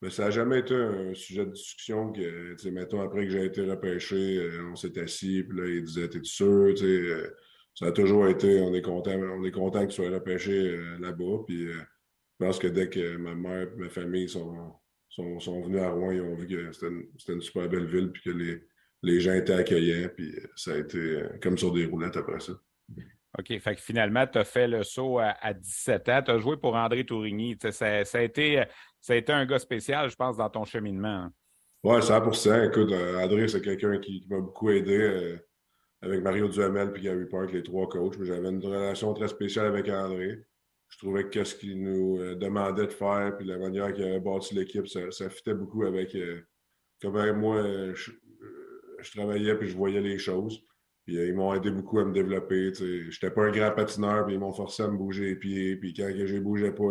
Mais 0.00 0.10
ça 0.10 0.24
n'a 0.24 0.30
jamais 0.30 0.60
été 0.60 0.74
un 0.74 1.12
sujet 1.12 1.44
de 1.44 1.50
discussion 1.50 2.12
que, 2.12 2.52
tu 2.52 2.58
sais, 2.58 2.70
mettons, 2.70 3.00
après 3.00 3.24
que 3.24 3.30
j'ai 3.30 3.46
été 3.46 3.68
repêché, 3.68 4.36
euh, 4.36 4.70
on 4.70 4.76
s'est 4.76 4.96
assis, 5.00 5.42
puis 5.42 5.58
là, 5.58 5.66
il 5.66 5.82
disait, 5.82 6.08
t'es 6.08 6.20
sûr, 6.22 6.72
tu 6.76 6.84
sais 6.84 7.30
ça 7.78 7.86
a 7.86 7.92
toujours 7.92 8.26
été, 8.26 8.60
on 8.60 8.74
est 8.74 8.82
content, 8.82 9.12
on 9.12 9.44
est 9.44 9.52
content 9.52 9.82
que 9.82 9.92
tu 9.92 10.02
sois 10.02 10.10
repêché 10.10 10.52
euh, 10.52 10.98
là-bas. 10.98 11.44
Puis 11.46 11.68
euh, 11.68 11.74
je 12.40 12.44
pense 12.44 12.58
que 12.58 12.66
dès 12.66 12.88
que 12.88 13.16
ma 13.16 13.36
mère 13.36 13.68
et 13.68 13.76
ma 13.76 13.88
famille 13.88 14.28
sont, 14.28 14.72
sont, 15.08 15.38
sont 15.38 15.62
venus 15.62 15.80
à 15.82 15.90
Rouen, 15.90 16.10
ils 16.10 16.20
ont 16.20 16.34
vu 16.34 16.48
que 16.48 16.72
c'était 16.72 16.88
une, 16.88 17.04
une, 17.28 17.40
super 17.40 17.68
belle 17.68 17.86
ville, 17.86 18.10
puis 18.10 18.22
que 18.22 18.30
les, 18.30 18.64
les 19.04 19.20
gens 19.20 19.32
étaient 19.32 19.52
accueillants, 19.52 20.08
puis 20.08 20.34
ça 20.56 20.72
a 20.72 20.78
été 20.78 20.98
euh, 20.98 21.28
comme 21.40 21.56
sur 21.56 21.72
des 21.72 21.86
roulettes 21.86 22.16
après 22.16 22.40
ça. 22.40 22.54
OK. 23.38 23.60
Fait 23.60 23.74
que 23.76 23.80
finalement, 23.80 24.26
tu 24.26 24.38
as 24.38 24.44
fait 24.44 24.66
le 24.66 24.82
saut 24.82 25.20
à, 25.20 25.54
17 25.54 26.08
ans. 26.08 26.22
Tu 26.24 26.30
as 26.32 26.38
joué 26.38 26.56
pour 26.56 26.74
André 26.74 27.06
Tourigny. 27.06 27.56
Ça, 27.62 27.70
ça, 28.04 28.18
a 28.18 28.22
été, 28.22 28.64
ça 29.00 29.12
a 29.12 29.16
été 29.16 29.32
un 29.32 29.46
gars 29.46 29.60
spécial, 29.60 30.10
je 30.10 30.16
pense, 30.16 30.36
dans 30.36 30.50
ton 30.50 30.64
cheminement. 30.64 31.26
Hein. 31.26 31.32
Oui, 31.84 32.02
100 32.02 32.64
Écoute, 32.64 32.90
euh, 32.90 33.22
André, 33.22 33.46
c'est 33.46 33.62
quelqu'un 33.62 33.98
qui, 33.98 34.26
m'a 34.28 34.40
beaucoup 34.40 34.70
aidé 34.70 34.98
euh, 34.98 35.47
avec 36.02 36.22
Mario 36.22 36.48
Duhamel 36.48 36.92
et 36.94 37.00
Gary 37.00 37.26
Park, 37.26 37.52
les 37.52 37.62
trois 37.62 37.88
coachs. 37.88 38.22
J'avais 38.22 38.48
une 38.48 38.64
relation 38.64 39.12
très 39.14 39.28
spéciale 39.28 39.66
avec 39.66 39.88
André. 39.88 40.44
Je 40.88 40.98
trouvais 40.98 41.28
que 41.28 41.44
ce 41.44 41.54
qu'il 41.54 41.82
nous 41.82 42.18
euh, 42.20 42.34
demandait 42.34 42.87
de 42.87 42.92
faire 42.92 43.37
puis 43.37 43.46
la 43.46 43.58
manière 43.58 43.92
qu'il 43.92 44.04
avait 44.04 44.20
bâti 44.20 44.54
l'équipe, 44.54 44.87
ça, 44.87 45.28
fitait 45.28 45.54
beaucoup 45.54 45.84
avec 45.84 46.16
comment 47.00 47.34
moi 47.34 47.62
je, 47.94 48.11
je 49.00 49.12
travaillais 49.12 49.54
puis 49.56 49.68
je 49.68 49.76
voyais 49.76 50.00
les 50.00 50.18
choses. 50.18 50.62
Puis 51.04 51.16
ils 51.16 51.34
m'ont 51.34 51.54
aidé 51.54 51.70
beaucoup 51.70 52.00
à 52.00 52.04
me 52.04 52.12
développer. 52.12 52.74
Je 52.74 53.06
n'étais 53.06 53.30
pas 53.30 53.44
un 53.46 53.50
grand 53.50 53.70
patineur, 53.72 54.26
puis 54.26 54.34
ils 54.34 54.40
m'ont 54.40 54.52
forcé 54.52 54.82
à 54.82 54.88
me 54.88 54.98
bouger 54.98 55.24
les 55.24 55.37
pieds. 55.37 55.76
Puis 55.76 55.94
quand 55.94 56.11
je 56.14 56.34
ne 56.34 56.40
bougeais 56.40 56.72
pas, 56.72 56.90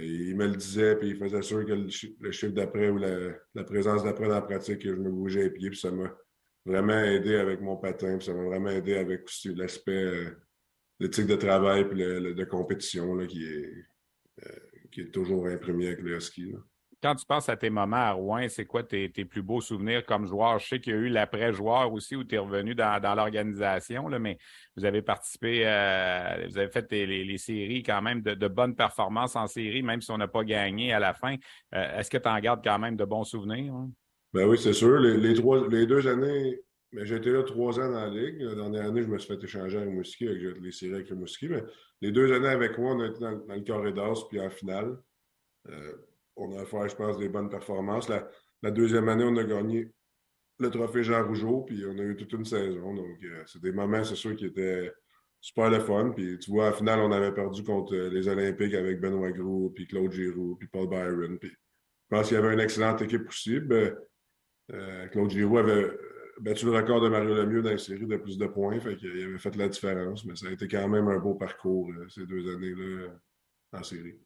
ils, 0.00 0.34
me 0.34 0.48
le 0.48 0.56
disaient, 0.56 0.96
puis 0.96 1.10
ils 1.10 1.16
faisaient 1.16 1.42
sûr 1.42 1.64
que 1.64 1.72
le, 1.72 1.88
chiffre 2.32 2.52
d'après 2.52 2.90
ou 2.90 2.98
la, 2.98 3.64
présence 3.64 4.02
d'après 4.02 4.26
dans 4.26 4.34
la 4.34 4.42
pratique, 4.42 4.80
que 4.80 4.88
je 4.88 4.96
me 4.96 5.10
bougeais 5.10 5.44
les 5.44 5.50
pieds. 5.50 5.70
Puis 5.70 5.78
ça 5.78 5.92
m'a 5.92 6.12
vraiment 6.64 6.98
aidé 6.98 7.36
avec 7.36 7.60
mon 7.60 7.76
patin. 7.76 8.16
Puis 8.16 8.26
ça 8.26 8.34
m'a 8.34 8.44
vraiment 8.44 8.70
aidé 8.70 8.96
avec 8.96 9.28
l'aspect 9.56 9.92
euh, 9.92 10.30
l'éthique 10.98 11.26
de 11.26 11.36
travail 11.36 11.88
puis 11.88 11.98
le, 11.98 12.34
de 12.34 12.44
compétition 12.44 13.14
là, 13.14 13.26
qui, 13.26 13.44
est, 13.44 13.72
euh, 14.44 14.58
qui 14.90 15.02
est 15.02 15.10
toujours 15.10 15.46
imprimé 15.46 15.88
avec 15.88 16.00
le 16.00 16.18
ski. 16.20 16.54
Quand 17.02 17.14
tu 17.14 17.26
penses 17.26 17.50
à 17.50 17.56
tes 17.58 17.68
moments 17.68 17.96
à 17.96 18.12
Rouen, 18.12 18.48
c'est 18.48 18.64
quoi 18.64 18.82
tes, 18.82 19.10
plus 19.10 19.42
beaux 19.42 19.60
souvenirs 19.60 20.06
comme 20.06 20.26
joueur? 20.26 20.58
Je 20.58 20.68
sais 20.68 20.80
qu'il 20.80 20.94
y 20.94 20.96
a 20.96 21.00
eu 21.00 21.08
l'après-joueur 21.08 21.92
aussi 21.92 22.16
où 22.16 22.24
tu 22.24 22.34
es 22.34 22.38
revenu 22.38 22.74
dans, 22.74 23.14
l'organisation, 23.14 24.08
mais 24.18 24.38
vous 24.74 24.86
avez 24.86 25.02
participé, 25.02 25.64
euh, 25.66 26.46
vous 26.48 26.56
avez 26.56 26.70
fait 26.70 26.90
les, 26.90 27.36
séries 27.36 27.82
quand 27.82 28.00
même 28.00 28.22
de, 28.22 28.48
bonnes 28.48 28.74
performances 28.74 29.36
en 29.36 29.46
série, 29.46 29.82
même 29.82 30.00
si 30.00 30.10
on 30.12 30.16
n'a 30.16 30.28
pas 30.28 30.44
gagné 30.44 30.94
à 30.94 30.98
la 30.98 31.12
fin. 31.12 31.36
Est-ce 31.72 32.08
que 32.08 32.16
tu 32.16 32.28
en 32.28 32.38
gardes 32.38 32.64
quand 32.64 32.78
même 32.78 32.96
de 32.96 33.04
bons 33.04 33.24
souvenirs? 33.24 33.74
Hein? 33.74 33.90
Ben 34.34 34.48
oui, 34.48 34.58
c'est 34.58 34.72
sûr. 34.72 34.98
Les, 34.98 35.34
trois, 35.34 35.68
les 35.68 35.86
deux 35.86 36.08
années, 36.08 36.60
ben, 36.92 37.04
j'ai 37.04 37.14
été 37.16 37.30
là 37.30 37.44
trois 37.44 37.78
ans 37.78 37.88
dans 37.88 38.04
la 38.04 38.08
Ligue. 38.08 38.40
La 38.40 38.56
dernière 38.56 38.86
année, 38.86 39.04
je 39.04 39.06
me 39.06 39.16
suis 39.16 39.32
fait 39.32 39.44
échanger 39.44 39.78
avec 39.78 39.90
Mouski, 39.94 40.26
avec 40.26 40.60
les 40.60 40.72
séries 40.72 40.94
avec 40.94 41.08
le 41.10 41.14
Mouski. 41.14 41.48
Mais 41.48 41.62
les 42.00 42.10
deux 42.10 42.32
années 42.32 42.48
avec 42.48 42.76
moi, 42.76 42.96
on 42.96 43.00
a 43.00 43.06
été 43.06 43.20
dans, 43.20 43.30
le 43.30 43.64
corridor, 43.64 44.28
puis 44.28 44.40
en 44.40 44.50
finale. 44.50 44.98
Euh, 45.68 45.92
on 46.34 46.58
a 46.58 46.64
fait, 46.64 46.88
je 46.88 46.96
pense, 46.96 47.16
des 47.16 47.28
bonnes 47.28 47.48
performances. 47.48 48.08
La, 48.08 48.70
deuxième 48.72 49.08
année, 49.08 49.22
on 49.22 49.36
a 49.36 49.44
gagné 49.44 49.92
le 50.58 50.68
trophée 50.68 51.04
Jean 51.04 51.24
Rougeau, 51.24 51.60
puis 51.60 51.84
on 51.86 51.96
a 51.96 52.02
eu 52.02 52.16
toute 52.16 52.32
une 52.32 52.44
saison. 52.44 52.92
Donc, 52.92 53.22
euh, 53.22 53.44
c'est 53.46 53.62
des 53.62 53.70
moments, 53.70 54.02
c'est 54.02 54.16
sûr, 54.16 54.34
qui 54.34 54.46
étaient 54.46 54.92
super 55.40 55.70
le 55.70 55.78
fun. 55.78 56.10
Puis, 56.10 56.40
tu 56.40 56.50
vois, 56.50 56.70
au 56.70 56.72
final, 56.72 56.98
on 56.98 57.12
avait 57.12 57.32
perdu 57.32 57.62
contre 57.62 57.94
les 57.94 58.26
Olympiques 58.26 58.74
avec 58.74 59.00
Benoît 59.00 59.30
Gros, 59.30 59.70
puis 59.70 59.86
Claude 59.86 60.10
Giroux, 60.10 60.56
puis 60.56 60.66
Paul 60.66 60.88
Byron. 60.88 61.38
Puis, 61.38 61.50
je 61.50 62.16
pense 62.16 62.26
qu'il 62.26 62.36
y 62.36 62.40
avait 62.40 62.52
une 62.52 62.60
excellente 62.60 63.00
équipe 63.00 63.28
aussi. 63.28 63.60
Ben, 63.60 63.94
euh, 64.72 65.06
Claude 65.08 65.30
Giroux 65.30 65.58
avait 65.58 65.90
battu 66.40 66.66
le 66.66 66.72
record 66.72 67.00
de 67.00 67.08
Mario 67.08 67.34
Lemieux 67.34 67.62
dans 67.62 67.70
la 67.70 67.78
série 67.78 68.06
de 68.06 68.16
plus 68.16 68.38
de 68.38 68.46
points. 68.46 68.80
Fait 68.80 68.96
qu'il 68.96 69.10
avait 69.10 69.38
fait 69.38 69.56
la 69.56 69.68
différence. 69.68 70.24
Mais 70.24 70.36
ça 70.36 70.48
a 70.48 70.50
été 70.50 70.68
quand 70.68 70.88
même 70.88 71.08
un 71.08 71.18
beau 71.18 71.34
parcours, 71.34 71.92
ces 72.08 72.26
deux 72.26 72.54
années-là, 72.54 73.10
en 73.72 73.82
série. 73.82 74.18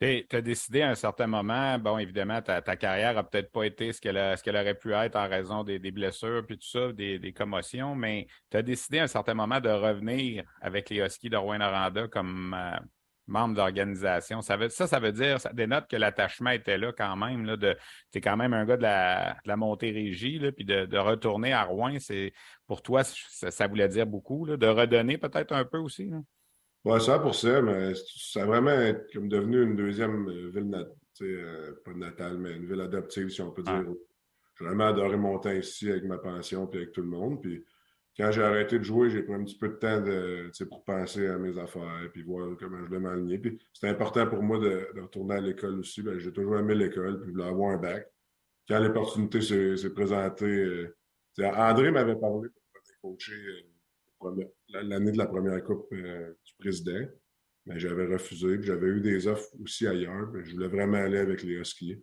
Tu 0.00 0.26
as 0.30 0.40
décidé 0.40 0.82
à 0.82 0.90
un 0.90 0.94
certain 0.94 1.26
moment, 1.26 1.76
bon, 1.80 1.98
évidemment, 1.98 2.40
ta, 2.40 2.60
carrière 2.76 3.14
n'a 3.14 3.24
peut-être 3.24 3.50
pas 3.50 3.64
été 3.64 3.92
ce 3.92 4.00
qu'elle 4.00 4.56
aurait 4.56 4.78
pu 4.78 4.92
être 4.92 5.16
en 5.16 5.28
raison 5.28 5.64
des, 5.64 5.90
blessures 5.90 6.46
puis 6.46 6.56
tout 6.56 6.68
ça, 6.68 6.92
des, 6.92 7.32
commotions, 7.36 7.96
mais 7.96 8.28
tu 8.48 8.58
as 8.58 8.62
décidé 8.62 9.00
à 9.00 9.04
un 9.04 9.08
certain 9.08 9.34
moment 9.34 9.60
de 9.60 9.68
revenir 9.68 10.44
avec 10.60 10.88
les 10.90 10.98
Huskies 10.98 11.30
de 11.30 11.36
Rouen-Noranda 11.36 12.06
comme 12.06 12.54
euh, 12.56 12.78
membre 13.28 13.54
d'organisation. 13.54 14.40
Ça, 14.42 14.56
veut, 14.56 14.68
ça, 14.68 14.86
ça 14.86 14.98
veut 14.98 15.12
dire, 15.12 15.40
ça 15.40 15.52
dénote 15.52 15.88
que 15.88 15.96
l'attachement 15.96 16.50
était 16.50 16.78
là 16.78 16.92
quand 16.92 17.16
même. 17.16 17.44
Là, 17.44 17.56
de, 17.56 17.76
tu 18.10 18.18
es 18.18 18.20
quand 18.20 18.36
même 18.36 18.54
un 18.54 18.64
gars 18.64 18.76
de 18.76 18.82
la, 18.82 19.32
de 19.44 19.48
la 19.48 19.56
Montérégie, 19.56 20.40
puis 20.52 20.64
de, 20.64 20.98
retourner 20.98 21.52
à 21.52 21.64
Rouen, 21.64 21.98
c'est 21.98 22.32
pour 22.66 22.82
toi, 22.82 23.02
ça, 23.04 23.66
voulait 23.66 23.88
dire 23.88 24.06
beaucoup, 24.06 24.46
de 24.46 24.66
redonner 24.66 25.18
peut-être 25.18 25.52
un 25.52 25.64
peu 25.64 25.78
aussi. 25.78 26.10
Oui, 26.84 27.00
100 27.00 27.62
mais 27.62 27.92
ça 27.94 28.42
a 28.42 28.46
vraiment 28.46 28.94
comme 29.12 29.28
devenu 29.28 29.62
une 29.62 29.76
deuxième 29.76 30.28
euh, 30.28 30.48
ville 30.48 30.70
natale, 30.70 30.94
euh, 31.22 31.72
pas 31.84 31.92
natale, 31.92 32.38
mais 32.38 32.52
une 32.52 32.66
ville 32.66 32.80
adoptive, 32.80 33.28
si 33.28 33.42
on 33.42 33.50
peut 33.50 33.62
dire. 33.62 33.84
J'ai 34.58 34.64
vraiment 34.64 34.88
adoré 34.88 35.16
mon 35.16 35.38
temps 35.38 35.52
ici 35.52 35.90
avec 35.90 36.04
ma 36.04 36.18
pension 36.18 36.70
et 36.72 36.76
avec 36.76 36.92
tout 36.92 37.02
le 37.02 37.08
monde. 37.08 37.42
Puis 37.42 37.64
quand 38.18 38.32
j'ai 38.32 38.42
arrêté 38.42 38.78
de 38.78 38.84
jouer, 38.84 39.10
j'ai 39.10 39.22
pris 39.22 39.34
un 39.34 39.44
petit 39.44 39.56
peu 39.56 39.68
de 39.68 39.74
temps 39.74 40.02
pour 40.68 40.84
penser 40.84 41.28
à 41.28 41.38
mes 41.38 41.56
affaires 41.56 42.08
puis 42.12 42.22
voir 42.22 42.56
comment 42.58 42.84
je 42.84 42.90
vais 42.90 42.98
m'aligner. 42.98 43.38
Puis 43.38 43.58
c'était 43.72 43.88
important 43.88 44.26
pour 44.26 44.42
moi 44.42 44.58
de, 44.58 44.88
retourner 45.00 45.36
à 45.36 45.40
l'école 45.40 45.78
aussi. 45.78 46.02
Ben, 46.02 46.18
j'ai 46.18 46.32
toujours 46.32 46.58
aimé 46.58 46.74
l'école, 46.74 47.20
puis 47.20 47.28
je 47.28 47.32
voulais 47.32 47.48
avoir 47.48 47.70
un 47.74 47.76
bac. 47.76 48.10
Quand 48.68 48.80
l'opportunité 48.80 49.40
s'est 49.40 49.90
présentée, 49.90 50.46
euh, 50.46 50.96
André 51.38 51.92
m'avait 51.92 52.16
parlé 52.16 52.48
pour 53.00 53.12
coacher 53.12 53.68
l'année 54.68 55.12
de 55.12 55.18
la 55.18 55.26
première 55.26 55.62
Coupe 55.62 55.86
euh, 55.92 56.34
du 56.44 56.54
président. 56.58 57.08
Mais 57.66 57.78
j'avais 57.78 58.06
refusé. 58.06 58.60
J'avais 58.62 58.88
eu 58.88 59.00
des 59.00 59.28
offres 59.28 59.48
aussi 59.62 59.86
ailleurs. 59.86 60.28
je 60.42 60.54
voulais 60.54 60.68
vraiment 60.68 60.98
aller 60.98 61.18
avec 61.18 61.44
les 61.44 61.54
Huskies. 61.54 62.02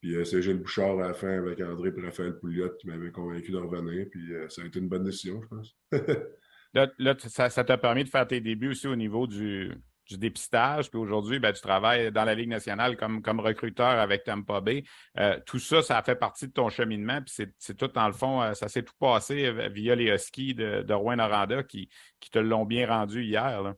Puis 0.00 0.14
euh, 0.14 0.24
c'est 0.24 0.42
Gilles 0.42 0.58
Bouchard 0.58 0.98
à 1.00 1.08
la 1.08 1.14
fin 1.14 1.38
avec 1.38 1.60
André 1.60 1.92
et 1.96 2.00
Raphaël 2.00 2.38
Pouliot 2.38 2.70
qui 2.78 2.86
m'avait 2.86 3.10
convaincu 3.10 3.50
de 3.50 3.56
revenir. 3.56 4.06
Puis 4.10 4.32
euh, 4.32 4.48
ça 4.48 4.62
a 4.62 4.66
été 4.66 4.78
une 4.78 4.88
bonne 4.88 5.04
décision, 5.04 5.40
je 5.42 5.48
pense. 5.48 5.76
là, 6.98 7.14
ça 7.18 7.64
t'a 7.64 7.78
permis 7.78 8.04
de 8.04 8.08
faire 8.08 8.26
tes 8.26 8.40
débuts 8.40 8.70
aussi 8.70 8.86
au 8.86 8.96
niveau 8.96 9.26
du, 9.26 9.72
du 10.06 10.18
dépistage, 10.18 10.90
puis 10.90 10.98
aujourd'hui, 10.98 11.38
ben, 11.38 11.52
tu 11.52 11.62
travailles 11.62 12.12
dans 12.12 12.24
la 12.24 12.34
Ligue 12.34 12.50
nationale 12.50 12.96
comme, 12.96 13.22
comme 13.22 13.40
recruteur 13.40 13.86
avec 13.86 14.24
Tampa 14.24 14.60
Bay. 14.60 14.84
Euh, 15.18 15.40
tout 15.46 15.58
ça, 15.58 15.82
ça 15.82 15.98
a 15.98 16.02
fait 16.02 16.16
partie 16.16 16.46
de 16.46 16.52
ton 16.52 16.68
cheminement, 16.68 17.22
puis 17.22 17.48
c'est 17.58 17.76
tout, 17.76 17.88
dans 17.88 18.06
le 18.06 18.12
fond, 18.12 18.54
ça 18.54 18.68
s'est 18.68 18.82
tout 18.82 18.94
passé 19.00 19.50
via 19.70 19.94
les 19.94 20.10
Huskies 20.10 20.54
de, 20.54 20.82
de 20.82 20.94
Rouen-Noranda 20.94 21.62
qui, 21.62 21.88
qui 22.20 22.30
te 22.30 22.38
l'ont 22.38 22.66
bien 22.66 22.86
rendu 22.86 23.22
hier. 23.24 23.62
Là. 23.62 23.74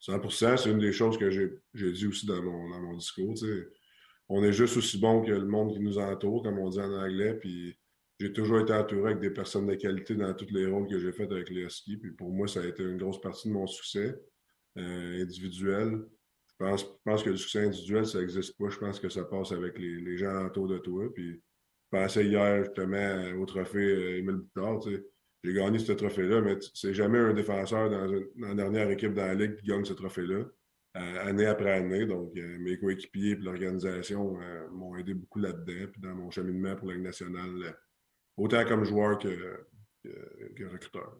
100 0.00 0.56
c'est 0.56 0.70
une 0.70 0.78
des 0.78 0.92
choses 0.92 1.18
que 1.18 1.30
j'ai 1.30 1.92
dit 1.92 2.06
aussi 2.06 2.26
dans 2.26 2.42
mon, 2.42 2.70
dans 2.70 2.80
mon 2.80 2.96
discours. 2.96 3.34
On 4.30 4.42
est 4.42 4.52
juste 4.52 4.76
aussi 4.78 4.98
bon 4.98 5.22
que 5.22 5.32
le 5.32 5.44
monde 5.44 5.72
qui 5.72 5.80
nous 5.80 5.98
entoure, 5.98 6.42
comme 6.42 6.58
on 6.58 6.70
dit 6.70 6.80
en 6.80 6.92
anglais, 6.92 7.34
puis 7.34 7.76
j'ai 8.18 8.32
toujours 8.32 8.60
été 8.60 8.72
entouré 8.72 9.10
avec 9.10 9.20
des 9.20 9.30
personnes 9.30 9.66
de 9.66 9.74
qualité 9.74 10.14
dans 10.14 10.32
tous 10.32 10.50
les 10.50 10.66
rôles 10.66 10.88
que 10.88 10.98
j'ai 10.98 11.12
faits 11.12 11.30
avec 11.30 11.50
les 11.50 11.62
Huskies, 11.62 11.98
puis 11.98 12.12
pour 12.12 12.30
moi, 12.30 12.48
ça 12.48 12.60
a 12.60 12.64
été 12.64 12.82
une 12.82 12.96
grosse 12.96 13.20
partie 13.20 13.48
de 13.48 13.52
mon 13.52 13.66
succès. 13.66 14.16
Euh, 14.78 15.22
individuel. 15.22 16.00
Je 16.60 16.66
pense, 17.04 17.22
que 17.24 17.30
le 17.30 17.36
succès 17.36 17.64
individuel, 17.64 18.06
ça 18.06 18.20
n'existe 18.20 18.56
pas. 18.56 18.68
Je 18.68 18.78
pense 18.78 19.00
que 19.00 19.08
ça 19.08 19.24
passe 19.24 19.50
avec 19.50 19.78
les, 19.78 20.16
gens 20.16 20.46
autour 20.46 20.68
de 20.68 20.78
toi. 20.78 21.12
Puis, 21.12 21.32
je 21.32 21.98
pensais 21.98 22.24
hier 22.24 22.64
justement 22.64 23.40
au 23.40 23.46
trophée 23.46 24.18
Emile 24.18 24.42
Bouchard. 24.54 24.80
J'ai 25.42 25.54
gagné 25.54 25.78
ce 25.78 25.92
trophée-là, 25.92 26.40
mais 26.40 26.56
c'est 26.74 26.94
jamais 26.94 27.18
un 27.18 27.32
défenseur 27.32 27.90
dans, 27.90 28.06
la 28.36 28.54
dernière 28.54 28.90
équipe 28.90 29.14
dans 29.14 29.26
la 29.26 29.34
Ligue 29.34 29.56
qui 29.56 29.66
gagne 29.66 29.84
ce 29.84 29.94
trophée-là, 29.94 30.36
euh, 30.36 30.44
année 30.94 31.46
après 31.46 31.72
année. 31.72 32.06
Donc, 32.06 32.32
euh, 32.36 32.58
mes 32.58 32.78
coéquipiers 32.78 33.32
et 33.32 33.36
l'organisation 33.36 34.38
m'ont 34.72 34.96
aidé 34.96 35.14
beaucoup 35.14 35.38
là-dedans, 35.38 35.90
puis 35.92 36.00
dans 36.00 36.14
mon 36.14 36.30
cheminement 36.30 36.76
pour 36.76 36.88
la 36.88 36.94
Ligue 36.94 37.04
nationale, 37.04 37.76
autant 38.36 38.64
comme 38.64 38.84
joueur 38.84 39.18
que, 39.18 39.66
recruteur 40.72 41.16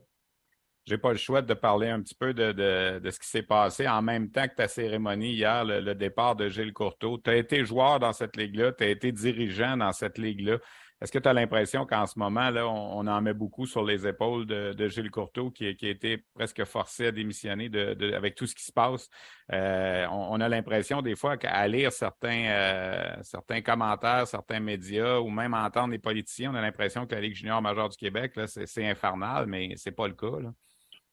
j'ai 0.87 0.99
pas 0.99 1.13
le 1.13 1.19
choix 1.19 1.43
de 1.43 1.55
parler 1.55 1.89
un 1.89 2.01
petit 2.01 2.15
peu 2.15 2.35
de, 2.35 3.01
ce 3.05 3.21
qui 3.21 3.29
s'est 3.29 3.43
passé 3.43 3.87
en 3.87 4.03
même 4.03 4.31
temps 4.31 4.49
que 4.49 4.55
ta 4.55 4.67
cérémonie 4.67 5.35
hier, 5.35 5.65
le, 5.65 5.95
départ 5.95 6.35
de 6.35 6.49
Gilles 6.49 6.73
Courteau. 6.73 7.19
Tu 7.19 7.31
as 7.31 7.37
été 7.37 7.65
joueur 7.65 8.01
dans 8.01 8.13
cette 8.13 8.37
ligue-là, 8.37 8.73
tu 8.73 8.85
as 8.85 8.89
été 8.89 9.13
dirigeant 9.13 9.77
dans 9.77 9.93
cette 9.93 10.19
ligue-là. 10.19 10.59
Est-ce 11.01 11.13
que 11.13 11.19
tu 11.19 11.29
as 11.29 11.33
l'impression 11.33 11.87
qu'en 11.87 12.07
ce 12.07 12.19
moment, 12.19 12.51
là, 12.51 12.69
on, 12.69 13.07
en 13.07 13.23
met 13.23 13.33
beaucoup 13.33 13.65
sur 13.65 13.83
les 13.83 14.07
épaules 14.07 14.45
de, 14.45 14.89
Gilles 14.89 15.11
Courteau, 15.11 15.51
qui, 15.51 15.67
a 15.67 15.89
été 15.89 16.19
presque 16.35 16.63
forcé 16.65 17.07
à 17.07 17.13
démissionner 17.13 17.71
avec 18.15 18.35
tout 18.35 18.47
ce 18.47 18.55
qui 18.55 18.65
se 18.65 18.73
passe? 18.73 19.09
Euh, 19.51 20.07
on, 20.11 20.39
a 20.41 20.49
l'impression 20.49 21.01
des 21.01 21.17
fois 21.17 21.39
qu'à 21.39 21.67
lire 21.69 21.91
certains, 21.91 22.45
euh, 22.51 23.17
certains 23.23 23.63
commentaires, 23.63 24.27
certains 24.27 24.61
médias 24.61 25.21
ou 25.21 25.31
même 25.31 25.55
entendre 25.55 25.93
les 25.93 25.99
politiciens, 25.99 26.53
on 26.53 26.55
a 26.55 26.61
l'impression 26.61 27.07
que 27.07 27.15
la 27.15 27.23
Ligue 27.23 27.35
junior 27.35 27.63
majeure 27.63 27.89
du 27.89 27.97
Québec, 27.97 28.39
c'est 28.47 28.87
infernal, 28.87 29.47
mais 29.47 29.73
c'est 29.77 29.93
pas 29.93 30.07
le 30.07 30.15
cas. 30.15 30.39
Là. 30.39 30.53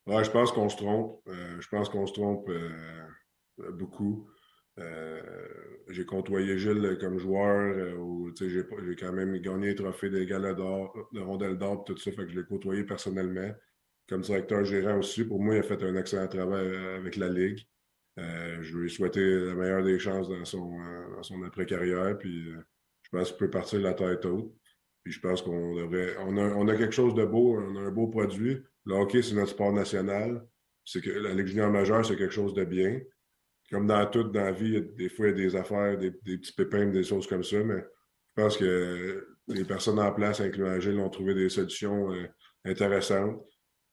Ouais, 0.06 0.24
je 0.24 0.32
pense 0.32 0.52
qu'on 0.52 0.68
se 0.68 0.76
trompe. 0.76 1.22
Euh, 1.28 1.62
je 1.62 1.68
pense 1.70 1.88
qu'on 1.88 2.06
se 2.06 2.14
trompe 2.14 2.50
beaucoup. 3.72 4.28
Euh, 4.80 5.22
j'ai 5.90 6.06
côtoyé 6.06 6.58
Gilles 6.58 6.98
comme 7.00 7.18
joueur. 7.18 7.74
j'ai 8.40 8.96
quand 8.96 9.14
même 9.14 9.38
gagné 9.38 9.68
les 9.68 9.76
trophées 9.76 10.10
des 10.10 10.26
galas 10.26 10.54
d'or, 10.54 11.10
de 11.14 11.54
d'or, 11.56 11.84
tout 11.84 11.98
ça. 11.98 12.12
Fait 12.12 12.26
que 12.26 12.30
je 12.32 12.40
l'ai 12.40 12.46
côtoyé 12.46 12.84
personnellement. 12.84 13.52
Comme 14.08 14.22
directeur 14.22 14.64
gérant 14.64 15.00
aussi. 15.00 15.26
Pour 15.26 15.42
moi, 15.42 15.56
il 15.56 15.60
a 15.60 15.64
fait 15.64 15.82
un 15.84 15.96
excellent 15.96 16.28
travail 16.28 16.76
avec 16.98 17.18
la 17.18 17.30
Ligue. 17.30 17.60
je 18.18 18.78
lui 18.78 18.86
ai 18.86 18.90
souhaité 18.90 19.20
la 19.22 19.54
meilleure 19.54 19.84
des 19.84 20.00
chances 20.00 20.30
dans 20.30 20.46
son, 20.46 21.44
après-carrière. 21.46 22.18
Puis 22.18 22.52
je 23.02 23.10
pense 23.12 23.30
qu'il 23.30 23.38
peut 23.38 23.50
partir 23.50 23.80
de 23.80 23.84
la 23.84 23.94
tête 23.94 24.26
haute. 24.26 24.54
Puis 25.04 25.14
je 25.14 25.20
pense 25.20 25.42
qu'on 25.42 25.76
devrait. 25.76 26.16
On 26.20 26.38
a, 26.38 26.54
on 26.56 26.68
a 26.68 26.76
quelque 26.76 26.94
chose 26.94 27.16
de 27.16 27.26
beau, 27.26 27.58
on 27.58 27.76
a 27.78 27.80
un 27.80 27.92
beau 27.92 28.08
produit. 28.08 28.62
Le 28.86 28.94
hockey, 28.94 29.22
c'est 29.22 29.36
notre 29.36 29.52
sport 29.52 29.74
national. 29.74 30.46
c'est 30.86 31.02
que 31.02 31.10
la 31.10 31.34
Ligue 31.34 31.48
junior 31.48 31.70
majeure, 31.70 32.06
c'est 32.06 32.16
quelque 32.16 32.34
chose 32.34 32.54
de 32.54 32.64
bien. 32.64 33.02
Comme 33.70 33.88
dans 33.88 34.06
toute 34.06 34.32
dans 34.32 34.46
la 34.46 34.52
vie, 34.52 34.82
des 34.98 35.10
fois, 35.10 35.28
il 35.28 35.38
y 35.38 35.42
a 35.42 35.46
des 35.50 35.56
affaires, 35.56 35.98
des, 35.98 36.12
petits 36.12 36.54
pépins, 36.54 36.86
des 36.86 37.04
choses 37.04 37.28
comme 37.28 37.44
ça, 37.44 37.62
mais 37.64 37.84
je 38.38 38.42
pense 38.42 38.58
que 38.58 39.28
les 39.48 39.66
personnes 39.66 40.00
en 40.00 40.12
place, 40.14 40.40
incluant 40.40 40.80
Gilles, 40.80 41.00
ont 41.00 41.10
trouvé 41.10 41.34
des 41.34 41.50
solutions 41.50 42.14
euh, 42.14 42.28
intéressantes. 42.66 43.42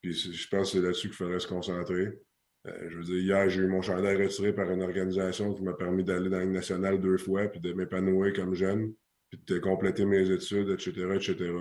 Puis 0.00 0.12
je 0.12 0.48
pense 0.48 0.72
que 0.72 0.78
c'est 0.78 0.84
là-dessus 0.84 1.08
qu'il 1.08 1.16
faudrait 1.16 1.40
se 1.40 1.48
concentrer. 1.48 2.18
Euh, 2.66 2.88
je 2.88 2.98
veux 2.98 3.04
dire, 3.04 3.18
hier, 3.18 3.48
j'ai 3.48 3.62
eu 3.62 3.66
mon 3.66 3.82
chandail 3.82 4.16
retiré 4.16 4.52
par 4.52 4.70
une 4.70 4.82
organisation 4.82 5.54
qui 5.54 5.62
m'a 5.62 5.72
permis 5.72 6.04
d'aller 6.04 6.30
dans 6.30 6.38
la 6.38 6.46
nationale 6.46 7.00
deux 7.00 7.18
fois, 7.18 7.48
puis 7.48 7.60
de 7.60 7.72
m'épanouir 7.72 8.32
comme 8.32 8.54
jeune, 8.54 8.94
puis 9.30 9.40
de 9.46 9.58
compléter 9.58 10.04
mes 10.04 10.30
études, 10.30 10.70
etc., 10.70 10.90
etc. 11.14 11.52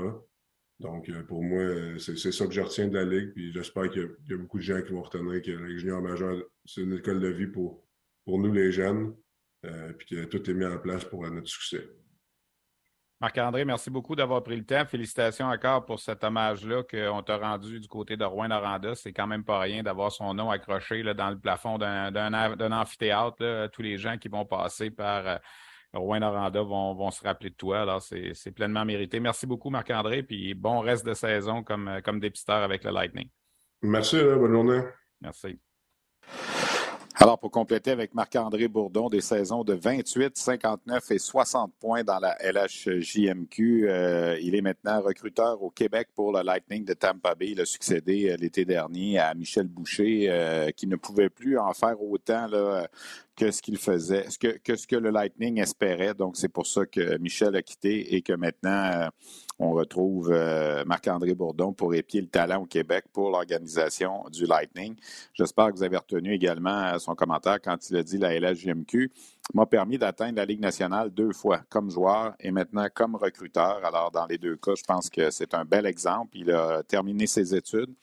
Donc, 0.80 1.10
euh, 1.10 1.24
pour 1.24 1.44
moi, 1.44 1.98
c'est 1.98 2.32
ça 2.32 2.46
que 2.46 2.54
je 2.54 2.62
retiens 2.62 2.88
de 2.88 2.96
la 2.96 3.06
Ligue. 3.06 3.34
Puis 3.34 3.54
j'espère 3.54 3.90
qu'il 3.90 4.10
y, 4.30 4.34
a 4.34 4.38
beaucoup 4.38 4.58
de 4.58 4.64
gens 4.64 4.82
qui 4.82 4.92
vont 4.92 5.02
retenir 5.02 5.42
que 5.42 5.52
la 5.52 5.68
Ligue 5.68 5.80
junior 5.80 6.02
majeure, 6.02 6.44
c'est 6.66 6.82
une 6.82 6.94
école 6.94 7.20
de 7.20 7.30
vie 7.30 7.48
pour, 7.48 7.86
pour 8.26 8.40
nous, 8.40 8.52
les 8.52 8.72
jeunes, 8.72 9.16
euh, 9.66 9.94
puis 9.94 10.08
que 10.08 10.26
tout 10.26 10.50
est 10.50 10.54
mis 10.54 10.66
en 10.66 10.78
place 10.78 11.06
pour 11.06 11.30
notre 11.30 11.48
succès. 11.48 11.88
Marc-André, 13.22 13.64
merci 13.64 13.90
beaucoup 13.90 14.18
d'avoir 14.18 14.44
pris 14.44 14.58
le 14.58 14.66
temps. 14.66 14.86
Félicitations 14.86 15.46
encore 15.46 15.86
pour 15.86 16.00
cet 16.02 16.26
hommage-là 16.26 16.84
qu'on 16.84 17.24
t'a 17.24 17.38
rendu 17.38 17.80
du 17.80 17.88
côté 17.88 18.18
de 18.18 18.26
Rouen-Noranda. 18.26 18.96
C'est 18.96 19.14
quand 19.14 19.28
même 19.28 19.46
pas 19.46 19.60
rien 19.60 19.82
d'avoir 19.82 20.12
son 20.12 20.34
nom 20.34 20.52
accroché 20.52 21.04
là, 21.04 21.14
dans 21.14 21.30
le 21.30 21.40
plafond 21.40 21.78
d'un 21.78 22.72
amphithéâtre. 22.74 23.70
Tous 23.72 23.82
les 23.82 23.98
gens 23.98 24.18
qui 24.18 24.28
vont 24.28 24.44
passer 24.44 24.92
par 24.92 25.40
Rouen 25.94 26.20
Noranda 26.20 26.64
vont, 26.64 26.96
vont, 26.96 27.12
se 27.12 27.24
rappeler 27.24 27.52
de 27.52 27.56
toi. 27.56 27.84
Alors, 27.84 28.02
c'est 28.02 28.52
pleinement 28.52 28.84
mérité. 28.84 29.22
Merci 29.22 29.48
beaucoup, 29.48 29.70
Marc-André, 29.70 30.24
puis 30.24 30.54
bon 30.54 30.82
reste 30.82 31.06
de 31.06 31.14
saison 31.14 31.64
comme, 31.64 32.02
comme 32.04 32.20
dépisteur 32.20 32.62
avec 32.62 32.84
le 32.84 32.92
Lightning. 32.92 33.30
Merci, 33.82 34.18
bonne 34.18 34.52
journée. 34.52 34.82
Merci. 35.22 35.60
Alors, 37.24 37.40
pour 37.40 37.52
compléter 37.52 37.90
avec 37.90 38.14
Marc-André 38.14 38.68
Bourdon, 38.68 39.08
des 39.08 39.22
saisons 39.22 39.64
de 39.64 39.74
28, 39.74 40.36
59 40.36 41.12
et 41.12 41.20
60 41.20 41.72
points 41.80 42.04
dans 42.04 42.20
la 42.20 42.36
LHJMQ. 42.42 43.86
Euh, 43.88 44.38
il 44.42 44.56
est 44.56 44.62
maintenant 44.62 45.02
recruteur 45.02 45.64
au 45.64 45.70
Québec 45.70 46.10
pour 46.14 46.34
le 46.34 46.44
Lightning 46.44 46.84
de 46.84 46.94
Tampa 46.94 47.34
Bay. 47.34 47.52
Il 47.52 47.62
a 47.62 47.66
succédé 47.66 48.30
euh, 48.30 48.36
l'été 48.36 48.66
dernier 48.66 49.20
à 49.20 49.34
Michel 49.36 49.70
Boucher, 49.70 50.26
euh, 50.28 50.72
qui 50.72 50.86
ne 50.86 50.98
pouvait 50.98 51.30
plus 51.30 51.58
en 51.58 51.72
faire 51.72 51.96
autant 52.04 52.46
là, 52.48 52.90
que 53.36 53.52
ce 53.52 53.62
qu'il 53.62 53.78
faisait, 53.78 54.28
que, 54.40 54.58
que, 54.60 54.76
ce 54.76 54.88
que 54.88 54.96
le 54.96 55.10
Lightning 55.10 55.60
espérait. 55.60 56.14
Donc, 56.14 56.38
c'est 56.38 56.50
pour 56.50 56.68
ça 56.68 56.86
que 56.86 57.18
Michel 57.18 57.56
a 57.56 57.62
quitté 57.62 58.16
et 58.16 58.22
que 58.22 58.34
maintenant, 58.34 58.92
euh, 58.94 59.10
on 59.60 59.72
retrouve 59.72 60.32
euh, 60.32 60.84
Marc-André 60.86 61.34
Bourdon 61.34 61.74
pour 61.74 61.94
épier 61.94 62.22
le 62.22 62.28
talent 62.28 62.64
au 62.64 62.66
Québec 62.66 63.06
pour 63.12 63.30
l'organisation 63.32 64.26
du 64.32 64.46
Lightning. 64.46 64.96
J'espère 65.34 65.72
que 65.72 65.78
vous 65.78 65.84
avez 65.84 65.98
retenu 65.98 66.34
également 66.34 66.98
son 67.00 67.16
commentaire 67.16 67.60
quand 67.62 67.90
il 67.90 67.98
a 67.98 68.04
dit 68.04 68.18
la 68.18 68.38
LHJMQ 68.40 69.12
m'a 69.54 69.66
permis 69.66 69.98
d'atteindre 69.98 70.38
la 70.38 70.46
Ligue 70.46 70.62
nationale 70.62 71.10
deux 71.10 71.34
fois 71.34 71.62
comme 71.70 71.90
joueur 71.90 72.34
et 72.40 72.52
maintenant 72.52 72.88
comme 72.94 73.16
recruteur. 73.16 73.84
Alors, 73.84 74.12
dans 74.12 74.26
les 74.26 74.38
deux 74.38 74.56
cas, 74.56 74.74
je 74.76 74.84
pense 74.84 75.10
que 75.10 75.30
c'est 75.32 75.54
un 75.54 75.66
bel 75.66 75.86
exemple. 75.86 76.38
Il 76.38 76.52
a 76.52 76.84
terminé 76.84 77.28
ses 77.28 77.54
études. 77.56 77.94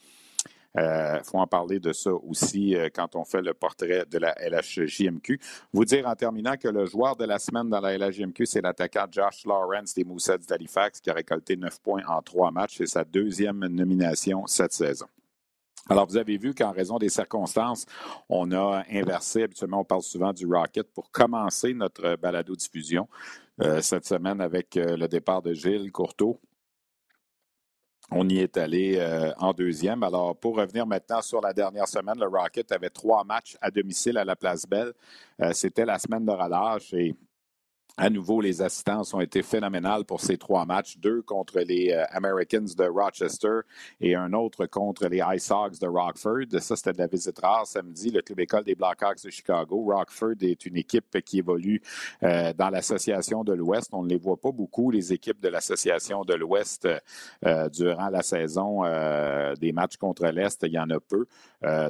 Il 0.76 0.82
euh, 0.82 1.22
faut 1.24 1.38
en 1.38 1.48
parler 1.48 1.80
de 1.80 1.92
ça 1.92 2.12
aussi 2.12 2.76
euh, 2.76 2.88
quand 2.94 3.16
on 3.16 3.24
fait 3.24 3.42
le 3.42 3.54
portrait 3.54 4.04
de 4.08 4.18
la 4.18 4.34
LHJMQ. 4.38 5.40
Vous 5.72 5.84
dire 5.84 6.06
en 6.06 6.14
terminant 6.14 6.56
que 6.56 6.68
le 6.68 6.86
joueur 6.86 7.16
de 7.16 7.24
la 7.24 7.40
semaine 7.40 7.68
dans 7.68 7.80
la 7.80 7.98
LHJMQ, 7.98 8.46
c'est 8.46 8.60
l'attaquant 8.60 9.06
Josh 9.10 9.44
Lawrence 9.46 9.94
des 9.94 10.04
Moussets 10.04 10.38
d'Halifax 10.38 11.00
qui 11.00 11.10
a 11.10 11.14
récolté 11.14 11.56
neuf 11.56 11.80
points 11.80 12.02
en 12.06 12.22
trois 12.22 12.52
matchs. 12.52 12.76
C'est 12.78 12.86
sa 12.86 13.02
deuxième 13.02 13.66
nomination 13.66 14.46
cette 14.46 14.72
saison. 14.72 15.06
Alors, 15.88 16.06
vous 16.06 16.18
avez 16.18 16.36
vu 16.36 16.54
qu'en 16.54 16.70
raison 16.70 16.98
des 16.98 17.08
circonstances, 17.08 17.84
on 18.28 18.52
a 18.52 18.84
inversé. 18.92 19.42
Habituellement, 19.42 19.80
on 19.80 19.84
parle 19.84 20.02
souvent 20.02 20.32
du 20.32 20.46
Rocket 20.46 20.92
pour 20.92 21.10
commencer 21.10 21.74
notre 21.74 22.14
balado-diffusion 22.14 23.08
euh, 23.60 23.80
cette 23.80 24.04
semaine 24.06 24.40
avec 24.40 24.76
le 24.76 25.08
départ 25.08 25.42
de 25.42 25.52
Gilles 25.52 25.90
Courteau. 25.90 26.38
On 28.12 28.28
y 28.28 28.38
est 28.38 28.56
allé 28.56 28.96
euh, 28.98 29.32
en 29.38 29.52
deuxième. 29.52 30.02
Alors, 30.02 30.36
pour 30.36 30.56
revenir 30.56 30.84
maintenant 30.84 31.22
sur 31.22 31.40
la 31.40 31.52
dernière 31.52 31.86
semaine, 31.86 32.18
le 32.18 32.26
Rocket 32.26 32.72
avait 32.72 32.90
trois 32.90 33.22
matchs 33.22 33.56
à 33.60 33.70
domicile 33.70 34.18
à 34.18 34.24
la 34.24 34.34
Place 34.34 34.66
Belle. 34.66 34.92
Euh, 35.40 35.52
c'était 35.52 35.84
la 35.84 35.96
semaine 35.98 36.24
de 36.24 36.32
relâche 36.32 36.92
et 36.92 37.14
à 37.96 38.10
nouveau, 38.10 38.40
les 38.40 38.62
assistances 38.62 39.12
ont 39.14 39.20
été 39.20 39.42
phénoménales 39.42 40.04
pour 40.04 40.20
ces 40.20 40.38
trois 40.38 40.64
matchs, 40.64 40.96
deux 40.98 41.22
contre 41.22 41.60
les 41.60 41.92
euh, 41.92 42.04
Americans 42.10 42.64
de 42.76 42.88
Rochester 42.88 43.60
et 44.00 44.14
un 44.14 44.32
autre 44.32 44.66
contre 44.66 45.06
les 45.08 45.22
Ice 45.34 45.50
Hogs 45.50 45.78
de 45.80 45.86
Rockford. 45.86 46.60
Ça, 46.60 46.76
c'était 46.76 46.92
de 46.92 46.98
la 46.98 47.06
visite 47.06 47.38
rare 47.38 47.66
samedi. 47.66 48.10
Le 48.10 48.22
club 48.22 48.40
école 48.40 48.64
des 48.64 48.74
Blackhawks 48.74 49.24
de 49.24 49.30
Chicago. 49.30 49.84
Rockford 49.86 50.36
est 50.40 50.64
une 50.66 50.76
équipe 50.76 51.20
qui 51.24 51.38
évolue 51.38 51.82
euh, 52.22 52.52
dans 52.52 52.70
l'association 52.70 53.44
de 53.44 53.52
l'Ouest. 53.52 53.90
On 53.92 54.02
ne 54.02 54.08
les 54.08 54.18
voit 54.18 54.36
pas 54.36 54.52
beaucoup, 54.52 54.90
les 54.90 55.12
équipes 55.12 55.40
de 55.40 55.48
l'association 55.48 56.24
de 56.24 56.34
l'Ouest, 56.34 56.88
euh, 57.44 57.68
durant 57.68 58.08
la 58.08 58.22
saison 58.22 58.82
des 59.60 59.72
matchs 59.72 59.96
contre 59.96 60.26
l'Est. 60.26 60.62
Il 60.62 60.72
y 60.72 60.78
en 60.78 60.90
a 60.90 60.98
peu. 61.00 61.26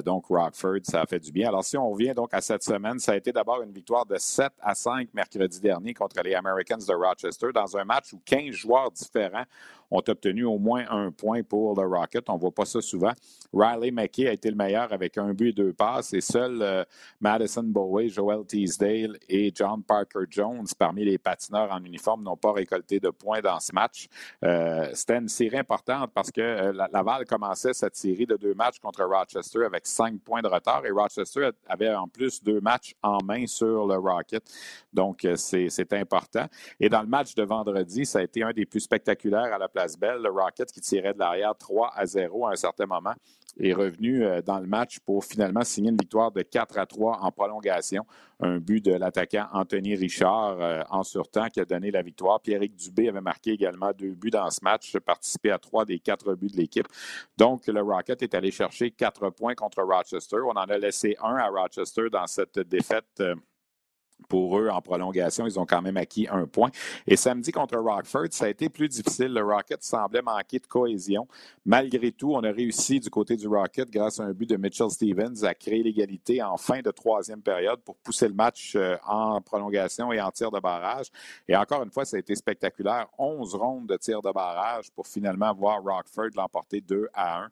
donc, 0.03 0.25
Rockford, 0.27 0.79
ça 0.83 1.01
a 1.01 1.05
fait 1.05 1.19
du 1.19 1.31
bien. 1.31 1.49
Alors, 1.49 1.63
si 1.63 1.77
on 1.77 1.89
revient 1.89 2.13
donc 2.15 2.33
à 2.33 2.41
cette 2.41 2.63
semaine, 2.63 2.99
ça 2.99 3.13
a 3.13 3.15
été 3.15 3.31
d'abord 3.31 3.61
une 3.61 3.71
victoire 3.71 4.05
de 4.05 4.17
7 4.17 4.51
à 4.61 4.75
5 4.75 5.09
mercredi 5.13 5.59
dernier 5.59 5.90
contre 5.93 6.21
les 6.21 6.35
Americans 6.35 6.77
de 6.77 6.93
Rochester 6.93 7.51
dans 7.53 7.77
un 7.77 7.83
match 7.83 8.13
où 8.13 8.21
15 8.25 8.51
joueurs 8.51 8.91
différents 8.91 9.45
ont 9.91 10.01
obtenu 10.07 10.45
au 10.45 10.57
moins 10.57 10.85
un 10.89 11.11
point 11.11 11.43
pour 11.43 11.79
le 11.79 11.85
Rocket. 11.85 12.29
On 12.29 12.35
ne 12.35 12.39
voit 12.39 12.51
pas 12.51 12.65
ça 12.65 12.81
souvent. 12.81 13.11
Riley 13.53 13.91
McKay 13.91 14.27
a 14.27 14.33
été 14.33 14.49
le 14.49 14.55
meilleur 14.55 14.91
avec 14.93 15.17
un 15.17 15.33
but 15.33 15.49
et 15.49 15.53
deux 15.53 15.73
passes 15.73 16.13
et 16.13 16.21
seuls 16.21 16.61
euh, 16.61 16.83
Madison 17.19 17.63
Bowie, 17.63 18.09
Joel 18.09 18.45
Teasdale 18.45 19.17
et 19.27 19.51
John 19.53 19.83
Parker 19.83 20.25
Jones, 20.29 20.65
parmi 20.77 21.03
les 21.03 21.17
patineurs 21.17 21.71
en 21.71 21.83
uniforme, 21.83 22.23
n'ont 22.23 22.37
pas 22.37 22.53
récolté 22.53 22.99
de 22.99 23.09
points 23.09 23.41
dans 23.41 23.59
ce 23.59 23.73
match. 23.73 24.07
Euh, 24.43 24.89
c'était 24.93 25.17
une 25.17 25.27
série 25.27 25.57
importante 25.57 26.11
parce 26.13 26.31
que 26.31 26.41
euh, 26.41 26.87
Laval 26.91 27.25
commençait 27.25 27.73
cette 27.73 27.95
série 27.95 28.25
de 28.25 28.37
deux 28.37 28.53
matchs 28.53 28.79
contre 28.79 29.03
Rochester 29.03 29.65
avec 29.65 29.85
cinq 29.85 30.19
points 30.21 30.41
de 30.41 30.47
retard 30.47 30.85
et 30.85 30.91
Rochester 30.91 31.49
avait 31.67 31.93
en 31.93 32.07
plus 32.07 32.41
deux 32.41 32.61
matchs 32.61 32.95
en 33.03 33.17
main 33.23 33.45
sur 33.45 33.85
le 33.85 33.97
Rocket. 33.97 34.43
Donc, 34.93 35.27
c'est 35.35 35.93
important. 35.93 36.45
Et 36.79 36.87
dans 36.89 37.01
le 37.01 37.07
match 37.07 37.35
de 37.35 37.43
vendredi, 37.43 38.05
ça 38.05 38.19
a 38.19 38.21
été 38.21 38.43
un 38.43 38.51
des 38.51 38.65
plus 38.65 38.81
spectaculaires 38.81 39.53
à 39.53 39.57
la 39.57 39.67
place 39.67 39.80
le 39.85 40.29
Rocket 40.29 40.71
qui 40.71 40.81
tirait 40.81 41.13
de 41.13 41.19
l'arrière 41.19 41.53
3 41.57 41.91
à 41.95 42.05
0 42.05 42.47
à 42.47 42.51
un 42.51 42.55
certain 42.55 42.85
moment 42.85 43.13
est 43.59 43.73
revenu 43.73 44.23
euh, 44.23 44.41
dans 44.41 44.59
le 44.59 44.67
match 44.67 44.99
pour 44.99 45.25
finalement 45.25 45.63
signer 45.63 45.89
une 45.89 45.97
victoire 45.97 46.31
de 46.31 46.41
4 46.41 46.77
à 46.77 46.85
3 46.85 47.19
en 47.21 47.31
prolongation. 47.31 48.05
Un 48.39 48.57
but 48.57 48.83
de 48.83 48.93
l'attaquant 48.93 49.47
Anthony 49.53 49.95
Richard 49.95 50.57
euh, 50.59 50.81
en 50.89 51.03
surtemps 51.03 51.47
qui 51.49 51.59
a 51.59 51.65
donné 51.65 51.91
la 51.91 52.01
victoire. 52.01 52.39
Pierrick 52.41 52.75
Dubé 52.75 53.09
avait 53.09 53.21
marqué 53.21 53.51
également 53.51 53.91
deux 53.93 54.13
buts 54.13 54.31
dans 54.31 54.49
ce 54.49 54.59
match, 54.63 54.97
participé 54.99 55.51
à 55.51 55.59
trois 55.59 55.85
des 55.85 55.99
quatre 55.99 56.33
buts 56.33 56.49
de 56.49 56.57
l'équipe. 56.57 56.87
Donc, 57.37 57.67
le 57.67 57.81
Rocket 57.81 58.21
est 58.23 58.33
allé 58.33 58.51
chercher 58.51 58.91
quatre 58.91 59.29
points 59.29 59.55
contre 59.55 59.83
Rochester. 59.83 60.37
On 60.45 60.51
en 60.51 60.55
a 60.55 60.77
laissé 60.77 61.15
un 61.21 61.35
à 61.35 61.47
Rochester 61.49 62.09
dans 62.09 62.27
cette 62.27 62.59
défaite. 62.59 63.21
Pour 64.27 64.59
eux 64.59 64.69
en 64.69 64.81
prolongation. 64.81 65.45
Ils 65.45 65.59
ont 65.59 65.65
quand 65.65 65.81
même 65.81 65.97
acquis 65.97 66.27
un 66.29 66.45
point. 66.45 66.69
Et 67.07 67.15
samedi 67.15 67.51
contre 67.51 67.77
Rockford, 67.77 68.27
ça 68.31 68.45
a 68.45 68.49
été 68.49 68.69
plus 68.69 68.87
difficile. 68.87 69.33
Le 69.33 69.43
Rocket 69.43 69.83
semblait 69.83 70.21
manquer 70.21 70.59
de 70.59 70.67
cohésion. 70.67 71.27
Malgré 71.65 72.11
tout, 72.11 72.33
on 72.33 72.43
a 72.43 72.51
réussi 72.51 72.99
du 72.99 73.09
côté 73.09 73.35
du 73.35 73.47
Rocket, 73.47 73.89
grâce 73.89 74.19
à 74.19 74.23
un 74.23 74.33
but 74.33 74.49
de 74.49 74.57
Mitchell 74.57 74.89
Stevens, 74.89 75.43
à 75.43 75.53
créer 75.53 75.83
l'égalité 75.83 76.41
en 76.41 76.57
fin 76.57 76.81
de 76.81 76.91
troisième 76.91 77.41
période 77.41 77.79
pour 77.81 77.95
pousser 77.97 78.27
le 78.27 78.33
match 78.33 78.73
euh, 78.75 78.95
en 79.05 79.41
prolongation 79.41 80.11
et 80.11 80.21
en 80.21 80.31
tir 80.31 80.51
de 80.51 80.59
barrage. 80.59 81.07
Et 81.47 81.55
encore 81.55 81.83
une 81.83 81.91
fois, 81.91 82.05
ça 82.05 82.17
a 82.17 82.19
été 82.19 82.35
spectaculaire. 82.35 83.07
11 83.17 83.55
rondes 83.55 83.87
de 83.87 83.97
tir 83.97 84.21
de 84.21 84.31
barrage 84.31 84.91
pour 84.91 85.07
finalement 85.07 85.53
voir 85.53 85.81
Rockford 85.83 86.29
l'emporter 86.35 86.81
2 86.81 87.09
à 87.13 87.43
1. 87.43 87.49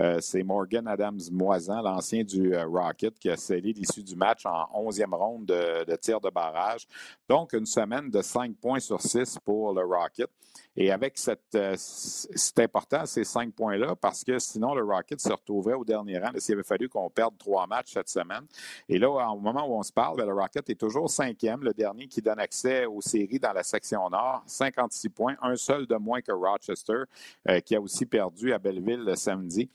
Euh, 0.00 0.18
c'est 0.20 0.42
Morgan 0.42 0.86
Adams-Moisan, 0.88 1.82
l'ancien 1.82 2.24
du 2.24 2.54
euh, 2.54 2.66
Rocket, 2.66 3.18
qui 3.18 3.30
a 3.30 3.36
scellé 3.36 3.72
l'issue 3.72 4.02
du 4.02 4.16
match 4.16 4.46
en 4.46 4.66
11e 4.74 5.14
ronde 5.14 5.46
de, 5.46 5.84
de 5.84 5.96
tir 5.96 6.11
de 6.20 6.30
barrage. 6.30 6.86
Donc, 7.28 7.52
une 7.52 7.66
semaine 7.66 8.10
de 8.10 8.22
5 8.22 8.56
points 8.56 8.80
sur 8.80 9.00
6 9.00 9.38
pour 9.44 9.72
le 9.72 9.84
Rocket. 9.84 10.30
Et 10.76 10.90
avec 10.90 11.18
cette. 11.18 11.54
Euh, 11.54 11.74
c'est 11.76 12.58
important, 12.60 13.04
ces 13.04 13.24
5 13.24 13.54
points-là, 13.54 13.94
parce 13.94 14.24
que 14.24 14.38
sinon, 14.38 14.74
le 14.74 14.82
Rocket 14.82 15.20
se 15.20 15.32
retrouverait 15.32 15.74
au 15.74 15.84
dernier 15.84 16.18
rang. 16.18 16.30
S'il 16.38 16.54
avait 16.54 16.62
fallu 16.62 16.88
qu'on 16.88 17.10
perde 17.10 17.36
trois 17.38 17.66
matchs 17.66 17.92
cette 17.92 18.08
semaine. 18.08 18.46
Et 18.88 18.98
là, 18.98 19.08
au 19.08 19.38
moment 19.38 19.66
où 19.66 19.78
on 19.78 19.82
se 19.82 19.92
parle, 19.92 20.16
ben, 20.16 20.26
le 20.26 20.34
Rocket 20.34 20.68
est 20.70 20.80
toujours 20.80 21.10
cinquième, 21.10 21.62
le 21.62 21.74
dernier 21.74 22.06
qui 22.06 22.22
donne 22.22 22.38
accès 22.38 22.86
aux 22.86 23.00
séries 23.00 23.38
dans 23.38 23.52
la 23.52 23.62
section 23.62 24.08
nord. 24.08 24.42
56 24.46 25.08
points, 25.10 25.36
un 25.42 25.56
seul 25.56 25.86
de 25.86 25.96
moins 25.96 26.22
que 26.22 26.32
Rochester, 26.32 27.02
euh, 27.48 27.60
qui 27.60 27.76
a 27.76 27.80
aussi 27.80 28.06
perdu 28.06 28.52
à 28.52 28.58
Belleville 28.58 29.04
le 29.04 29.14
samedi. 29.14 29.70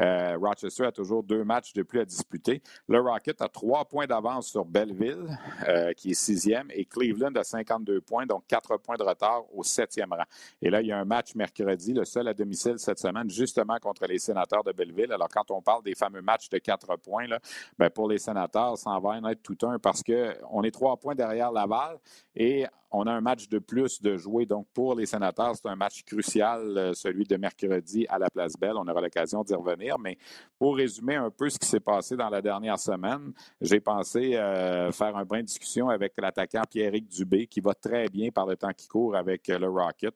Euh, 0.00 0.36
Rochester 0.40 0.86
a 0.86 0.92
toujours 0.92 1.22
deux 1.22 1.44
matchs 1.44 1.72
de 1.72 1.82
plus 1.82 2.00
à 2.00 2.04
disputer. 2.04 2.62
Le 2.88 3.00
Rocket 3.00 3.40
a 3.42 3.48
trois 3.48 3.84
points 3.84 4.06
d'avance 4.06 4.48
sur 4.48 4.64
Belleville, 4.64 5.38
euh, 5.68 5.92
qui 5.92 6.12
est 6.12 6.14
sixième, 6.14 6.68
et 6.70 6.84
Cleveland 6.84 7.34
a 7.36 7.44
52 7.44 8.00
points, 8.00 8.26
donc 8.26 8.44
quatre 8.46 8.76
points 8.78 8.96
de 8.96 9.02
retard 9.02 9.44
au 9.54 9.62
septième 9.62 10.12
rang. 10.12 10.24
Et 10.60 10.70
là, 10.70 10.80
il 10.80 10.88
y 10.88 10.92
a 10.92 10.98
un 10.98 11.04
match 11.04 11.34
mercredi, 11.34 11.92
le 11.92 12.04
seul 12.04 12.28
à 12.28 12.34
domicile 12.34 12.78
cette 12.78 12.98
semaine, 12.98 13.28
justement 13.28 13.78
contre 13.80 14.06
les 14.06 14.18
sénateurs 14.18 14.64
de 14.64 14.72
Belleville. 14.72 15.12
Alors, 15.12 15.28
quand 15.28 15.50
on 15.50 15.60
parle 15.60 15.82
des 15.82 15.94
fameux 15.94 16.22
matchs 16.22 16.48
de 16.48 16.58
quatre 16.58 16.96
points, 16.96 17.26
là, 17.26 17.38
ben 17.78 17.90
pour 17.90 18.08
les 18.08 18.18
sénateurs, 18.18 18.78
ça 18.78 18.90
en 18.90 19.00
va 19.00 19.10
en 19.10 19.28
être 19.28 19.42
tout 19.42 19.58
un 19.66 19.78
parce 19.78 20.02
qu'on 20.02 20.62
est 20.62 20.70
trois 20.70 20.96
points 20.96 21.14
derrière 21.14 21.52
Laval 21.52 21.98
et 22.34 22.66
on 22.92 23.06
a 23.06 23.12
un 23.12 23.20
match 23.20 23.48
de 23.48 23.58
plus 23.58 24.00
de 24.02 24.16
jouer. 24.16 24.46
Donc, 24.46 24.66
pour 24.74 24.94
les 24.94 25.06
sénateurs, 25.06 25.56
c'est 25.56 25.68
un 25.68 25.76
match 25.76 26.02
crucial, 26.04 26.76
euh, 26.76 26.92
celui 26.94 27.24
de 27.24 27.36
mercredi 27.36 28.06
à 28.08 28.18
la 28.18 28.28
Place 28.28 28.54
Belle. 28.58 28.74
On 28.76 28.86
aura 28.86 29.00
l'occasion 29.00 29.42
d'y 29.42 29.54
revenir. 29.54 29.98
Mais 29.98 30.18
pour 30.58 30.76
résumer 30.76 31.16
un 31.16 31.30
peu 31.30 31.48
ce 31.48 31.58
qui 31.58 31.66
s'est 31.66 31.80
passé 31.80 32.16
dans 32.16 32.28
la 32.28 32.42
dernière 32.42 32.78
semaine, 32.78 33.32
j'ai 33.60 33.80
pensé 33.80 34.36
euh, 34.36 34.92
faire 34.92 35.16
un 35.16 35.24
brin 35.24 35.40
de 35.40 35.46
discussion 35.46 35.88
avec 35.88 36.12
l'attaquant 36.18 36.62
Pierrick 36.68 37.08
Dubé, 37.08 37.46
qui 37.46 37.60
va 37.60 37.74
très 37.74 38.08
bien 38.08 38.30
par 38.30 38.46
le 38.46 38.56
temps 38.56 38.72
qui 38.76 38.86
court 38.86 39.16
avec 39.16 39.48
euh, 39.48 39.58
le 39.58 39.68
Rocket. 39.68 40.14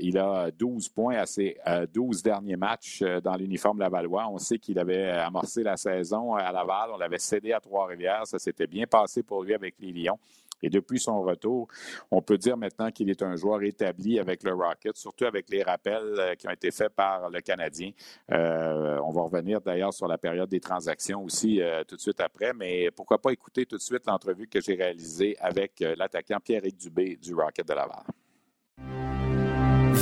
il 0.00 0.18
a 0.18 0.50
12 0.50 0.88
points 0.90 1.16
à 1.16 1.26
ses 1.26 1.58
12 1.92 2.22
derniers 2.22 2.56
matchs 2.56 3.02
dans 3.02 3.34
l'uniforme 3.34 3.80
Lavallois. 3.80 4.28
On 4.28 4.38
sait 4.38 4.58
qu'il 4.58 4.78
avait 4.78 5.10
amorcé 5.10 5.62
la 5.62 5.76
saison 5.76 6.34
à 6.34 6.52
Laval. 6.52 6.90
On 6.94 6.96
l'avait 6.96 7.18
cédé 7.18 7.52
à 7.52 7.60
Trois-Rivières. 7.60 8.26
Ça 8.26 8.38
s'était 8.38 8.66
bien 8.66 8.86
passé 8.86 9.22
pour 9.22 9.42
lui 9.42 9.54
avec 9.54 9.74
les 9.80 9.92
Lions. 9.92 10.18
Et 10.62 10.70
depuis 10.70 10.98
son 11.00 11.22
retour, 11.22 11.68
on 12.10 12.22
peut 12.22 12.38
dire 12.38 12.56
maintenant 12.56 12.90
qu'il 12.90 13.10
est 13.10 13.22
un 13.22 13.36
joueur 13.36 13.62
établi 13.62 14.18
avec 14.18 14.42
le 14.42 14.54
Rocket, 14.54 14.96
surtout 14.96 15.24
avec 15.24 15.50
les 15.50 15.62
rappels 15.62 16.14
euh, 16.18 16.34
qui 16.34 16.46
ont 16.46 16.52
été 16.52 16.70
faits 16.70 16.94
par 16.94 17.30
le 17.30 17.40
Canadien. 17.40 17.90
Euh, 18.30 18.98
on 19.04 19.10
va 19.10 19.22
revenir 19.22 19.60
d'ailleurs 19.60 19.92
sur 19.92 20.06
la 20.06 20.18
période 20.18 20.48
des 20.48 20.60
transactions 20.60 21.24
aussi 21.24 21.60
euh, 21.60 21.82
tout 21.84 21.96
de 21.96 22.00
suite 22.00 22.20
après, 22.20 22.52
mais 22.52 22.90
pourquoi 22.90 23.20
pas 23.20 23.32
écouter 23.32 23.66
tout 23.66 23.76
de 23.76 23.82
suite 23.82 24.06
l'entrevue 24.06 24.46
que 24.46 24.60
j'ai 24.60 24.74
réalisée 24.74 25.36
avec 25.40 25.80
l'attaquant 25.96 26.38
Pierre-Éric 26.42 26.76
Dubé 26.76 27.16
du 27.16 27.34
Rocket 27.34 27.66
de 27.66 27.74
Laval. 27.74 28.04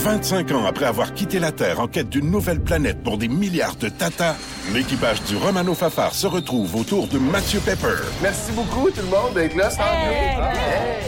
25 0.02 0.52
ans 0.52 0.64
après 0.64 0.86
avoir 0.86 1.12
quitté 1.12 1.38
la 1.38 1.52
Terre 1.52 1.78
en 1.78 1.86
quête 1.86 2.08
d'une 2.08 2.30
nouvelle 2.30 2.60
planète 2.60 3.02
pour 3.02 3.18
des 3.18 3.28
milliards 3.28 3.76
de 3.76 3.90
Tata, 3.90 4.34
l'équipage 4.72 5.22
du 5.24 5.36
Romano 5.36 5.74
Fafar 5.74 6.14
se 6.14 6.26
retrouve 6.26 6.74
autour 6.74 7.06
de 7.06 7.18
Mathieu 7.18 7.60
Pepper. 7.60 7.96
Merci 8.22 8.50
beaucoup 8.52 8.88
tout 8.88 9.02
le 9.02 9.08
monde 9.08 9.34
d'être 9.34 9.54
là. 9.56 9.68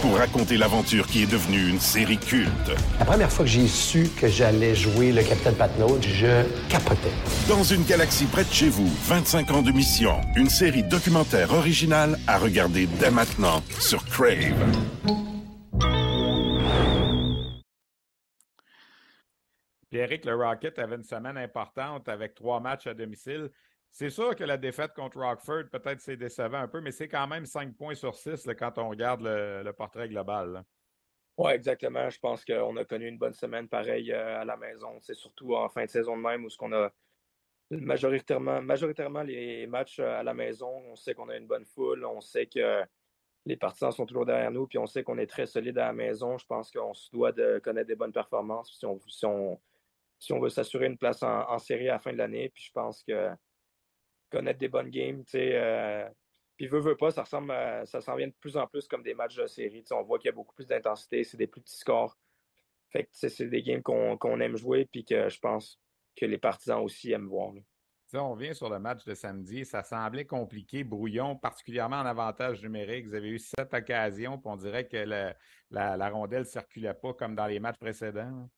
Pour 0.03 0.18
raconter 0.18 0.59
l'aventure 0.59 1.07
qui 1.07 1.22
est 1.22 1.26
devenue 1.26 1.70
une 1.70 1.80
série 1.80 2.18
culte. 2.18 2.51
La 2.99 3.07
première 3.07 3.32
fois 3.32 3.47
que 3.47 3.51
j'ai 3.51 3.66
su 3.66 4.11
que 4.20 4.28
j'allais 4.28 4.74
jouer 4.74 5.11
le 5.12 5.22
Capitaine 5.22 5.55
Patnaud, 5.55 5.99
je 6.03 6.45
capotais. 6.68 7.12
Dans 7.49 7.62
une 7.62 7.84
galaxie 7.84 8.26
près 8.26 8.45
de 8.45 8.53
chez 8.53 8.68
vous, 8.68 8.90
25 9.07 9.51
ans 9.53 9.62
de 9.62 9.72
mission. 9.72 10.20
Une 10.36 10.51
série 10.51 10.82
documentaire 10.82 11.55
originale 11.55 12.18
à 12.26 12.36
regarder 12.36 12.86
dès 13.01 13.11
maintenant 13.11 13.62
sur 13.80 14.05
Crave. 14.05 14.53
Pierrick, 19.93 20.24
le 20.24 20.34
Rocket 20.34 20.78
avait 20.78 20.97
une 20.97 21.05
semaine 21.05 21.36
importante 21.36 22.09
avec 22.09 22.34
trois 22.34 22.61
matchs 22.61 22.86
à 22.86 22.95
domicile. 22.95 23.51
C'est 23.90 24.09
sûr 24.09 24.34
que 24.34 24.43
la 24.43 24.57
défaite 24.57 24.95
contre 24.95 25.18
Rockford, 25.18 25.64
peut-être 25.70 26.01
c'est 26.01 26.16
décevant 26.16 26.61
un 26.61 26.68
peu, 26.68 26.80
mais 26.80 26.93
c'est 26.93 27.09
quand 27.09 27.26
même 27.26 27.45
cinq 27.45 27.76
points 27.76 27.95
sur 27.95 28.14
six 28.14 28.49
quand 28.59 28.78
on 28.78 28.88
regarde 28.88 29.20
le, 29.22 29.70
portrait 29.72 30.09
global. 30.09 30.64
Oui, 31.36 31.53
exactement. 31.53 32.09
Je 32.09 32.18
pense 32.18 32.43
qu'on 32.43 32.74
a 32.78 32.86
connu 32.86 33.07
une 33.07 33.18
bonne 33.18 33.34
semaine 33.34 33.68
pareil 33.68 34.11
euh, 34.12 34.40
à 34.40 34.47
la 34.47 34.57
maison. 34.57 34.99
C'est 35.03 35.14
surtout 35.14 35.55
en 35.57 35.68
fin 35.68 35.84
de 35.84 35.90
saison 35.90 36.16
de 36.16 36.22
même 36.22 36.43
où 36.47 36.49
ce 36.49 36.57
qu'on 36.57 36.72
a 36.72 36.90
majoritairement, 37.70 39.22
les 39.22 39.66
matchs 39.66 39.99
euh, 39.99 40.20
à 40.20 40.22
la 40.22 40.32
maison. 40.32 40.70
On 40.90 40.97
sait 40.97 41.12
qu'on 41.12 41.28
a 41.28 41.36
une 41.36 41.47
bonne 41.47 41.66
foule, 41.66 42.07
on 42.07 42.22
sait 42.22 42.47
que 42.47 42.82
les 43.45 43.59
partisans 43.59 43.93
sont 43.93 44.07
toujours 44.07 44.24
derrière 44.24 44.53
nous, 44.53 44.66
puis 44.66 44.78
on 44.78 44.86
sait 44.86 45.03
qu'on 45.03 45.18
est 45.18 45.26
très 45.26 45.45
solide 45.45 45.76
à 45.76 45.88
la 45.88 45.93
maison. 45.93 46.38
Je 46.38 46.47
pense 46.47 46.70
qu'on 46.70 46.95
se 46.95 47.11
doit 47.11 47.32
de 47.32 47.59
connaître 47.59 47.88
des 47.88 47.97
bonnes 47.97 48.12
performances. 48.12 48.74
Si 48.78 49.26
on, 49.26 49.61
si 50.23 50.33
on 50.33 50.39
veut 50.39 50.51
s'assurer 50.51 50.87
une 50.87 50.97
place 50.97 51.20
en, 51.25 51.59
série 51.59 51.89
à 51.89 51.95
la 51.95 51.99
fin 51.99 52.12
de 52.12 52.18
l'année. 52.18 52.49
Puis 52.55 52.62
je 52.68 52.70
pense 52.73 53.03
que 53.03 53.31
connaître 54.31 54.61
des 54.61 54.68
bonnes 54.68 54.89
games, 54.89 55.25
tu 55.25 55.33
sais, 55.33 55.57
euh, 55.57 56.09
puis 56.57 56.68
veut, 56.68 56.79
veut 56.79 56.97
pas, 56.97 57.11
ça 57.11 57.23
ressemble 57.23 57.53
ça 57.87 58.01
s'en 58.01 58.14
vient 58.14 58.29
de 58.29 58.35
plus 58.39 58.57
en 58.57 58.68
plus 58.68 58.87
comme 58.87 59.03
des 59.03 59.14
matchs 59.14 59.35
de 59.35 59.49
série. 59.49 59.85
on 59.91 60.03
voit 60.03 60.20
qu'il 60.20 60.29
y 60.29 60.29
a 60.29 60.33
beaucoup 60.33 60.55
plus 60.55 60.68
d'intensité, 60.68 61.25
c'est 61.25 61.37
des 61.37 61.49
plus 61.49 61.61
petits 61.61 61.77
scores. 61.77 62.16
Fait 62.91 63.05
que 63.05 63.11
c'est 63.12 63.49
des 63.49 63.62
games 63.64 63.83
qu'on 63.83 64.41
aime 64.41 64.57
jouer, 64.57 64.85
puis 64.85 65.05
que 65.05 65.29
je 65.29 65.41
pense 65.41 65.81
que 66.14 66.25
les 66.25 66.39
partisans 66.39 66.83
aussi 66.83 67.11
aiment 67.11 67.27
voir. 67.27 67.53
on 68.14 68.35
vient 68.35 68.55
sur 68.55 68.70
le 68.70 68.79
match 68.79 69.05
de 69.05 69.14
samedi. 69.14 69.64
Ça 69.64 69.83
semblait 69.83 70.27
compliqué, 70.27 70.85
brouillon, 70.85 71.37
particulièrement 71.37 71.97
en 71.97 72.07
avantage 72.07 72.62
numérique. 72.62 73.07
Vous 73.07 73.14
avez 73.14 73.31
eu 73.31 73.39
sept 73.41 73.75
occasions, 73.75 74.39
puis 74.39 74.51
on 74.51 74.57
dirait 74.57 74.87
que 74.87 74.99
la, 74.99 75.35
la 75.70 76.11
rondelle 76.11 76.41
ne 76.41 76.45
circulait 76.45 76.95
pas 76.95 77.12
comme 77.12 77.35
dans 77.35 77.47
les 77.47 77.59
matchs 77.59 77.79
précédents. 77.79 78.49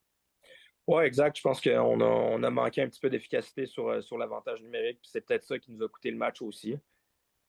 Oui, 0.87 1.03
exact. 1.03 1.37
Je 1.37 1.41
pense 1.41 1.61
qu'on 1.61 2.43
a, 2.43 2.49
manqué 2.51 2.81
un 2.81 2.87
petit 2.87 2.99
peu 2.99 3.09
d'efficacité 3.09 3.65
sur, 3.65 3.89
euh, 3.89 4.01
sur 4.01 4.17
l'avantage 4.17 4.61
numérique. 4.61 4.99
C'est 5.01 5.21
peut-être 5.21 5.43
ça 5.43 5.57
qui 5.57 5.71
nous 5.71 5.83
a 5.83 5.89
coûté 5.89 6.11
le 6.11 6.17
match 6.17 6.41
aussi. 6.41 6.77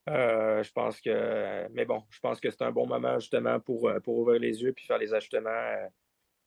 Euh, 0.08 0.62
je 0.62 0.72
pense 0.72 1.00
que, 1.00 1.68
mais 1.72 1.84
bon, 1.84 2.02
je 2.10 2.20
pense 2.20 2.40
que 2.40 2.50
c'est 2.50 2.62
un 2.62 2.70
bon 2.72 2.86
moment 2.86 3.18
justement 3.18 3.60
pour, 3.60 3.88
euh, 3.88 4.00
pour 4.00 4.18
ouvrir 4.18 4.40
les 4.40 4.62
yeux 4.62 4.72
puis 4.72 4.86
faire 4.86 4.98
les 4.98 5.12
ajustements 5.12 5.90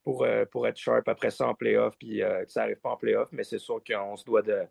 pour, 0.04 0.26
pour 0.52 0.68
être 0.68 0.78
sharp 0.78 1.08
après 1.10 1.30
ça 1.30 1.48
en 1.48 1.54
playoff 1.54 1.98
puis 1.98 2.20
que 2.20 2.48
ça 2.48 2.62
n'arrive 2.62 2.80
pas 2.80 2.92
en 2.92 2.98
playoff. 2.98 3.30
Mais 3.34 3.44
c'est 3.44 3.60
sûr 3.60 3.84
qu'on 3.86 4.16
se 4.16 4.24
doit 4.26 4.42
de, 4.42 4.64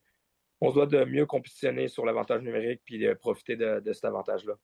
on 0.61 0.71
se 0.71 0.75
doit 0.75 0.87
de 0.87 1.05
mieux 1.05 1.27
compétitionner 1.27 1.87
sur 1.89 2.07
l'avantage 2.07 2.43
numérique 2.43 2.81
puis 2.85 2.99
de 2.99 3.13
profiter 3.15 3.57
de 3.57 3.93
cet 3.93 4.07
avantage-là. 4.07 4.55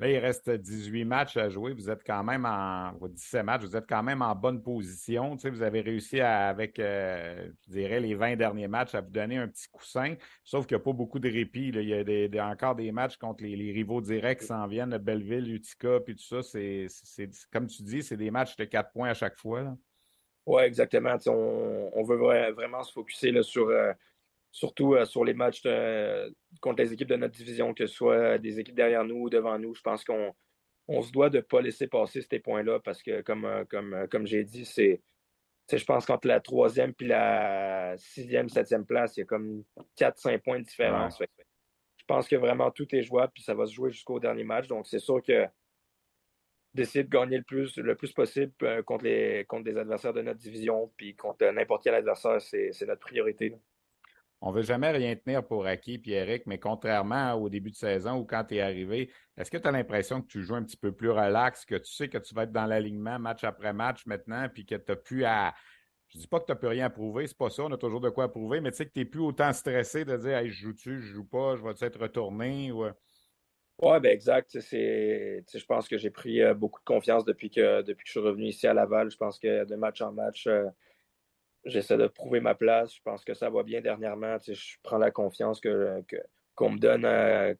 Là, 0.00 0.08
il 0.08 0.18
reste 0.18 0.48
18 0.48 1.04
matchs 1.04 1.36
à 1.36 1.48
jouer. 1.48 1.72
Vous 1.72 1.90
êtes 1.90 2.04
quand 2.04 2.22
même 2.22 2.44
en 2.44 2.92
17 3.00 3.44
matchs, 3.44 3.62
vous 3.62 3.76
êtes 3.76 3.88
quand 3.88 4.04
même 4.04 4.22
en 4.22 4.32
bonne 4.36 4.62
position. 4.62 5.34
Tu 5.34 5.42
sais, 5.42 5.50
vous 5.50 5.62
avez 5.62 5.80
réussi 5.80 6.20
avec, 6.20 6.78
euh, 6.78 7.50
je 7.66 7.72
dirais, 7.72 7.98
les 7.98 8.14
20 8.14 8.36
derniers 8.36 8.68
matchs 8.68 8.94
à 8.94 9.00
vous 9.00 9.10
donner 9.10 9.38
un 9.38 9.48
petit 9.48 9.66
coussin. 9.68 10.14
Sauf 10.44 10.66
qu'il 10.66 10.76
n'y 10.76 10.82
a 10.82 10.84
pas 10.84 10.92
beaucoup 10.92 11.18
de 11.18 11.28
répit. 11.28 11.70
Il 11.74 11.82
y 11.82 12.38
a 12.38 12.46
encore 12.46 12.76
des 12.76 12.92
matchs 12.92 13.16
contre 13.16 13.42
les, 13.42 13.72
rivaux 13.72 14.00
directs 14.00 14.40
qui 14.40 14.46
s'en 14.46 14.68
viennent, 14.68 14.96
Belleville, 14.98 15.52
Utica, 15.52 15.98
puis 15.98 16.14
tout 16.14 16.22
ça. 16.22 16.42
C'est, 16.44 16.86
comme 17.52 17.66
tu 17.66 17.82
dis, 17.82 18.04
c'est 18.04 18.16
des 18.16 18.30
matchs 18.30 18.54
de 18.54 18.64
4 18.66 18.92
points 18.92 19.10
à 19.10 19.14
chaque 19.14 19.36
fois. 19.36 19.76
Oui, 20.46 20.62
exactement. 20.62 21.16
On, 21.26 22.04
veut 22.04 22.16
vraiment 22.52 22.84
se 22.84 22.92
focuser 22.92 23.42
sur, 23.42 23.68
euh, 23.68 23.92
surtout 24.50 24.94
euh, 24.94 25.04
sur 25.04 25.24
les 25.24 25.34
matchs 25.34 25.62
contre 26.60 26.82
les 26.82 26.92
équipes 26.92 27.08
de 27.08 27.16
notre 27.16 27.34
division, 27.34 27.74
que 27.74 27.86
ce 27.86 27.94
soit 27.94 28.38
des 28.38 28.60
équipes 28.60 28.74
derrière 28.74 29.04
nous 29.04 29.16
ou 29.16 29.30
devant 29.30 29.58
nous. 29.58 29.74
Je 29.74 29.82
pense 29.82 30.04
qu'on 30.04 30.34
on 30.88 31.02
se 31.02 31.12
doit 31.12 31.30
de 31.30 31.36
ne 31.36 31.42
pas 31.42 31.60
laisser 31.60 31.86
passer 31.86 32.22
ces 32.22 32.40
points-là 32.40 32.80
parce 32.80 33.02
que, 33.02 33.20
comme, 33.20 33.44
euh, 33.44 33.64
comme, 33.66 33.94
euh, 33.94 34.06
comme 34.06 34.26
j'ai 34.26 34.44
dit, 34.44 34.64
c'est. 34.64 35.02
Je 35.70 35.84
pense 35.84 36.06
qu'entre 36.06 36.26
la 36.26 36.40
troisième 36.40 36.94
puis 36.94 37.06
la 37.06 37.94
sixième, 37.98 38.48
septième 38.48 38.86
place, 38.86 39.18
il 39.18 39.20
y 39.20 39.22
a 39.22 39.26
comme 39.26 39.64
4-5 39.96 40.38
points 40.38 40.60
de 40.60 40.64
différence. 40.64 41.18
Je 41.20 42.04
pense 42.06 42.26
que 42.26 42.36
vraiment 42.36 42.70
tout 42.70 42.86
est 42.94 43.02
jouable, 43.02 43.32
puis 43.34 43.42
ça 43.42 43.52
va 43.52 43.66
se 43.66 43.74
jouer 43.74 43.90
jusqu'au 43.90 44.18
dernier 44.18 44.44
match. 44.44 44.66
Donc, 44.66 44.86
c'est 44.86 44.98
sûr 44.98 45.22
que 45.22 45.46
d'essayer 46.72 47.04
de 47.04 47.10
gagner 47.10 47.36
le 47.36 47.42
plus, 47.42 47.76
le 47.76 47.94
plus 47.96 48.12
possible 48.12 48.52
contre, 48.86 49.04
les, 49.04 49.44
contre 49.46 49.64
des 49.64 49.76
adversaires 49.76 50.14
de 50.14 50.22
notre 50.22 50.38
division, 50.38 50.90
puis 50.96 51.14
contre 51.14 51.44
n'importe 51.50 51.84
quel 51.84 51.96
adversaire, 51.96 52.40
c'est 52.40 52.86
notre 52.86 53.00
priorité. 53.00 53.54
On 54.40 54.50
ne 54.52 54.56
veut 54.56 54.62
jamais 54.62 54.90
rien 54.90 55.16
tenir 55.16 55.44
pour 55.44 55.66
acquis, 55.66 55.98
Pierrick, 55.98 56.46
mais 56.46 56.58
contrairement 56.58 57.34
au 57.34 57.48
début 57.48 57.70
de 57.70 57.76
saison 57.76 58.18
ou 58.18 58.24
quand 58.24 58.44
tu 58.44 58.56
es 58.56 58.60
arrivé, 58.60 59.10
est-ce 59.36 59.50
que 59.50 59.56
tu 59.56 59.66
as 59.66 59.72
l'impression 59.72 60.22
que 60.22 60.28
tu 60.28 60.42
joues 60.42 60.54
un 60.54 60.62
petit 60.62 60.76
peu 60.76 60.92
plus 60.92 61.10
relax, 61.10 61.64
que 61.64 61.74
tu 61.74 61.92
sais 61.92 62.08
que 62.08 62.18
tu 62.18 62.34
vas 62.34 62.44
être 62.44 62.52
dans 62.52 62.66
l'alignement 62.66 63.18
match 63.18 63.42
après 63.42 63.72
match 63.72 64.06
maintenant, 64.06 64.48
puis 64.52 64.64
que 64.64 64.76
tu 64.76 64.84
n'as 64.88 64.96
plus 64.96 65.24
à. 65.24 65.54
Je 66.08 66.18
dis 66.18 66.26
pas 66.26 66.40
que 66.40 66.46
tu 66.46 66.52
n'as 66.52 66.56
plus 66.56 66.68
rien 66.68 66.86
à 66.86 66.90
prouver, 66.90 67.26
c'est 67.26 67.36
pas 67.36 67.50
ça, 67.50 67.64
on 67.64 67.72
a 67.72 67.76
toujours 67.76 68.00
de 68.00 68.10
quoi 68.10 68.30
prouver, 68.30 68.60
mais 68.60 68.70
tu 68.70 68.78
sais 68.78 68.86
que 68.86 68.92
tu 68.92 69.00
n'es 69.00 69.04
plus 69.04 69.20
autant 69.20 69.52
stressé 69.52 70.04
de 70.04 70.16
dire 70.16 70.38
hey, 70.38 70.48
je 70.48 70.62
joue-tu, 70.62 71.00
je 71.00 71.14
joue 71.14 71.24
pas, 71.24 71.56
je 71.56 71.62
vais-tu 71.62 71.84
être 71.84 72.00
retourné 72.00 72.70
ou. 72.70 72.86
Oui, 73.80 74.00
ben 74.00 74.10
exact. 74.10 74.58
je 74.58 75.64
pense 75.66 75.86
que 75.86 75.98
j'ai 75.98 76.10
pris 76.10 76.42
euh, 76.42 76.52
beaucoup 76.52 76.80
de 76.80 76.84
confiance 76.84 77.24
depuis 77.24 77.48
que, 77.48 77.82
depuis 77.82 78.02
que 78.02 78.08
je 78.08 78.12
suis 78.12 78.20
revenu 78.20 78.46
ici 78.46 78.66
à 78.66 78.74
Laval. 78.74 79.08
Je 79.08 79.16
pense 79.16 79.38
que 79.38 79.64
de 79.64 79.76
match 79.76 80.00
en 80.00 80.12
match, 80.12 80.48
euh, 80.48 80.66
j'essaie 81.68 81.96
de 81.96 82.06
prouver 82.06 82.40
ma 82.40 82.54
place. 82.54 82.94
Je 82.94 83.02
pense 83.02 83.24
que 83.24 83.34
ça 83.34 83.50
va 83.50 83.62
bien 83.62 83.80
dernièrement. 83.80 84.36
Je 84.46 84.76
prends 84.82 84.98
la 84.98 85.10
confiance 85.10 85.60
que, 85.60 86.02
qu'on 86.54 86.70
me 86.70 86.78
donne. 86.78 87.04
Euh, 87.04 87.54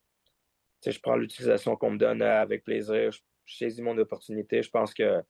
je 0.85 0.99
prends 1.01 1.17
l'utilisation 1.17 1.77
qu'on 1.77 1.93
me 1.93 1.99
donne 1.99 2.23
euh, 2.23 2.41
avec 2.41 2.65
plaisir. 2.65 3.13
Je, 3.13 3.21
saisis 3.47 3.81
mon 3.81 3.97
opportunité. 3.97 4.63
Je 4.63 4.71
pense 4.71 4.93
que 4.93 5.23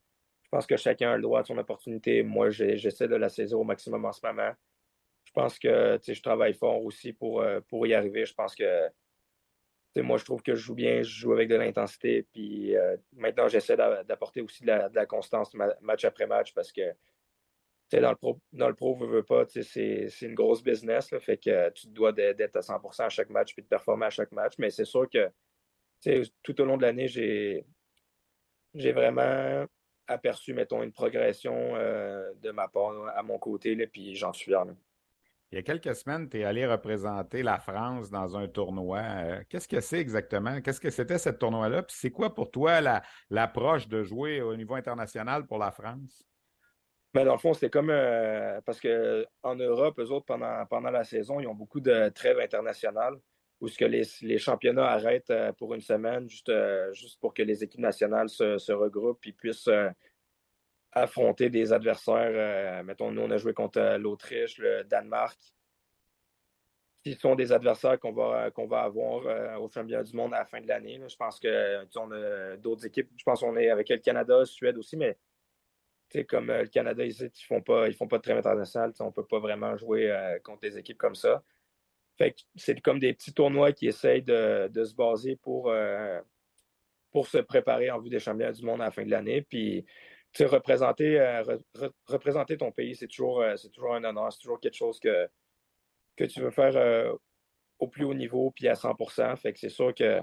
je 0.43 0.49
pense 0.51 0.67
que 0.67 0.77
chacun 0.77 1.13
a 1.13 1.17
le 1.17 1.23
droit 1.23 1.41
à 1.41 1.45
son 1.45 1.59
opportunité. 1.59 2.23
Moi, 2.23 2.51
j'essaie 2.51 3.07
de 3.07 3.15
la 3.15 3.29
saisir 3.29 3.61
au 3.61 3.65
maximum 3.65 4.05
en 4.07 4.13
ce 4.13 4.27
moment. 4.27 4.53
Je 5.25 5.33
pense 5.33 5.59
que 5.59 6.01
je 6.03 6.23
travaille 6.23 6.55
fort 6.55 6.83
aussi 6.83 7.13
pour, 7.13 7.43
euh, 7.43 7.61
pour 7.69 7.87
y 7.87 7.95
arriver. 7.95 8.25
Je 8.25 8.35
pense 8.35 8.55
que 8.55 8.89
moi, 9.97 10.17
je 10.17 10.25
trouve 10.25 10.43
que 10.43 10.55
je 10.55 10.61
joue 10.61 10.75
bien, 10.75 11.03
je 11.03 11.21
joue 11.21 11.33
avec 11.33 11.49
de 11.49 11.57
l'intensité. 11.57 12.27
Puis 12.33 12.75
maintenant, 13.13 13.49
j'essaie 13.49 13.77
d'apporter 13.77 14.41
aussi 14.41 14.63
de 14.63 14.69
la, 14.69 14.89
de 14.89 14.95
la 14.95 15.07
constance 15.07 15.53
match 15.81 16.05
après 16.05 16.27
match 16.27 16.55
parce 16.55 16.73
que 16.73 16.95
dans 17.93 18.11
le 18.11 18.17
pro, 18.17 18.41
dans 18.53 18.69
le 18.69 18.75
pro, 18.75 18.97
veux, 18.97 19.23
pas, 19.23 19.45
c'est 19.47 20.09
une 20.23 20.35
grosse 20.35 20.63
business. 20.63 21.11
Là, 21.11 21.21
fait 21.21 21.39
que 21.39 21.71
tu 21.71 21.89
dois 21.89 22.13
d'être 22.13 22.57
à 22.57 22.61
100% 22.61 23.05
à 23.05 23.09
chaque 23.09 23.31
match 23.31 23.55
puis 23.55 23.63
de 23.63 23.69
performer 23.69 24.07
à 24.07 24.11
chaque 24.11 24.33
match. 24.33 24.55
Mais 24.59 24.71
c'est 24.71 24.85
sûr 24.85 25.09
que 25.09 25.31
tout 26.43 26.61
au 26.61 26.65
long 26.65 26.77
de 26.77 26.83
l'année, 26.83 27.09
j'ai 27.09 27.65
vraiment 28.75 29.67
aperçu, 30.07 30.55
mettons, 30.55 30.83
une 30.83 30.93
progression 30.93 31.77
euh, 31.77 32.33
de 32.41 32.51
ma 32.51 32.69
part 32.69 33.09
à 33.15 33.23
mon 33.23 33.39
côté, 33.39 33.75
là, 33.75 33.87
puis 33.87 34.15
j'en 34.15 34.33
suis 34.33 34.47
fier. 34.47 34.65
Il 35.51 35.57
y 35.57 35.59
a 35.59 35.63
quelques 35.63 35.95
semaines, 35.95 36.29
tu 36.29 36.41
es 36.41 36.45
allé 36.45 36.67
représenter 36.67 37.43
la 37.43 37.59
France 37.59 38.11
dans 38.11 38.37
un 38.37 38.49
tournoi. 38.49 38.99
Euh, 38.99 39.43
qu'est-ce 39.49 39.69
que 39.69 39.81
c'est 39.81 39.99
exactement? 39.99 40.61
Qu'est-ce 40.61 40.81
que 40.81 40.91
c'était 40.91 41.19
ce 41.19 41.31
tournoi-là? 41.31 41.83
Puis 41.83 41.97
c'est 41.99 42.11
quoi 42.11 42.35
pour 42.35 42.51
toi 42.51 42.81
l'approche 43.31 43.89
de 43.89 44.03
jouer 44.03 44.43
au 44.43 44.55
niveau 44.57 44.75
international 44.75 45.47
pour 45.47 45.59
la 45.59 45.71
France? 45.71 46.28
Ben, 47.19 47.25
dans 47.25 47.33
le 47.33 47.41
fond, 47.41 47.53
c'était 47.53 47.69
comme 47.69 47.91
euh, 47.91 48.61
parce 48.61 48.81
qu'en 48.81 49.57
Europe, 49.57 49.99
eux 49.99 50.13
autres, 50.13 50.27
pendant, 50.27 50.65
pendant 50.67 50.91
la 50.91 51.03
saison, 51.03 51.41
ils 51.41 51.49
ont 51.49 51.55
beaucoup 51.55 51.81
de 51.81 52.11
trêves 52.11 52.39
internationales 52.39 53.17
où 53.61 53.67
que 53.69 53.85
les, 53.87 54.39
championnats 54.39 54.87
arrêtent 54.87 55.31
euh, 55.31 55.53
pour 55.53 55.75
une 55.75 55.81
semaine 55.81 56.29
juste, 56.29 56.49
euh, 56.49 56.93
juste 56.93 57.19
pour 57.19 57.35
que 57.35 57.43
les 57.43 57.65
équipes 57.65 57.81
nationales 57.81 58.29
se, 58.29 58.71
regroupent 58.71 59.27
et 59.27 59.33
puissent 59.33 59.69
affronter 60.93 61.51
des 61.51 61.73
adversaires. 61.73 62.85
mettons, 62.85 63.11
nous, 63.11 63.23
on 63.23 63.31
a 63.33 63.37
joué 63.37 63.53
contre 63.53 63.97
l'Autriche, 63.97 64.57
le 64.59 64.85
Danemark, 64.85 65.37
qui 67.03 67.15
sont 67.15 67.35
des 67.35 67.51
adversaires 67.51 67.99
qu'on 67.99 68.13
va, 68.13 68.49
va 68.57 68.81
avoir 68.83 69.61
au 69.61 69.69
championnat 69.69 70.05
du 70.05 70.15
monde 70.15 70.35
à 70.35 70.39
la 70.39 70.45
fin 70.45 70.61
de 70.61 70.69
l'année. 70.69 71.01
Je 71.09 71.17
pense 71.17 71.41
que 71.41 71.85
on 71.99 72.13
a 72.13 72.57
d'autres 72.59 72.87
équipes. 72.87 73.11
Je 73.17 73.25
pense 73.25 73.41
qu'on 73.41 73.57
est 73.57 73.71
avec 73.71 73.89
le 73.89 73.97
Canada, 73.97 74.45
Suède 74.45 74.79
aussi, 74.79 74.97
mais 74.97 75.19
comme 76.29 76.51
euh, 76.51 76.63
le 76.63 76.69
Canada 76.69 77.05
ici, 77.05 77.25
ils 77.25 77.45
font 77.45 77.63
font 77.63 78.09
pas 78.09 78.19
de 78.19 78.23
trêve 78.23 78.39
internationale. 78.39 78.93
On 79.01 79.07
ne 79.07 79.11
peut 79.11 79.27
pas 79.27 79.39
vraiment 79.39 79.77
jouer 79.77 80.11
euh, 80.11 80.39
contre 80.41 80.61
des 80.61 80.79
équipes 80.79 80.99
comme 80.99 81.15
ça. 81.15 81.43
Fait 82.17 82.35
c'est 82.57 82.81
comme 82.81 82.99
des 82.99 83.13
petits 83.13 83.33
tournois 83.33 83.73
qui 83.73 83.87
essayent 83.87 84.23
de, 84.23 84.71
se 84.75 84.95
baser 84.95 85.37
pour, 85.37 85.71
euh, 85.71 86.21
pour 87.13 87.27
se 87.29 87.39
préparer 87.39 87.91
en 87.91 88.01
vue 88.01 88.11
des 88.11 88.19
championnats 88.19 88.53
du 88.53 88.65
monde 88.65 88.81
à 88.81 88.87
la 88.87 88.91
fin 88.91 89.05
de 89.05 89.11
l'année. 89.11 89.43
Puis 89.43 89.85
représenter, 90.41 91.43
représenter 92.07 92.57
ton 92.57 92.73
pays, 92.73 92.95
c'est 92.97 93.07
toujours, 93.07 93.45
toujours 93.73 93.95
un 93.95 94.05
honneur, 94.05 94.33
c'est 94.33 94.41
toujours 94.41 94.61
quelque 94.61 94.77
chose 94.77 94.99
que, 95.01 95.29
que 96.17 96.25
tu 96.25 96.41
veux 96.41 96.51
faire 96.51 97.15
au 97.79 97.89
plus 97.89 98.05
haut 98.05 98.15
niveau 98.15 98.51
puis 98.51 98.69
à 98.69 98.75
100 98.75 98.97
Fait 99.37 99.53
que 99.53 99.59
c'est 99.59 99.69
sûr 99.69 99.95
que 99.95 100.21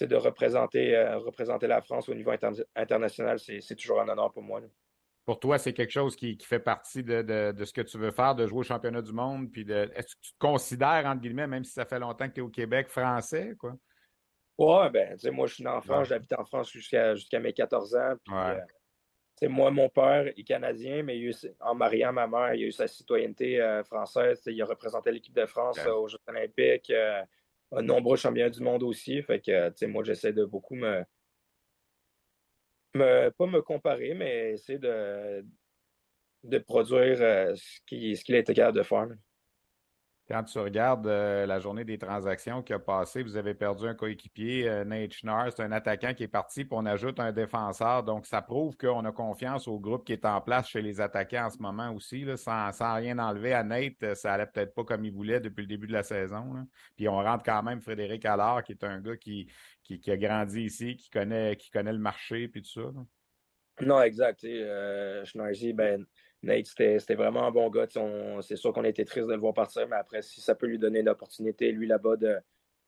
de 0.00 0.16
représenter, 0.16 0.96
représenter 1.14 1.66
la 1.66 1.82
France 1.82 2.08
au 2.08 2.14
niveau 2.14 2.32
international, 2.74 3.38
c'est 3.38 3.76
toujours 3.76 4.00
un 4.00 4.08
honneur 4.08 4.32
pour 4.32 4.42
moi 4.42 4.60
pour 5.26 5.40
toi, 5.40 5.58
c'est 5.58 5.72
quelque 5.72 5.90
chose 5.90 6.14
qui, 6.14 6.38
fait 6.40 6.60
partie 6.60 7.02
de, 7.02 7.52
ce 7.64 7.72
que 7.72 7.80
tu 7.80 7.98
veux 7.98 8.12
faire, 8.12 8.36
de 8.36 8.46
jouer 8.46 8.60
au 8.60 8.62
championnat 8.62 9.02
du 9.02 9.12
monde, 9.12 9.50
puis 9.50 9.64
de 9.64 9.90
est-ce 9.94 10.14
que 10.14 10.20
tu 10.20 10.32
te 10.32 10.38
considères, 10.38 11.04
entre 11.04 11.20
guillemets, 11.20 11.48
même 11.48 11.64
si 11.64 11.72
ça 11.72 11.84
fait 11.84 11.98
longtemps 11.98 12.28
que 12.28 12.34
tu 12.34 12.40
es 12.40 12.44
au 12.44 12.48
Québec, 12.48 12.88
français, 12.88 13.54
quoi? 13.58 13.74
Ouais, 14.56 14.88
ben, 14.88 15.14
tu 15.14 15.18
sais, 15.18 15.30
moi, 15.32 15.48
je 15.48 15.54
suis 15.54 15.64
né 15.64 15.68
en 15.68 15.82
France, 15.82 16.08
j'habite 16.08 16.32
en 16.32 16.44
France 16.44 16.70
jusqu'à 16.70 17.40
mes 17.40 17.52
14 17.52 17.94
ans. 17.96 18.14
Puis, 18.24 18.34
euh, 18.34 19.48
moi, 19.48 19.70
mon 19.70 19.88
père 19.88 20.28
est 20.28 20.44
canadien, 20.44 21.02
mais 21.02 21.20
en 21.60 21.74
mariant 21.74 22.12
ma 22.12 22.26
mère, 22.26 22.54
il 22.54 22.64
a 22.64 22.66
eu 22.68 22.72
sa 22.72 22.86
citoyenneté 22.86 23.60
euh, 23.60 23.82
française. 23.82 24.40
Il 24.46 24.62
a 24.62 24.64
représenté 24.64 25.10
l'équipe 25.10 25.34
de 25.34 25.44
France 25.44 25.78
euh, 25.84 25.92
aux 25.92 26.08
Jeux 26.08 26.18
olympiques, 26.28 26.90
un 27.72 27.82
nombreux 27.82 28.16
championnats 28.16 28.48
du 28.48 28.62
monde 28.62 28.84
aussi. 28.84 29.20
Fait 29.22 29.40
que, 29.40 29.68
tu 29.70 29.78
sais, 29.78 29.86
moi, 29.88 30.04
j'essaie 30.04 30.32
de 30.32 30.44
beaucoup 30.46 30.76
me, 30.76 31.04
pas 32.98 33.46
me 33.46 33.60
comparer, 33.62 34.14
mais 34.14 34.52
essayer 34.52 34.78
de, 34.78 35.44
produire 36.66 37.18
euh, 37.20 37.54
ce 37.56 37.80
qu'il 37.86 38.16
ce 38.16 38.32
a 38.32 38.38
été 38.38 38.54
capable 38.54 38.78
de 38.78 38.82
faire. 38.82 39.08
Quand 40.28 40.42
tu 40.42 40.58
regardes 40.58 41.06
euh, 41.06 41.46
la 41.46 41.60
journée 41.60 41.84
des 41.84 41.98
transactions 41.98 42.60
qui 42.60 42.72
a 42.72 42.80
passé, 42.80 43.22
vous 43.22 43.36
avez 43.36 43.54
perdu 43.54 43.86
un 43.86 43.94
coéquipier, 43.94 44.68
euh, 44.68 44.84
Nate 44.84 45.12
Schnarr, 45.12 45.52
c'est 45.54 45.62
un 45.62 45.70
attaquant 45.70 46.14
qui 46.14 46.24
est 46.24 46.28
parti, 46.28 46.64
puis 46.64 46.76
on 46.76 46.84
ajoute 46.84 47.20
un 47.20 47.30
défenseur. 47.30 48.02
Donc, 48.02 48.26
ça 48.26 48.42
prouve 48.42 48.76
qu'on 48.76 49.04
a 49.04 49.12
confiance 49.12 49.68
au 49.68 49.78
groupe 49.78 50.04
qui 50.04 50.12
est 50.12 50.24
en 50.24 50.40
place 50.40 50.68
chez 50.68 50.82
les 50.82 51.00
attaquants 51.00 51.46
en 51.46 51.50
ce 51.50 51.58
moment 51.58 51.92
aussi. 51.92 52.26
Sans, 52.36 52.72
rien 52.96 53.20
enlever 53.20 53.54
à 53.54 53.62
Nate, 53.62 54.16
ça 54.16 54.32
allait 54.32 54.46
peut-être 54.46 54.74
pas 54.74 54.82
comme 54.82 55.04
il 55.04 55.12
voulait 55.12 55.38
depuis 55.38 55.62
le 55.62 55.68
début 55.68 55.86
de 55.86 55.92
la 55.92 56.02
saison. 56.02 56.66
Puis 56.96 57.08
on 57.08 57.22
rentre 57.22 57.44
quand 57.44 57.62
même 57.62 57.80
Frédéric 57.80 58.24
Allard, 58.24 58.64
qui 58.64 58.72
est 58.72 58.82
un 58.82 59.00
gars 59.00 59.16
qui, 59.16 59.46
qui, 59.84 60.10
a 60.10 60.16
grandi 60.16 60.62
ici, 60.62 60.96
qui 60.96 61.08
connaît, 61.08 61.54
qui 61.54 61.70
connaît 61.70 61.92
le 61.92 62.00
marché, 62.00 62.48
puis 62.48 62.62
tout 62.62 62.82
ça. 62.82 62.90
Non, 63.80 64.02
exact. 64.02 64.42
Euh, 64.44 65.24
ben, 65.74 66.04
Nate, 66.46 66.66
c'était 66.66 67.14
vraiment 67.14 67.46
un 67.46 67.50
bon 67.50 67.68
gars. 67.70 67.86
C'est 68.40 68.56
sûr 68.56 68.72
qu'on 68.72 68.84
été 68.84 69.04
triste 69.04 69.26
de 69.26 69.34
le 69.34 69.40
voir 69.40 69.54
partir, 69.54 69.86
mais 69.88 69.96
après, 69.96 70.22
si 70.22 70.40
ça 70.40 70.54
peut 70.54 70.66
lui 70.66 70.78
donner 70.78 71.02
l'opportunité, 71.02 71.70
lui, 71.72 71.86
là-bas, 71.86 72.16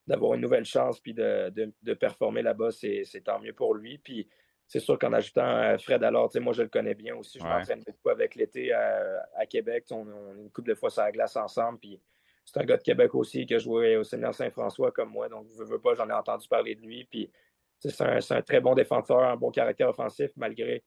d'avoir 0.07 0.33
une 0.33 0.41
nouvelle 0.41 0.65
chance 0.65 0.99
puis 0.99 1.13
de, 1.13 1.49
de, 1.49 1.93
performer 1.93 2.41
là-bas, 2.41 2.71
c'est 2.71 3.23
tant 3.23 3.39
mieux 3.39 3.53
pour 3.53 3.75
lui. 3.75 3.97
Puis 3.97 4.27
c'est 4.67 4.79
sûr 4.79 4.97
qu'en 4.99 5.13
ajoutant 5.13 5.57
euh, 5.57 5.77
Fred 5.77 6.03
alors, 6.03 6.31
moi, 6.39 6.53
je 6.53 6.63
le 6.63 6.69
connais 6.69 6.95
bien 6.95 7.15
aussi. 7.15 7.39
Je 7.39 7.43
m'entraîne 7.43 7.83
beaucoup 7.85 8.09
avec 8.09 8.35
l'été 8.35 8.71
à, 8.71 9.45
Québec. 9.47 9.85
On, 9.91 10.07
on, 10.07 10.35
une 10.35 10.51
couple 10.51 10.69
de 10.69 10.75
fois 10.75 10.89
sur 10.89 11.03
la 11.03 11.11
glace 11.11 11.35
ensemble. 11.35 11.79
Puis 11.79 11.99
c'est 12.45 12.59
un 12.59 12.65
gars 12.65 12.77
de 12.77 12.83
Québec 12.83 13.13
aussi 13.15 13.45
qui 13.45 13.55
a 13.55 13.59
joué 13.59 13.97
au 13.97 14.03
Séminaire 14.03 14.33
Saint-François 14.33 14.91
comme 14.91 15.09
moi. 15.09 15.29
Donc, 15.29 15.47
je 15.57 15.63
veux 15.63 15.79
pas, 15.79 15.93
j'en 15.93 16.09
ai 16.09 16.13
entendu 16.13 16.47
parler 16.47 16.75
de 16.75 16.81
lui. 16.81 17.05
Puis 17.05 17.31
c'est 17.79 18.01
un, 18.01 18.41
très 18.41 18.59
bon 18.59 18.75
défenseur, 18.75 19.19
un 19.19 19.37
bon 19.37 19.51
caractère 19.51 19.89
offensif, 19.89 20.31
malgré, 20.35 20.83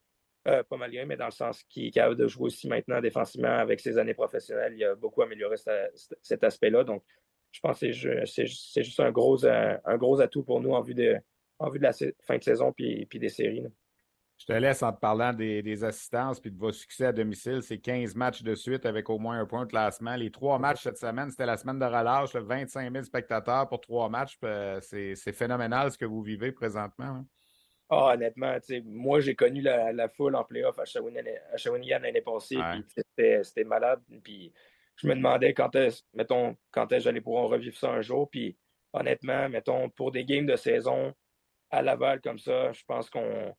euh, 0.49 0.63
pas 0.65 0.77
malgré, 0.77 1.05
mais 1.05 1.17
dans 1.17 1.27
le 1.27 1.31
sens 1.31 1.63
qu'il 1.65 1.87
est 1.87 1.91
capable 1.91 2.17
de 2.17 2.27
jouer 2.27 2.47
aussi 2.47 2.69
maintenant 2.69 3.01
défensivement 3.01 3.57
avec 3.59 3.81
ses 3.81 3.99
années 3.99 4.15
professionnelles. 4.15 4.75
Il 4.77 4.85
a 4.85 4.95
beaucoup 4.95 5.23
amélioré 5.23 5.57
cet 6.23 6.45
aspect-là. 6.45 6.85
Donc, 6.85 7.05
je 7.53 7.61
pense 7.61 7.81
que 7.81 7.93
c'est 8.27 8.47
juste 8.47 9.01
un 9.01 9.13
gros, 9.13 9.45
un, 9.47 9.97
gros 9.97 10.21
atout 10.21 10.43
pour 10.43 10.61
nous 10.61 10.73
en 10.73 10.81
vue 10.81 10.95
de, 10.95 11.17
la 11.81 11.93
fin 12.23 12.39
de 12.39 12.43
saison 12.43 12.73
puis 12.73 13.07
des 13.13 13.29
séries. 13.29 13.65
Je 14.43 14.47
te 14.47 14.53
laisse 14.55 14.83
en 14.83 14.93
te 14.93 14.99
parlant 14.99 15.33
des, 15.33 15.85
assistances 15.85 16.41
puis 16.41 16.51
de 16.51 16.59
vos 16.59 16.73
succès 16.73 17.07
à 17.07 17.13
domicile. 17.13 17.63
C'est 17.63 17.79
15 17.79 18.17
matchs 18.17 18.43
de 18.43 18.57
suite 18.57 18.87
avec 18.87 19.09
au 19.09 19.17
moins 19.21 19.39
un 19.39 19.47
point 19.47 19.67
de 19.67 19.71
classement. 19.71 20.17
Les 20.17 20.33
trois 20.33 20.59
matchs 20.59 20.83
cette 20.83 20.99
semaine, 20.99 21.31
c'était 21.31 21.47
la 21.47 21.57
semaine 21.57 21.79
de 21.79 21.85
relâche, 21.85 22.35
25 22.35 22.93
000 22.93 23.05
spectateurs 23.05 23.69
pour 23.69 23.81
trois 23.81 24.09
matchs. 24.09 24.37
Euh, 24.43 24.81
c'est 24.81 25.33
phénoménal 25.33 25.93
ce 25.93 25.99
que 25.99 26.07
vous 26.07 26.23
vivez 26.23 26.51
présentement. 26.51 27.05
Hein. 27.05 27.27
Ah, 27.95 28.15
honnêtement, 28.15 28.57
moi, 28.87 29.21
j'ai 29.21 29.35
connu 29.35 29.61
la, 29.61 30.09
foule 30.09 30.35
en 30.35 30.45
playoff 30.45 30.79
à 30.79 30.87
Shawinigan 30.87 31.99
l'année 31.99 32.23
passée. 32.23 32.57
C'était 33.43 33.65
malade. 33.65 34.01
Puis 34.25 34.51
je 34.97 35.07
me 35.07 35.15
demandais 35.15 35.53
quand 35.53 35.77
est-ce, 35.77 36.03
mettons, 36.15 36.57
quand 36.71 36.91
est-ce 36.91 37.05
j'allais 37.05 37.21
pouvoir 37.21 37.49
revivre 37.51 37.77
ça 37.77 37.91
un 37.91 38.01
jour. 38.01 38.31
Puis 38.31 38.57
honnêtement, 38.95 39.47
mettons, 39.51 39.91
pour 39.91 40.11
des 40.11 40.25
games 40.25 40.47
de 40.47 40.57
saison 40.57 41.13
à 41.71 41.83
Laval 41.83 42.23
comme 42.23 42.39
ça, 42.39 42.73
je 42.73 42.83
pense 42.87 43.11
qu'on 43.11 43.55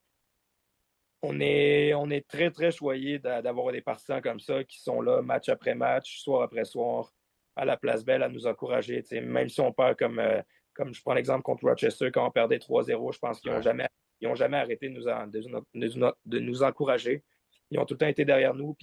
on 1.22 1.40
est, 1.40 1.94
on 1.94 2.10
est 2.10 2.28
très, 2.28 2.50
très 2.50 2.72
choyé 2.72 3.20
d'avoir 3.20 3.72
des 3.72 3.82
partisans 3.82 4.20
comme 4.20 4.40
ça 4.40 4.64
qui 4.64 4.82
sont 4.82 5.00
là 5.00 5.22
match 5.22 5.48
après 5.48 5.76
match, 5.76 6.22
soir 6.22 6.42
après 6.42 6.66
soir, 6.66 7.14
à 7.56 7.66
la 7.66 7.78
place 7.78 8.04
belle 8.04 8.24
à 8.24 8.30
nous 8.30 8.48
encourager. 8.48 9.04
Même 9.12 9.50
si 9.50 9.62
on 9.62 9.72
perd 9.72 9.96
comme, 9.96 10.18
euh, 10.18 10.42
comme 10.74 10.92
je 10.92 11.04
prends 11.04 11.14
l'exemple 11.14 11.44
contre 11.44 11.66
Rochester, 11.66 12.10
quand 12.12 12.26
on 12.26 12.32
perdait 12.32 12.58
3-0, 12.58 13.14
je 13.14 13.20
pense 13.20 13.40
qu'ils 13.40 13.52
n'ont 13.52 13.62
jamais, 13.62 13.88
jamais 14.36 14.58
arrêté 14.58 14.90
de 14.90 16.40
nous, 16.40 16.64
encourager. 16.64 17.24
Ils 17.70 17.80
ont 17.80 17.86
tout 17.86 17.96
le 17.96 18.00
temps 18.00 18.08
été 18.08 18.26
derrière 18.26 18.54
nous. 18.54 18.76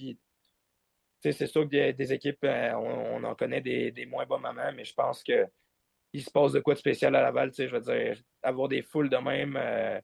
C'est 1.20 1.47
sûr 1.47 1.68
que 1.68 1.91
des, 1.93 2.12
équipes, 2.12 2.45
euh, 2.45 2.72
on, 2.74 3.22
en 3.24 3.34
connaît 3.34 3.61
des, 3.61 4.07
moins 4.07 4.26
bons 4.26 4.38
moments, 4.38 4.72
mais 4.74 4.84
je 4.84 4.95
pense 4.95 5.22
que 5.22 5.47
il 6.12 6.24
se 6.24 6.30
passe 6.30 6.53
de 6.53 6.61
quoi 6.61 6.74
de 6.74 6.78
spécial 6.78 7.14
à 7.14 7.22
Laval. 7.22 7.53
Je 7.57 7.64
veux 7.66 7.80
dire, 7.80 8.20
avoir 8.43 8.68
des 8.68 8.82
foules 8.82 9.11
de 9.11 9.16
même 9.16 9.57
euh, 9.57 10.01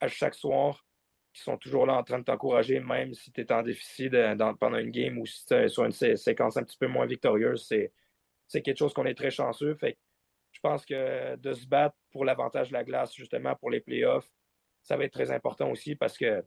à 0.00 0.08
chaque 0.08 0.34
soir, 0.34 0.86
qui 1.32 1.42
sont 1.42 1.56
toujours 1.56 1.86
là 1.86 1.94
en 1.94 2.04
train 2.04 2.20
de 2.20 2.24
t'encourager, 2.24 2.78
même 2.78 3.12
si 3.14 3.32
tu 3.32 3.40
es 3.40 3.52
en 3.52 3.62
déficit 3.62 4.12
pendant 4.60 4.78
une 4.78 4.90
game 4.90 5.18
ou 5.18 5.26
si 5.26 5.44
tu 5.44 5.54
es 5.54 5.68
sur 5.68 5.84
une 5.84 5.92
séquence 5.92 6.56
un 6.56 6.62
petit 6.62 6.78
peu 6.78 6.86
moins 6.86 7.06
victorieuse. 7.06 7.66
C'est 8.46 8.62
quelque 8.62 8.78
chose 8.78 8.94
qu'on 8.94 9.06
est 9.06 9.16
très 9.16 9.30
chanceux. 9.30 9.76
Je 9.82 10.60
pense 10.60 10.86
que 10.86 11.36
de 11.36 11.52
se 11.52 11.66
battre 11.66 11.96
pour 12.12 12.24
l'avantage 12.24 12.68
de 12.68 12.74
la 12.74 12.84
glace, 12.84 13.12
justement, 13.14 13.56
pour 13.56 13.70
les 13.70 13.80
playoffs, 13.80 14.30
ça 14.84 14.96
va 14.96 15.04
être 15.04 15.12
très 15.12 15.32
important 15.32 15.70
aussi 15.70 15.96
parce 15.96 16.16
que, 16.16 16.44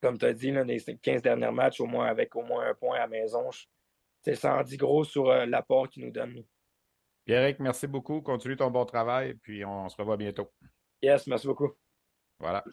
comme 0.00 0.16
tu 0.16 0.24
as 0.24 0.32
dit, 0.32 0.52
les 0.52 0.78
15 1.02 1.20
derniers 1.20 1.50
matchs, 1.50 1.80
au 1.80 1.86
moins 1.86 2.06
avec 2.06 2.34
au 2.36 2.42
moins 2.42 2.70
un 2.70 2.74
point 2.74 2.96
à 2.96 3.00
la 3.00 3.08
maison, 3.08 3.50
ça 4.34 4.56
en 4.56 4.62
dit 4.62 4.76
gros 4.76 5.04
sur 5.04 5.28
euh, 5.28 5.44
l'apport 5.44 5.88
qu'ils 5.88 6.04
nous 6.04 6.12
donnent. 6.12 6.44
Pierrick, 7.24 7.58
merci 7.58 7.86
beaucoup. 7.86 8.22
Continue 8.22 8.56
ton 8.56 8.70
bon 8.70 8.84
travail, 8.86 9.34
puis 9.34 9.64
on 9.64 9.88
se 9.88 9.96
revoit 9.96 10.16
bientôt. 10.16 10.50
Yes, 11.02 11.26
merci 11.26 11.46
beaucoup. 11.46 11.72
Voilà. 12.38 12.64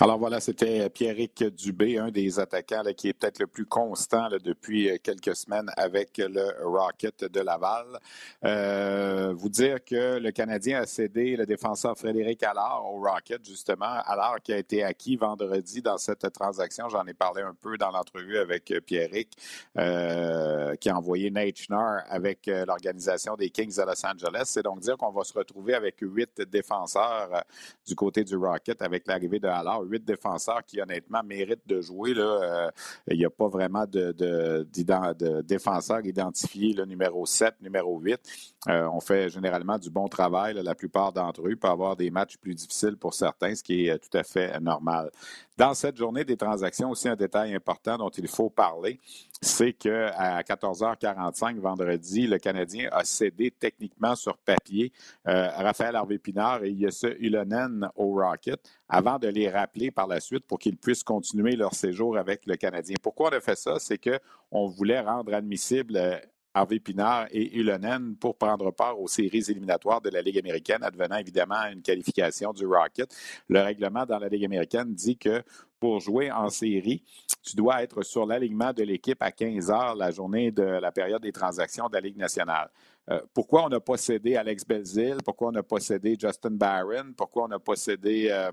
Alors 0.00 0.16
voilà, 0.16 0.38
c'était 0.38 0.88
Pierrick 0.90 1.42
Dubé, 1.42 1.98
un 1.98 2.12
des 2.12 2.38
attaquants 2.38 2.84
qui 2.96 3.08
est 3.08 3.14
peut-être 3.14 3.40
le 3.40 3.48
plus 3.48 3.66
constant 3.66 4.28
depuis 4.28 4.88
euh, 4.88 4.96
quelques 5.02 5.34
semaines 5.34 5.68
avec 5.76 6.18
le 6.18 6.64
Rocket 6.64 7.24
de 7.24 7.40
Laval. 7.40 7.98
Euh, 8.44 9.34
vous 9.36 9.48
dire 9.48 9.84
que 9.84 10.20
le 10.20 10.30
Canadien 10.30 10.82
a 10.82 10.86
cédé 10.86 11.34
le 11.34 11.46
défenseur 11.46 11.98
Frédéric 11.98 12.44
Allard 12.44 12.84
au 12.86 13.00
Rocket, 13.00 13.44
justement. 13.44 13.86
Allard 14.04 14.36
qui 14.40 14.52
a 14.52 14.58
été 14.58 14.84
acquis 14.84 15.16
vendredi 15.16 15.82
dans 15.82 15.98
cette 15.98 16.32
transaction. 16.32 16.88
J'en 16.88 17.04
ai 17.06 17.14
parlé 17.14 17.42
un 17.42 17.54
peu 17.60 17.76
dans 17.76 17.90
l'entrevue 17.90 18.38
avec 18.38 18.72
Pierrick, 18.86 19.32
euh, 19.76 20.76
qui 20.76 20.90
a 20.90 20.96
envoyé 20.96 21.28
Nate 21.32 21.56
Schnarr 21.56 22.04
avec 22.08 22.46
euh, 22.46 22.64
l'organisation 22.66 23.34
des 23.34 23.50
Kings 23.50 23.74
de 23.76 23.82
Los 23.82 24.06
Angeles. 24.06 24.44
C'est 24.44 24.62
donc 24.62 24.78
dire 24.78 24.96
qu'on 24.96 25.10
va 25.10 25.24
se 25.24 25.36
retrouver 25.36 25.74
avec 25.74 25.96
huit 26.02 26.40
défenseurs 26.42 27.42
du 27.84 27.96
côté 27.96 28.22
du 28.22 28.36
Rocket 28.36 28.80
avec 28.80 29.08
l'arrivée 29.08 29.40
de 29.40 29.48
Allard 29.48 29.87
huit 29.88 30.04
défenseurs 30.04 30.64
qui, 30.64 30.80
honnêtement, 30.80 31.22
méritent 31.24 31.66
de 31.66 31.80
jouer. 31.80 32.14
Là. 32.14 32.22
Euh, 32.22 32.70
il 33.08 33.18
n'y 33.18 33.24
a 33.24 33.30
pas 33.30 33.48
vraiment 33.48 33.86
de, 33.86 34.12
de, 34.12 34.66
de 34.72 35.40
défenseurs 35.42 36.04
identifiés, 36.04 36.74
le 36.74 36.84
numéro 36.84 37.26
7, 37.26 37.54
numéro 37.60 37.98
8. 37.98 38.20
Euh, 38.68 38.88
on 38.92 39.00
fait 39.00 39.28
généralement 39.28 39.78
du 39.78 39.90
bon 39.90 40.08
travail. 40.08 40.54
la 40.54 40.74
plupart 40.74 41.12
d'entre 41.12 41.46
eux 41.46 41.56
peuvent 41.56 41.70
avoir 41.70 41.96
des 41.96 42.10
matchs 42.10 42.36
plus 42.36 42.54
difficiles 42.54 42.96
pour 42.96 43.14
certains, 43.14 43.54
ce 43.54 43.62
qui 43.62 43.86
est 43.86 43.98
tout 43.98 44.16
à 44.16 44.22
fait 44.22 44.58
normal. 44.60 45.10
Dans 45.58 45.74
cette 45.74 45.96
journée 45.96 46.24
des 46.24 46.36
transactions, 46.36 46.90
aussi 46.90 47.08
un 47.08 47.16
détail 47.16 47.52
important 47.52 47.98
dont 47.98 48.10
il 48.10 48.28
faut 48.28 48.48
parler, 48.48 49.00
c'est 49.40 49.72
qu'à 49.72 50.40
14h45 50.42 51.58
vendredi, 51.58 52.28
le 52.28 52.38
Canadien 52.38 52.88
a 52.92 53.02
cédé 53.02 53.50
techniquement 53.50 54.14
sur 54.14 54.38
papier 54.38 54.92
euh, 55.26 55.48
Raphaël 55.48 55.96
Harvey-Pinard 55.96 56.62
et 56.62 56.70
Yesse 56.70 57.06
Ulonen 57.18 57.90
au 57.96 58.12
Rocket 58.14 58.60
avant 58.88 59.18
de 59.18 59.26
les 59.26 59.50
rappeler 59.50 59.90
par 59.90 60.06
la 60.06 60.20
suite 60.20 60.46
pour 60.46 60.60
qu'ils 60.60 60.76
puissent 60.76 61.02
continuer 61.02 61.56
leur 61.56 61.74
séjour 61.74 62.16
avec 62.16 62.46
le 62.46 62.54
Canadien. 62.54 62.94
Pourquoi 63.02 63.30
on 63.30 63.36
a 63.36 63.40
fait 63.40 63.58
ça? 63.58 63.80
C'est 63.80 63.98
qu'on 63.98 64.68
voulait 64.68 65.00
rendre 65.00 65.34
admissible 65.34 65.96
euh, 65.96 66.18
Harvey 66.54 66.80
Pinard 66.80 67.26
et 67.30 67.56
Ulonen 67.56 68.16
pour 68.16 68.36
prendre 68.36 68.70
part 68.70 68.98
aux 69.00 69.08
séries 69.08 69.44
éliminatoires 69.48 70.00
de 70.00 70.10
la 70.10 70.22
Ligue 70.22 70.38
américaine, 70.38 70.82
advenant 70.82 71.16
évidemment 71.16 71.66
une 71.72 71.82
qualification 71.82 72.52
du 72.52 72.66
Rocket. 72.66 73.14
Le 73.48 73.60
règlement 73.60 74.04
dans 74.06 74.18
la 74.18 74.28
Ligue 74.28 74.44
américaine 74.44 74.92
dit 74.94 75.16
que 75.16 75.42
pour 75.78 76.00
jouer 76.00 76.30
en 76.30 76.48
série, 76.48 77.04
tu 77.42 77.56
dois 77.56 77.82
être 77.82 78.02
sur 78.02 78.26
l'alignement 78.26 78.72
de 78.72 78.82
l'équipe 78.82 79.22
à 79.22 79.30
15 79.30 79.70
heures 79.70 79.94
la 79.94 80.10
journée 80.10 80.50
de 80.50 80.62
la 80.62 80.90
période 80.90 81.22
des 81.22 81.32
transactions 81.32 81.88
de 81.88 81.94
la 81.94 82.00
Ligue 82.00 82.16
nationale. 82.16 82.70
Euh, 83.10 83.20
pourquoi 83.32 83.64
on 83.64 83.68
n'a 83.68 83.80
pas 83.80 83.96
cédé 83.96 84.36
Alex 84.36 84.66
Belzil? 84.66 85.16
Pourquoi 85.24 85.48
on 85.48 85.52
n'a 85.52 85.62
pas 85.62 85.80
cédé 85.80 86.16
Justin 86.20 86.50
Barron? 86.50 87.12
Pourquoi 87.16 87.44
on 87.44 87.48
n'a 87.48 87.58
pas 87.58 87.76
cédé 87.76 88.28
euh, 88.30 88.50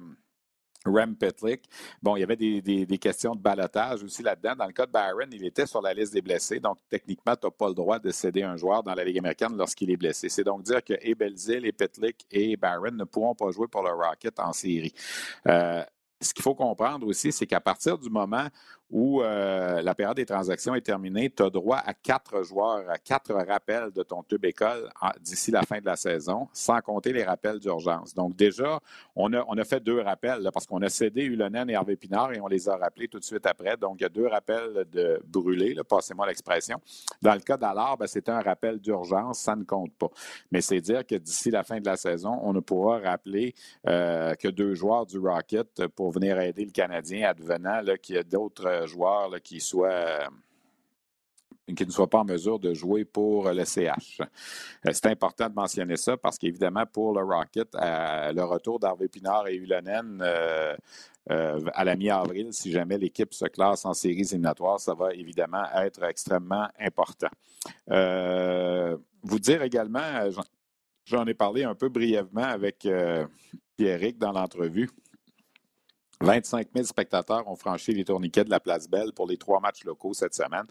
Rem 0.86 1.16
Petlick. 1.16 1.64
Bon, 2.02 2.16
il 2.16 2.22
y 2.22 2.24
avait 2.24 2.36
des, 2.36 2.98
questions 2.98 3.36
de 3.36 3.42
balotage 3.42 4.04
aussi 4.04 4.24
là-dedans. 4.24 4.56
Dans 4.56 4.66
le 4.66 4.74
cas 4.74 4.86
de 4.86 4.92
Barron, 4.92 5.28
il 5.32 5.46
était 5.46 5.66
sur 5.66 5.82
la 5.82 5.94
liste 5.94 6.14
des 6.14 6.22
blessés, 6.22 6.60
donc 6.60 6.78
techniquement, 6.90 7.36
tu 7.36 7.48
n'as 7.48 7.52
pas 7.52 7.68
le 7.68 7.74
droit 7.74 8.00
de 8.00 8.12
céder 8.12 8.44
un 8.44 8.56
joueur 8.56 8.84
dans 8.84 8.94
la 8.94 9.04
Ligue 9.04 9.20
américaine 9.20 9.56
lorsqu'il 9.58 9.92
est 9.92 9.98
blessé. 9.98 10.30
C'est 10.30 10.44
donc 10.44 10.64
dire 10.64 10.84
que 10.84 10.94
et 11.02 11.16
Belzil, 11.16 11.66
et 11.66 11.72
Petlick 11.72 12.26
et 12.32 12.56
Barron 12.56 12.92
ne 12.92 13.04
pourront 13.04 13.36
pas 13.36 13.52
jouer 13.52 13.68
pour 13.68 13.84
le 13.84 13.92
Rocket 13.92 14.40
en 14.40 14.54
série. 14.54 14.94
Euh, 15.48 15.84
ce 16.22 16.34
qu'il 16.34 16.44
faut 16.44 16.56
comprendre 16.56 17.06
aussi, 17.08 17.32
c'est 17.32 17.46
qu'à 17.46 17.60
partir 17.60 17.98
du 17.98 18.10
moment 18.10 18.48
où 18.92 19.22
euh, 19.22 19.82
la 19.82 19.96
période 19.96 20.16
des 20.16 20.26
transactions 20.26 20.76
est 20.76 20.82
terminée, 20.82 21.30
tu 21.30 21.44
as 21.44 21.50
droit 21.50 21.78
à 21.78 21.94
quatre 21.94 22.44
joueurs, 22.44 22.90
à 22.90 22.98
quatre 22.98 23.34
rappels 23.34 23.92
de 23.92 24.04
ton 24.04 24.24
tube 24.24 24.46
école 24.46 24.90
d'ici 25.22 25.52
la 25.52 25.64
fin 25.64 25.80
de 25.80 25.86
la 25.86 25.96
saison, 25.96 26.48
sans 26.54 26.80
compter 26.82 27.12
les 27.12 27.24
rappels 27.24 27.60
d'urgence. 27.60 28.14
Donc 28.14 28.36
déjà, 28.36 28.80
on 29.16 29.34
a, 29.34 29.44
on 29.48 29.58
a 29.58 29.64
fait 29.64 29.80
deux 29.80 30.02
rappels 30.02 30.50
parce 30.54 30.66
qu'on 30.66 30.82
a 30.82 30.90
cédé 30.90 31.24
Ulonen 31.24 31.70
et 31.70 31.74
Hervé 31.74 31.96
Pinard 31.96 32.34
et 32.34 32.40
on 32.40 32.48
les 32.48 32.70
a 32.70 32.78
rappelés 32.78 33.08
tout 33.08 33.20
de 33.20 33.24
suite 33.24 33.46
après. 33.46 33.76
Donc 33.78 33.98
il 34.00 34.04
y 34.04 34.06
a 34.06 34.10
deux 34.10 34.28
rappels 34.28 34.86
de 34.92 35.20
brûlés, 35.26 35.76
passez-moi 35.88 36.28
l'expression. 36.28 36.80
Dans 37.22 37.34
le 37.34 37.40
cas 37.40 37.58
d'Allard, 37.58 37.98
ben, 37.98 38.08
c'était 38.08 38.32
un 38.32 38.42
rappel 38.42 38.80
d'urgence, 38.80 39.40
ça 39.40 39.56
ne 39.56 39.64
compte 39.64 39.94
pas. 39.94 40.10
Mais 40.52 40.62
c'est 40.62 40.82
dire 40.82 41.06
que 41.06 41.16
d'ici 41.16 41.50
la 41.50 41.64
fin 41.64 41.80
de 41.80 41.86
la 41.86 41.98
saison, 41.98 42.40
on 42.44 42.54
ne 42.54 42.60
pourra 42.60 43.00
rappeler 43.00 43.54
euh, 43.88 44.36
que 44.36 44.48
deux 44.48 44.76
joueurs 44.76 45.06
du 45.06 45.18
Rocket 45.18 45.88
pour 45.96 46.12
venir 46.12 46.40
aider 46.40 46.66
le 46.66 46.72
Canadien 46.72 47.30
advenant 47.30 47.82
qu'il 48.02 48.16
y 48.16 48.18
a 48.20 48.24
d'autres 48.24 48.75
euh, 48.76 48.88
joueurs 48.88 49.32
qui 49.42 49.60
soient 49.60 49.90
euh, 49.90 50.28
qui 51.76 51.86
ne 51.86 51.92
soient 51.92 52.10
pas 52.10 52.20
en 52.20 52.26
mesure 52.26 52.60
de 52.60 52.74
jouer 52.76 53.06
pour 53.06 53.50
le 53.50 53.66
CH. 53.66 54.22
Euh, 54.86 54.92
c'est 54.94 55.08
important 55.08 55.50
de 55.50 55.56
mentionner 55.56 55.98
ça 55.98 56.16
parce 56.16 56.38
qu'évidemment, 56.38 56.86
pour 56.86 57.18
le 57.18 57.24
Rocket, 57.24 57.70
le 57.74 58.44
retour 58.44 58.80
d'Harvey 58.80 59.08
Pinard 59.08 59.48
et 59.48 59.56
Ulonen 59.56 60.24
à 61.28 61.84
la 61.84 61.96
mi-avril, 61.96 62.50
si 62.52 62.72
jamais 62.72 63.00
l'équipe 63.00 63.34
se 63.34 63.46
classe 63.46 63.84
en 63.84 63.96
séries 63.96 64.22
éliminatoires, 64.22 64.80
ça 64.80 64.94
va 64.94 65.12
évidemment 65.16 65.64
être 65.74 66.04
extrêmement 66.04 66.68
important. 66.80 67.30
vous 67.88 69.40
dire 69.40 69.64
également, 69.64 70.30
j'en 71.06 71.26
ai 71.26 71.34
parlé 71.34 71.64
un 71.64 71.74
peu 71.74 71.90
brièvement 71.90 72.44
avec 72.44 72.88
Pierrick 73.76 74.20
dans 74.20 74.34
l'entrevue. 74.34 74.90
25 76.26 76.70
000 76.74 76.86
spectateurs 76.88 77.48
ont 77.48 77.56
franchi 77.56 77.94
les 77.94 78.04
tourniquets 78.04 78.44
de 78.44 78.50
la 78.50 78.60
Place 78.60 78.90
Belle 78.90 79.14
pour 79.14 79.28
les 79.28 79.38
trois 79.38 79.60
matchs 79.60 79.84
locaux 79.84 80.14
cette 80.14 80.34
semaine. 80.34 80.66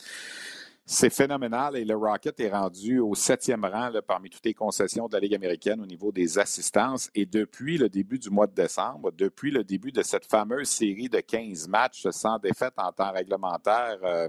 C'est 0.84 1.10
phénoménal 1.10 1.76
et 1.76 1.84
le 1.84 1.96
Rocket 1.96 2.38
est 2.40 2.50
rendu 2.50 2.98
au 2.98 3.14
septième 3.14 3.64
rang 3.64 3.90
parmi 4.06 4.28
toutes 4.28 4.44
les 4.44 4.52
concessions 4.52 5.06
de 5.06 5.14
la 5.14 5.20
Ligue 5.20 5.34
américaine 5.34 5.80
au 5.80 5.86
niveau 5.86 6.10
des 6.10 6.40
assistances. 6.40 7.08
Et 7.14 7.24
depuis 7.24 7.78
le 7.78 7.88
début 7.88 8.18
du 8.18 8.30
mois 8.30 8.48
de 8.48 8.52
décembre, 8.52 9.12
depuis 9.12 9.52
le 9.52 9.62
début 9.62 9.92
de 9.92 10.02
cette 10.02 10.26
fameuse 10.26 10.68
série 10.68 11.08
de 11.08 11.20
15 11.20 11.68
matchs 11.68 12.06
sans 12.10 12.38
défaite 12.38 12.74
en 12.76 12.90
temps 12.90 13.12
réglementaire, 13.12 13.98
euh, 14.02 14.28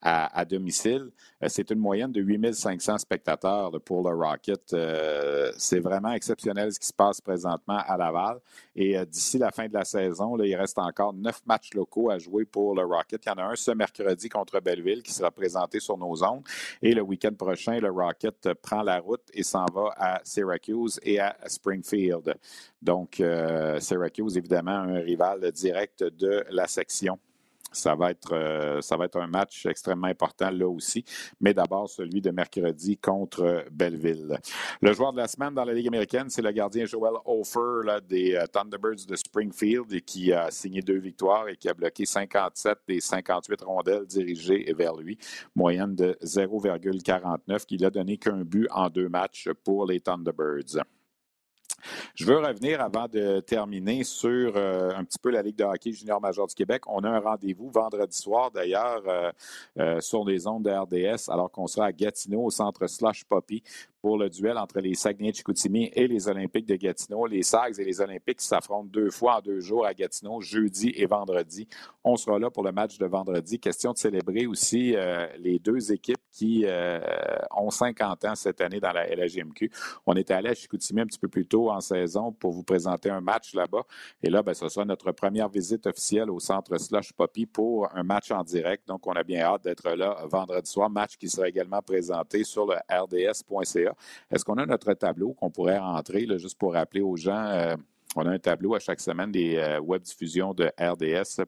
à, 0.00 0.44
domicile. 0.44 1.10
Euh, 1.42 1.46
c'est 1.48 1.70
une 1.70 1.78
moyenne 1.78 2.12
de 2.12 2.20
8500 2.20 2.98
spectateurs 2.98 3.72
pour 3.84 4.08
le 4.08 4.14
Rocket. 4.14 4.72
Euh, 4.72 5.52
c'est 5.56 5.80
vraiment 5.80 6.12
exceptionnel 6.12 6.72
ce 6.72 6.78
qui 6.78 6.86
se 6.86 6.92
passe 6.92 7.20
présentement 7.20 7.78
à 7.86 7.96
Laval. 7.96 8.38
Et 8.76 8.96
euh, 8.96 9.04
d'ici 9.04 9.38
la 9.38 9.50
fin 9.50 9.66
de 9.66 9.74
la 9.74 9.84
saison, 9.84 10.36
il 10.38 10.54
reste 10.54 10.78
encore 10.78 11.12
neuf 11.14 11.40
matchs 11.46 11.74
locaux 11.74 12.10
à 12.10 12.18
jouer 12.18 12.44
pour 12.44 12.74
le 12.74 12.84
Rocket. 12.84 13.22
Il 13.24 13.28
y 13.28 13.32
en 13.32 13.38
a 13.38 13.44
un 13.44 13.56
ce 13.56 13.72
mercredi 13.72 14.28
contre 14.28 14.60
Belleville 14.60 15.02
qui 15.02 15.12
sera 15.12 15.30
présenté 15.30 15.80
sur 15.80 15.98
nos 15.98 16.22
ondes. 16.22 16.44
Et 16.80 16.94
le 16.94 17.02
week-end 17.02 17.34
prochain, 17.34 17.80
le 17.80 17.90
Rocket 17.90 18.54
prend 18.62 18.82
la 18.82 19.00
route 19.00 19.28
et 19.34 19.42
s'en 19.42 19.66
va 19.66 19.92
à 19.96 20.20
Syracuse 20.22 21.00
et 21.02 21.18
à 21.18 21.36
Springfield. 21.46 22.34
Donc, 22.80 23.20
Syracuse, 23.80 24.36
évidemment, 24.36 24.70
un 24.70 25.00
rival 25.00 25.50
direct 25.52 26.04
de 26.04 26.44
la 26.50 26.66
section 26.68 27.18
ça 27.72 27.94
va, 27.94 28.10
être, 28.10 28.32
euh, 28.32 28.80
ça 28.80 28.96
va 28.96 29.06
être 29.06 29.18
un 29.18 29.26
match 29.26 29.66
extrêmement 29.66 30.06
important 30.06 30.50
là 30.50 30.68
aussi, 30.68 31.04
mais 31.40 31.54
d'abord 31.54 31.88
celui 31.88 32.20
de 32.20 32.30
mercredi 32.30 32.96
contre 32.96 33.64
Belleville. 33.70 34.38
Le 34.80 34.92
joueur 34.92 35.12
de 35.12 35.18
la 35.18 35.28
semaine 35.28 35.54
dans 35.54 35.64
la 35.64 35.72
Ligue 35.72 35.88
américaine, 35.88 36.30
c'est 36.30 36.42
le 36.42 36.50
gardien 36.50 36.84
Joel 36.84 37.14
Hofer 37.24 38.00
des 38.08 38.34
euh, 38.34 38.46
Thunderbirds 38.46 39.06
de 39.06 39.16
Springfield 39.16 40.00
qui 40.02 40.32
a 40.32 40.50
signé 40.50 40.82
deux 40.82 40.98
victoires 40.98 41.48
et 41.48 41.56
qui 41.56 41.68
a 41.68 41.74
bloqué 41.74 42.06
57 42.06 42.78
des 42.86 43.00
58 43.00 43.62
rondelles 43.62 44.06
dirigées 44.06 44.72
vers 44.76 44.96
lui, 44.96 45.18
moyenne 45.54 45.94
de 45.94 46.16
0,49, 46.22 47.64
qui 47.66 47.76
n'a 47.78 47.90
donné 47.90 48.16
qu'un 48.16 48.44
but 48.44 48.68
en 48.70 48.88
deux 48.88 49.08
matchs 49.08 49.48
pour 49.64 49.86
les 49.86 50.00
Thunderbirds. 50.00 50.82
Je 52.14 52.24
veux 52.24 52.38
revenir 52.38 52.80
avant 52.80 53.06
de 53.06 53.40
terminer 53.40 54.04
sur 54.04 54.56
euh, 54.56 54.90
un 54.94 55.04
petit 55.04 55.18
peu 55.18 55.30
la 55.30 55.42
Ligue 55.42 55.56
de 55.56 55.64
hockey 55.64 55.92
junior 55.92 56.20
major 56.20 56.46
du 56.46 56.54
Québec. 56.54 56.82
On 56.86 57.04
a 57.04 57.08
un 57.08 57.20
rendez-vous 57.20 57.70
vendredi 57.70 58.16
soir, 58.16 58.50
d'ailleurs, 58.50 59.02
euh, 59.06 59.30
euh, 59.78 60.00
sur 60.00 60.24
les 60.24 60.46
ondes 60.46 60.64
de 60.64 60.70
RDS, 60.70 61.30
alors 61.30 61.50
qu'on 61.50 61.66
sera 61.66 61.86
à 61.86 61.92
Gatineau, 61.92 62.44
au 62.44 62.50
centre 62.50 62.86
Slush 62.86 63.24
Poppy, 63.24 63.62
pour 64.00 64.18
le 64.18 64.28
duel 64.30 64.56
entre 64.58 64.80
les 64.80 64.94
Saguenay-Chicoutimi 64.94 65.90
et 65.94 66.06
les 66.06 66.28
Olympiques 66.28 66.66
de 66.66 66.76
Gatineau. 66.76 67.26
Les 67.26 67.42
Sags 67.42 67.78
et 67.78 67.84
les 67.84 68.00
Olympiques 68.00 68.40
s'affrontent 68.40 68.88
deux 68.90 69.10
fois 69.10 69.38
en 69.38 69.40
deux 69.40 69.60
jours 69.60 69.86
à 69.86 69.94
Gatineau, 69.94 70.40
jeudi 70.40 70.92
et 70.96 71.06
vendredi. 71.06 71.68
On 72.04 72.16
sera 72.16 72.38
là 72.38 72.50
pour 72.50 72.62
le 72.62 72.72
match 72.72 72.98
de 72.98 73.06
vendredi. 73.06 73.58
Question 73.58 73.92
de 73.92 73.98
célébrer 73.98 74.46
aussi 74.46 74.94
euh, 74.94 75.26
les 75.38 75.58
deux 75.58 75.92
équipes 75.92 76.20
qui 76.30 76.64
euh, 76.64 77.00
ont 77.56 77.70
50 77.70 78.24
ans 78.24 78.34
cette 78.34 78.60
année 78.60 78.80
dans 78.80 78.92
la 78.92 79.06
LHMQ. 79.06 79.70
On 80.06 80.14
était 80.14 80.34
allé 80.34 80.50
à 80.50 80.54
Chicoutimi 80.54 81.00
un 81.00 81.06
petit 81.06 81.18
peu 81.18 81.28
plus 81.28 81.46
tôt 81.46 81.70
en 81.70 81.80
saison 81.80 82.32
pour 82.32 82.52
vous 82.52 82.62
présenter 82.62 83.10
un 83.10 83.20
match 83.20 83.54
là-bas. 83.54 83.82
Et 84.22 84.30
là, 84.30 84.42
ben, 84.42 84.54
ce 84.54 84.68
sera 84.68 84.84
notre 84.84 85.12
première 85.12 85.48
visite 85.48 85.86
officielle 85.86 86.30
au 86.30 86.38
centre 86.38 86.78
Slush 86.78 87.12
Poppy 87.12 87.46
pour 87.46 87.88
un 87.94 88.04
match 88.04 88.30
en 88.30 88.44
direct. 88.44 88.86
Donc, 88.86 89.06
on 89.06 89.12
a 89.12 89.24
bien 89.24 89.42
hâte 89.42 89.64
d'être 89.64 89.90
là 89.90 90.24
vendredi 90.26 90.70
soir. 90.70 90.88
Match 90.88 91.16
qui 91.16 91.28
sera 91.28 91.48
également 91.48 91.82
présenté 91.82 92.44
sur 92.44 92.66
le 92.66 92.76
rds.ca 92.90 93.87
est-ce 94.30 94.44
qu'on 94.44 94.56
a 94.58 94.66
notre 94.66 94.92
tableau 94.94 95.32
qu'on 95.34 95.50
pourrait 95.50 95.78
rentrer, 95.78 96.26
juste 96.38 96.58
pour 96.58 96.74
rappeler 96.74 97.00
aux 97.00 97.16
gens? 97.16 97.44
Euh, 97.46 97.76
on 98.16 98.26
a 98.26 98.30
un 98.30 98.38
tableau 98.38 98.74
à 98.74 98.78
chaque 98.78 99.00
semaine 99.00 99.30
des 99.30 99.56
euh, 99.56 99.80
web 99.80 100.02
diffusions 100.02 100.54
de 100.54 100.70
RDS 100.80 101.44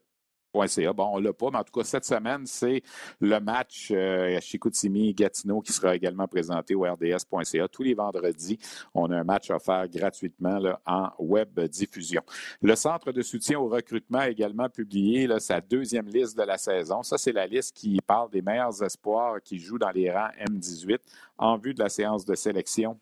Bon, 0.53 0.67
on 1.13 1.21
l'a 1.21 1.33
pas, 1.33 1.51
mais 1.53 1.59
en 1.59 1.65
tout 1.65 1.73
cas, 1.73 1.85
cette 1.85 2.05
semaine, 2.05 2.45
c'est 2.45 2.83
le 3.21 3.39
match 3.39 3.91
euh, 3.93 4.37
à 4.37 4.41
Chicoutimi-Gatineau 4.41 5.61
qui 5.61 5.73
sera 5.73 5.95
également 5.95 6.27
présenté 6.27 6.75
au 6.75 6.83
RDS.ca. 6.83 7.69
Tous 7.69 7.85
les 7.85 7.95
vendredis, 7.95 8.59
on 8.93 9.11
a 9.13 9.19
un 9.19 9.25
match 9.25 9.51
offert 9.51 9.87
gratuitement 9.89 10.59
là, 10.59 10.81
en 10.85 11.11
web 11.21 11.61
diffusion. 11.61 12.23
Le 12.63 12.75
Centre 12.75 13.13
de 13.13 13.23
soutien 13.23 13.61
au 13.61 13.69
recrutement 13.69 14.19
a 14.19 14.29
également 14.29 14.69
publié 14.69 15.29
là, 15.29 15.39
sa 15.39 15.61
deuxième 15.61 16.09
liste 16.09 16.37
de 16.37 16.43
la 16.43 16.59
saison. 16.59 17.05
Ça, 17.05 17.17
c'est 17.17 17.33
la 17.33 17.47
liste 17.47 17.77
qui 17.77 18.01
parle 18.05 18.31
des 18.31 18.43
meilleurs 18.43 18.83
espoirs 18.83 19.41
qui 19.43 19.59
jouent 19.59 19.79
dans 19.79 19.91
les 19.91 20.11
rangs 20.11 20.31
M18 20.49 20.99
en 21.39 21.59
vue 21.59 21.75
de 21.75 21.83
la 21.83 21.89
séance 21.89 22.25
de 22.25 22.35
sélection 22.35 22.99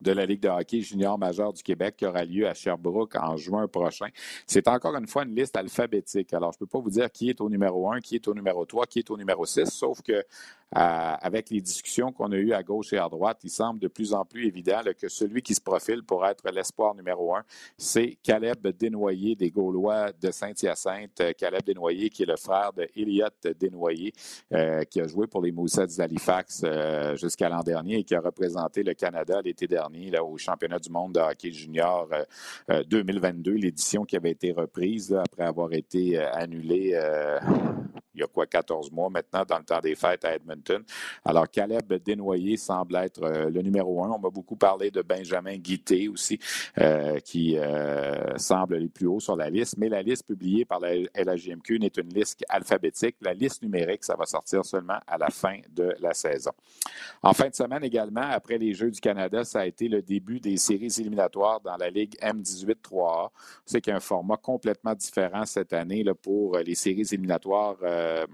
de 0.00 0.12
la 0.12 0.26
Ligue 0.26 0.40
de 0.40 0.48
hockey 0.48 0.80
junior 0.80 1.18
majeur 1.18 1.52
du 1.52 1.62
Québec 1.62 1.96
qui 1.96 2.06
aura 2.06 2.24
lieu 2.24 2.46
à 2.46 2.54
Sherbrooke 2.54 3.16
en 3.16 3.36
juin 3.36 3.66
prochain. 3.68 4.08
C'est 4.46 4.68
encore 4.68 4.96
une 4.96 5.06
fois 5.06 5.24
une 5.24 5.34
liste 5.34 5.56
alphabétique. 5.56 6.32
Alors, 6.34 6.52
je 6.52 6.56
ne 6.56 6.60
peux 6.60 6.66
pas 6.66 6.80
vous 6.80 6.90
dire 6.90 7.10
qui 7.10 7.30
est 7.30 7.40
au 7.40 7.48
numéro 7.48 7.90
1, 7.90 8.00
qui 8.00 8.16
est 8.16 8.28
au 8.28 8.34
numéro 8.34 8.64
3, 8.64 8.86
qui 8.86 8.98
est 9.00 9.10
au 9.10 9.16
numéro 9.16 9.44
6, 9.44 9.66
sauf 9.66 10.02
que 10.02 10.24
avec 10.76 11.50
les 11.50 11.60
discussions 11.60 12.12
qu'on 12.12 12.32
a 12.32 12.36
eues 12.36 12.52
à 12.52 12.62
gauche 12.62 12.92
et 12.92 12.98
à 12.98 13.08
droite, 13.08 13.38
il 13.44 13.50
semble 13.50 13.78
de 13.78 13.86
plus 13.86 14.12
en 14.12 14.24
plus 14.24 14.46
évident 14.46 14.80
que 14.98 15.08
celui 15.08 15.40
qui 15.40 15.54
se 15.54 15.60
profile 15.60 16.02
pour 16.02 16.26
être 16.26 16.50
l'espoir 16.50 16.94
numéro 16.94 17.36
un, 17.36 17.44
c'est 17.78 18.18
Caleb 18.22 18.66
Desnoyers 18.66 19.36
des 19.36 19.50
Gaulois 19.50 20.10
de 20.20 20.30
Saint-Hyacinthe. 20.30 21.20
Euh, 21.20 21.32
Caleb 21.38 21.62
Desnoyers, 21.62 22.10
qui 22.10 22.24
est 22.24 22.26
le 22.26 22.36
frère 22.36 22.72
de 22.72 22.88
Elliott 22.96 23.46
Desnoyers, 23.58 24.12
euh, 24.52 24.82
qui 24.84 25.00
a 25.00 25.06
joué 25.06 25.26
pour 25.26 25.42
les 25.42 25.52
Moussets 25.52 25.86
d'Halifax 25.96 26.62
euh, 26.64 27.16
jusqu'à 27.16 27.48
l'an 27.48 27.62
dernier 27.62 27.98
et 27.98 28.04
qui 28.04 28.14
a 28.14 28.20
représenté 28.20 28.82
le 28.82 28.94
Canada 28.94 29.40
l'été 29.42 29.66
dernier 29.66 29.93
là, 30.10 30.24
au 30.24 30.36
championnat 30.38 30.78
du 30.78 30.90
monde 30.90 31.14
de 31.14 31.20
hockey 31.20 31.52
junior 31.52 32.08
2022, 32.68 33.52
l'édition 33.52 34.04
qui 34.04 34.16
avait 34.16 34.30
été 34.30 34.52
reprise 34.52 35.14
après 35.14 35.44
avoir 35.44 35.72
été 35.72 36.18
annulée 36.18 36.98
il 38.14 38.20
y 38.20 38.24
a 38.24 38.26
quoi, 38.26 38.46
14 38.46 38.90
mois 38.92 39.10
maintenant, 39.10 39.44
dans 39.46 39.58
le 39.58 39.64
temps 39.64 39.80
des 39.80 39.94
fêtes 39.94 40.24
à 40.24 40.34
Edmonton. 40.34 40.82
Alors, 41.24 41.50
Caleb 41.50 41.92
Desnoyers 41.92 42.56
semble 42.56 42.96
être 42.96 43.22
euh, 43.22 43.50
le 43.50 43.62
numéro 43.62 44.04
un. 44.04 44.10
On 44.10 44.18
m'a 44.18 44.30
beaucoup 44.30 44.56
parlé 44.56 44.90
de 44.90 45.02
Benjamin 45.02 45.56
Guité 45.56 46.08
aussi, 46.08 46.38
euh, 46.78 47.18
qui 47.20 47.56
euh, 47.58 48.36
semble 48.38 48.76
les 48.76 48.88
plus 48.88 49.06
haut 49.06 49.20
sur 49.20 49.36
la 49.36 49.50
liste. 49.50 49.76
Mais 49.78 49.88
la 49.88 50.02
liste 50.02 50.26
publiée 50.26 50.64
par 50.64 50.80
la 50.80 50.94
LHJMQ 50.94 51.78
n'est 51.78 51.92
une 51.96 52.12
liste 52.14 52.44
alphabétique. 52.48 53.16
La 53.20 53.34
liste 53.34 53.62
numérique, 53.62 54.04
ça 54.04 54.16
va 54.16 54.26
sortir 54.26 54.64
seulement 54.64 54.98
à 55.06 55.18
la 55.18 55.30
fin 55.30 55.58
de 55.70 55.94
la 56.00 56.14
saison. 56.14 56.52
En 57.22 57.32
fin 57.32 57.48
de 57.48 57.54
semaine 57.54 57.82
également, 57.84 58.22
après 58.22 58.58
les 58.58 58.74
Jeux 58.74 58.90
du 58.90 59.00
Canada, 59.00 59.44
ça 59.44 59.60
a 59.60 59.66
été 59.66 59.88
le 59.88 60.02
début 60.02 60.40
des 60.40 60.56
séries 60.56 60.92
éliminatoires 60.98 61.60
dans 61.60 61.76
la 61.76 61.90
Ligue 61.90 62.16
M18 62.20 62.76
3A. 62.82 63.30
C'est 63.64 63.80
qu'il 63.80 63.90
y 63.90 63.94
a 63.94 63.96
un 63.96 64.00
format 64.00 64.36
complètement 64.36 64.94
différent 64.94 65.44
cette 65.44 65.72
année 65.72 66.04
pour 66.22 66.58
les 66.58 66.74
séries 66.74 67.06
éliminatoires 67.12 67.76
euh, 68.04 68.26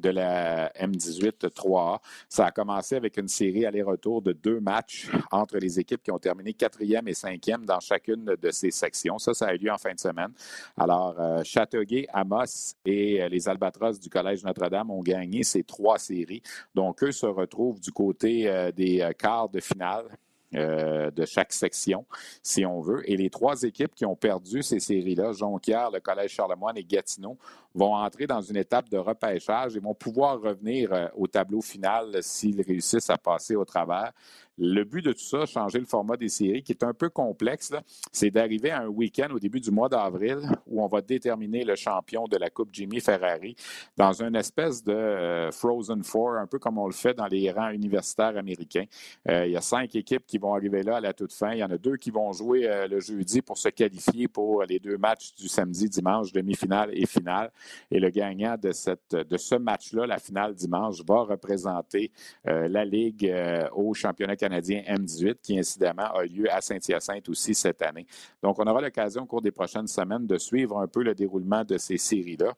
de 0.00 0.10
la 0.10 0.70
M18 0.70 1.50
3A. 1.50 2.00
Ça 2.28 2.46
a 2.46 2.50
commencé 2.50 2.96
avec 2.96 3.16
une 3.16 3.28
série 3.28 3.64
aller-retour 3.64 4.22
de 4.22 4.32
deux 4.32 4.58
matchs 4.58 5.08
entre 5.30 5.56
les 5.58 5.78
équipes 5.78 6.02
qui 6.02 6.10
ont 6.10 6.18
terminé 6.18 6.52
quatrième 6.52 7.06
et 7.06 7.14
cinquième 7.14 7.64
dans 7.64 7.78
chacune 7.78 8.24
de 8.24 8.50
ces 8.50 8.72
sections. 8.72 9.18
Ça, 9.18 9.34
ça 9.34 9.46
a 9.46 9.54
eu 9.54 9.58
lieu 9.58 9.70
en 9.70 9.78
fin 9.78 9.94
de 9.94 10.00
semaine. 10.00 10.32
Alors, 10.76 11.14
euh, 11.20 11.44
Châteauguay, 11.44 12.08
Amos 12.12 12.74
et 12.84 13.22
euh, 13.22 13.28
les 13.28 13.48
Albatros 13.48 14.00
du 14.00 14.10
Collège 14.10 14.42
Notre-Dame 14.42 14.90
ont 14.90 15.00
gagné 15.00 15.44
ces 15.44 15.62
trois 15.62 15.98
séries. 15.98 16.42
Donc, 16.74 17.04
eux 17.04 17.12
se 17.12 17.26
retrouvent 17.26 17.80
du 17.80 17.92
côté 17.92 18.72
des 18.74 19.08
quarts 19.16 19.48
de 19.48 19.60
finale 19.60 20.06
euh, 20.54 21.10
de 21.10 21.24
chaque 21.24 21.52
section, 21.52 22.04
si 22.42 22.64
on 22.64 22.80
veut. 22.80 23.08
Et 23.10 23.16
les 23.16 23.30
trois 23.30 23.62
équipes 23.62 23.94
qui 23.94 24.04
ont 24.04 24.16
perdu 24.16 24.62
ces 24.62 24.80
séries-là, 24.80 25.32
Jonquière, 25.32 25.90
le 25.90 26.00
Collège 26.00 26.32
Charlemagne 26.32 26.76
et 26.76 26.84
Gatineau, 26.84 27.36
vont 27.74 27.94
entrer 27.94 28.26
dans 28.26 28.40
une 28.40 28.56
étape 28.56 28.88
de 28.88 28.98
repêchage 28.98 29.76
et 29.76 29.80
vont 29.80 29.94
pouvoir 29.94 30.40
revenir 30.40 30.92
euh, 30.92 31.08
au 31.16 31.26
tableau 31.26 31.60
final 31.60 32.22
s'ils 32.22 32.62
réussissent 32.62 33.10
à 33.10 33.18
passer 33.18 33.56
au 33.56 33.64
travers. 33.64 34.12
Le 34.56 34.84
but 34.84 35.04
de 35.04 35.12
tout 35.12 35.18
ça, 35.18 35.46
changer 35.46 35.80
le 35.80 35.84
format 35.84 36.16
des 36.16 36.28
séries, 36.28 36.62
qui 36.62 36.70
est 36.70 36.84
un 36.84 36.94
peu 36.94 37.08
complexe, 37.08 37.72
c'est 38.12 38.30
d'arriver 38.30 38.70
à 38.70 38.82
un 38.82 38.86
week-end 38.86 39.26
au 39.34 39.40
début 39.40 39.58
du 39.58 39.72
mois 39.72 39.88
d'avril 39.88 40.38
où 40.68 40.80
on 40.80 40.86
va 40.86 41.00
déterminer 41.00 41.64
le 41.64 41.74
champion 41.74 42.28
de 42.28 42.36
la 42.36 42.50
Coupe 42.50 42.68
Jimmy 42.72 43.00
Ferrari 43.00 43.56
dans 43.96 44.12
une 44.12 44.36
espèce 44.36 44.84
de 44.84 44.92
euh, 44.92 45.50
Frozen 45.50 46.04
Four, 46.04 46.34
un 46.34 46.46
peu 46.46 46.60
comme 46.60 46.78
on 46.78 46.86
le 46.86 46.92
fait 46.92 47.14
dans 47.14 47.26
les 47.26 47.50
rangs 47.50 47.70
universitaires 47.70 48.36
américains. 48.36 48.84
Il 49.28 49.50
y 49.50 49.56
a 49.56 49.60
cinq 49.60 49.96
équipes 49.96 50.24
qui 50.24 50.38
vont 50.38 50.43
arriver 50.52 50.82
là 50.82 50.96
à 50.96 51.00
la 51.00 51.12
toute 51.12 51.32
fin. 51.32 51.52
Il 51.52 51.58
y 51.58 51.64
en 51.64 51.70
a 51.70 51.78
deux 51.78 51.96
qui 51.96 52.10
vont 52.10 52.32
jouer 52.32 52.68
euh, 52.68 52.86
le 52.86 53.00
jeudi 53.00 53.40
pour 53.40 53.56
se 53.56 53.68
qualifier 53.68 54.28
pour 54.28 54.62
les 54.64 54.78
deux 54.78 54.98
matchs 54.98 55.34
du 55.34 55.48
samedi, 55.48 55.88
dimanche, 55.88 56.32
demi-finale 56.32 56.90
et 56.92 57.06
finale. 57.06 57.50
Et 57.90 58.00
le 58.00 58.10
gagnant 58.10 58.56
de, 58.60 58.72
cette, 58.72 59.14
de 59.14 59.36
ce 59.36 59.54
match-là, 59.54 60.06
la 60.06 60.18
finale 60.18 60.54
dimanche, 60.54 61.02
va 61.06 61.20
représenter 61.22 62.10
la 62.44 62.84
Ligue 62.84 63.32
au 63.72 63.94
championnat 63.94 64.36
canadien 64.36 64.82
M18 64.86 65.36
qui, 65.42 65.58
incidemment, 65.58 66.12
a 66.14 66.24
lieu 66.24 66.50
à 66.52 66.60
Saint-Hyacinthe 66.60 67.28
aussi 67.28 67.54
cette 67.54 67.82
année. 67.82 68.06
Donc, 68.42 68.58
on 68.58 68.64
aura 68.64 68.80
l'occasion 68.80 69.22
au 69.22 69.26
cours 69.26 69.42
des 69.42 69.52
prochaines 69.52 69.86
semaines 69.86 70.26
de 70.26 70.38
suivre 70.38 70.78
un 70.78 70.86
peu 70.86 71.02
le 71.02 71.14
déroulement 71.14 71.64
de 71.64 71.78
ces 71.78 71.98
séries-là. 71.98 72.54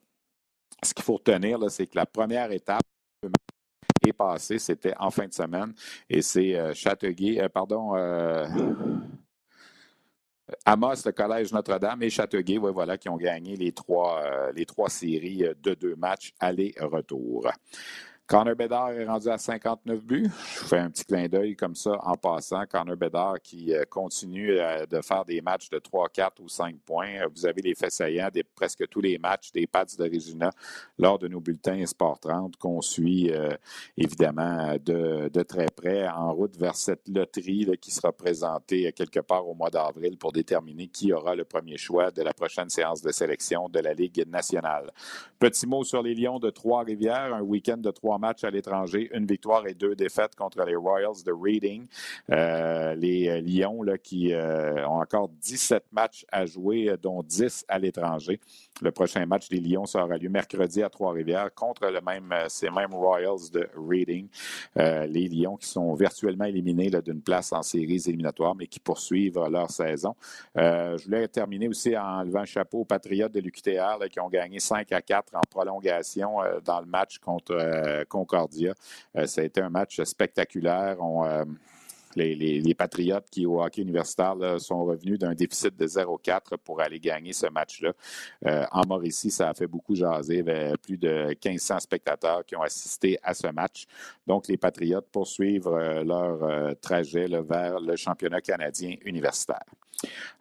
Ce 0.83 0.93
qu'il 0.93 1.05
faut 1.05 1.15
retenir, 1.15 1.59
c'est 1.71 1.87
que 1.87 1.97
la 1.97 2.07
première 2.07 2.51
étape 2.53 2.83
est 4.05 4.13
passée, 4.13 4.59
c'était 4.59 4.95
en 4.99 5.11
fin 5.11 5.27
de 5.27 5.33
semaine, 5.33 5.73
et 6.09 6.23
c'est 6.23 6.55
euh, 6.55 6.75
Châteauguay, 6.75 7.41
euh, 7.41 7.49
pardon, 7.49 7.95
euh, 7.97 8.47
Amos, 10.65 10.95
le 11.05 11.13
Collège 11.13 11.53
Notre-Dame 11.53 12.03
et 12.03 12.11
Châteauguay, 12.11 12.59
voilà, 12.59 12.97
qui 12.99 13.09
ont 13.09 13.17
gagné 13.17 13.57
les 13.57 13.73
trois 13.73 14.89
séries 14.89 15.45
de 15.61 15.75
deux 15.75 15.97
matchs 15.97 16.33
aller-retour. 16.39 17.51
Connor 18.27 18.57
Bedard 18.57 18.91
est 18.91 19.07
rendu 19.07 19.29
à 19.29 19.39
59 19.39 20.03
buts. 20.03 20.29
Je 20.55 20.65
fais 20.67 20.79
un 20.81 20.91
petit 20.91 21.05
clin 21.05 21.29
d'œil 21.29 21.55
comme 21.55 21.77
ça 21.77 21.97
en 22.03 22.17
passant. 22.17 22.67
Connor 22.67 22.97
Bedard 22.97 23.41
qui 23.41 23.73
euh, 23.73 23.85
continue 23.89 24.59
euh, 24.59 24.85
de 24.85 25.01
faire 25.01 25.25
des 25.25 25.41
matchs 25.41 25.71
de 25.71 25.79
3, 25.79 26.09
4 26.09 26.43
ou 26.43 26.49
5 26.49 26.75
points. 26.85 27.25
Vous 27.33 27.47
avez 27.47 27.63
les 27.63 27.77
faits 27.77 27.93
saillants 27.93 28.29
de 28.35 28.43
presque 28.57 28.89
tous 28.89 29.01
les 29.01 29.17
matchs 29.19 29.53
des 29.53 29.69
Pats 29.69 29.85
d'Origina 29.97 30.51
lors 30.99 31.21
de 31.21 31.29
nos 31.29 31.39
bulletins 31.39 31.87
Sport 31.87 32.19
30 32.19 32.57
qu'on 32.57 32.81
suit 32.81 33.31
euh, 33.31 33.51
évidemment 33.97 34.75
de, 34.85 35.31
très 35.45 35.67
près 35.67 36.09
en 36.09 36.33
route 36.33 36.57
vers 36.57 36.75
cette 36.75 37.07
loterie 37.09 37.71
qui 37.81 37.93
sera 37.93 38.11
présentée 38.11 38.93
quelque 38.93 39.21
part 39.21 39.47
au 39.47 39.55
mois 39.55 39.71
d'avril 39.71 40.19
pour 40.19 40.33
déterminer 40.33 40.89
qui 40.89 41.13
aura 41.13 41.37
le 41.37 41.45
premier 41.45 41.77
choix 41.77 42.11
de 42.11 42.23
la 42.23 42.35
prochaine 42.35 42.71
séance 42.71 43.03
de 43.03 43.13
sélection 43.13 43.69
de 43.69 43.79
la 43.79 43.95
Ligue 43.95 44.27
nationale. 44.27 44.91
Petit 45.39 45.67
mot 45.69 45.85
sur 45.85 46.03
les 46.03 46.15
Lions 46.15 46.41
de 46.41 46.51
Trois-Rivières, 46.51 47.33
un 47.33 47.43
week-end 47.43 47.77
de 47.77 47.93
trois 47.93 48.16
matchs 48.19 48.45
à 48.45 48.51
l'étranger, 48.51 49.11
une 49.13 49.27
victoire 49.27 49.67
et 49.67 49.75
deux 49.75 49.95
défaites 49.95 50.35
contre 50.35 50.65
les 50.65 50.77
Royals 50.77 51.23
de 51.25 51.33
Reading. 51.33 51.87
Euh, 52.31 52.95
les 52.95 53.29
euh, 53.29 53.41
Lions 53.41 53.83
là, 53.83 53.99
qui 53.99 54.33
euh, 54.33 54.87
ont 54.87 55.01
encore 55.01 55.29
17 55.29 55.85
matchs 55.93 56.25
à 56.31 56.47
jouer, 56.47 56.95
dont 57.03 57.23
10 57.23 57.65
à 57.69 57.79
l'étranger. 57.79 58.41
Le 58.83 58.91
prochain 58.91 59.25
match 59.27 59.49
des 59.49 59.61
Lions 59.61 59.87
sera 59.87 60.19
lieu 60.19 60.29
mercredi 60.29 60.83
à 60.83 60.91
Trois-Rivières 60.91 61.55
contre 61.55 61.87
le 61.91 62.01
même, 62.01 62.35
ces 62.49 62.69
mêmes 62.71 62.95
Royals 62.95 63.51
de 63.53 63.69
Reading. 63.75 64.29
les 64.77 65.29
Lions 65.29 65.57
qui 65.57 65.69
sont 65.69 65.95
virtuellement 65.95 66.45
éliminés 66.45 66.91
d'une 66.91 67.23
place 67.23 67.53
en 67.53 67.63
séries 67.63 68.03
éliminatoires, 68.07 68.55
mais 68.55 68.67
qui 68.67 68.79
poursuivent 68.79 69.41
leur 69.51 69.71
saison. 69.71 70.15
je 70.55 71.03
voulais 71.05 71.27
terminer 71.29 71.69
aussi 71.69 71.97
en 71.97 72.23
levant 72.23 72.41
le 72.41 72.47
chapeau 72.47 72.81
aux 72.81 72.85
Patriotes 72.85 73.33
de 73.33 73.41
l'UQTR 73.41 73.99
qui 74.11 74.21
ont 74.21 74.29
gagné 74.29 74.61
5 74.61 74.93
à 74.93 75.01
4 75.01 75.37
en 75.37 75.41
prolongation 75.49 76.39
dans 76.63 76.81
le 76.81 76.87
match 76.87 77.19
contre 77.19 78.05
Concordia. 78.09 78.75
Euh, 79.17 79.27
ça 79.27 79.41
a 79.41 79.45
été 79.45 79.61
un 79.61 79.71
match 79.71 80.01
spectaculaire. 80.03 80.97
Euh, 81.01 81.45
les, 82.15 82.75
Patriotes 82.75 83.27
qui, 83.31 83.45
au 83.45 83.63
hockey 83.63 83.83
universitaire, 83.83 84.35
sont 84.59 84.85
revenus 84.85 85.19
d'un 85.19 85.35
déficit 85.35 85.77
de 85.77 85.87
0-4 85.87 86.57
pour 86.65 86.81
aller 86.81 86.99
gagner 86.99 87.35
ce 87.35 87.47
match-là. 87.47 87.93
Euh, 88.47 88.65
en 88.73 88.87
Mauricie, 88.87 89.31
ça 89.31 89.51
a 89.51 89.55
fait 89.55 89.67
beaucoup 89.67 89.95
jaser. 89.95 90.35
Il 90.35 90.37
y 90.39 90.41
avait 90.41 90.73
plus 90.79 90.97
de 90.97 91.27
1500 91.29 91.81
spectateurs 91.81 92.45
qui 92.47 92.57
ont 92.57 92.63
assisté 92.63 93.19
à 93.23 93.35
ce 93.35 93.49
match. 93.49 93.85
Donc, 94.27 94.49
les 94.49 94.57
Patriotes 94.57 95.09
poursuivent 95.13 95.69
leur 95.69 96.75
trajet 96.81 97.27
vers 97.29 97.81
le 97.81 97.97
championnat 97.97 98.41
canadien 98.41 98.97
universitaire. 99.05 99.65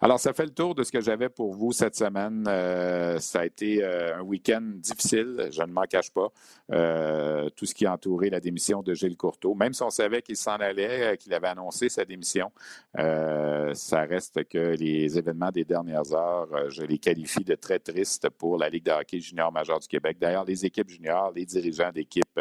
Alors, 0.02 0.20
ça 0.20 0.34
fait 0.34 0.44
le 0.44 0.52
tour 0.52 0.76
de 0.76 0.84
ce 0.84 0.92
que 0.92 1.02
j'avais 1.02 1.30
pour 1.30 1.54
vous 1.54 1.72
cette 1.72 1.96
semaine. 1.96 2.46
Euh, 2.48 3.18
ça 3.20 3.42
a 3.42 3.46
été 3.46 3.84
euh, 3.84 4.18
un 4.18 4.22
week-end 4.22 4.62
difficile, 4.62 5.50
je 5.52 5.62
ne 5.62 5.72
m'en 5.72 5.84
cache 5.84 6.12
pas. 6.12 6.28
Euh, 6.72 7.50
tout 7.56 7.66
ce 7.66 7.74
qui 7.74 7.86
a 7.86 7.94
entouré 7.94 8.30
la 8.30 8.40
démission 8.40 8.82
de 8.82 8.94
Gilles 8.94 9.18
Courteau, 9.18 9.54
même 9.54 9.74
si 9.74 9.84
on 9.84 9.90
savait 9.90 10.22
qu'il 10.22 10.36
s'en 10.36 10.56
allait, 10.56 11.18
qu'il 11.18 11.34
avait 11.34 11.48
annoncé 11.48 11.90
sa 11.90 12.06
démission, 12.06 12.52
ça 12.96 14.02
reste 14.04 14.48
que 14.50 14.76
les 14.76 15.18
événements 15.18 15.52
des 15.52 15.64
dernières 15.64 16.14
heures, 16.14 16.70
je 16.70 16.82
les 16.82 16.98
qualifie 16.98 17.44
de 17.44 17.56
très 17.56 17.80
tristes 17.80 18.30
pour 18.30 18.58
la 18.58 18.70
Ligue 18.70 18.86
de 18.86 18.92
hockey 18.92 19.20
junior 19.20 19.52
majeur 19.52 19.80
du 19.80 19.88
Québec. 19.88 20.18
D'ailleurs, 20.20 20.46
les 20.46 20.66
équipes 20.66 20.90
juniors, 20.90 21.32
les 21.36 21.46
dirigeants 21.46 21.92
d'équipe 21.92 22.40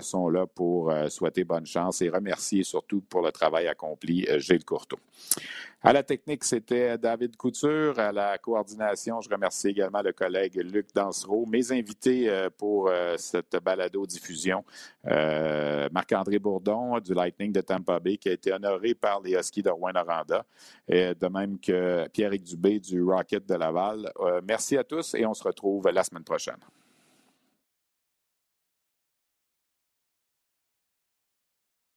sont 0.00 0.28
là 0.28 0.46
pour 0.46 0.92
souhaiter 1.08 1.44
bonne 1.44 1.66
chance 1.66 2.02
et 2.02 2.08
remercier 2.08 2.62
surtout 2.64 3.00
pour 3.00 3.22
le 3.22 3.32
travail 3.32 3.68
accompli 3.68 4.26
Gilles 4.38 4.64
Courteau. 4.64 4.98
À 5.86 5.92
la 5.92 6.02
technique, 6.02 6.42
c'était 6.42 6.98
David 6.98 7.36
Couture. 7.36 7.96
À 8.00 8.10
la 8.10 8.38
coordination, 8.38 9.20
je 9.20 9.30
remercie 9.30 9.68
également 9.68 10.02
le 10.02 10.12
collègue 10.12 10.56
Luc 10.56 10.88
Dansereau. 10.92 11.46
Mes 11.46 11.70
invités 11.70 12.28
euh, 12.28 12.50
pour 12.50 12.88
euh, 12.88 13.14
cette 13.18 13.56
balado-diffusion, 13.62 14.64
euh, 15.06 15.88
Marc-André 15.92 16.40
Bourdon 16.40 16.98
du 16.98 17.14
Lightning 17.14 17.52
de 17.52 17.60
Tampa 17.60 18.00
Bay, 18.00 18.16
qui 18.16 18.28
a 18.28 18.32
été 18.32 18.52
honoré 18.52 18.96
par 18.96 19.20
les 19.20 19.34
Huskies 19.34 19.62
de 19.62 19.70
Rouen-Noranda, 19.70 20.44
et 20.88 21.14
de 21.14 21.26
même 21.28 21.56
que 21.60 22.08
Pierre-Éric 22.08 22.42
Dubé 22.42 22.80
du 22.80 23.00
Rocket 23.04 23.46
de 23.46 23.54
Laval. 23.54 24.10
merci 24.42 24.76
à 24.76 24.82
tous 24.82 25.14
et 25.14 25.24
on 25.24 25.34
se 25.34 25.44
retrouve 25.44 25.88
la 25.88 26.02
semaine 26.02 26.24
prochaine. 26.24 26.58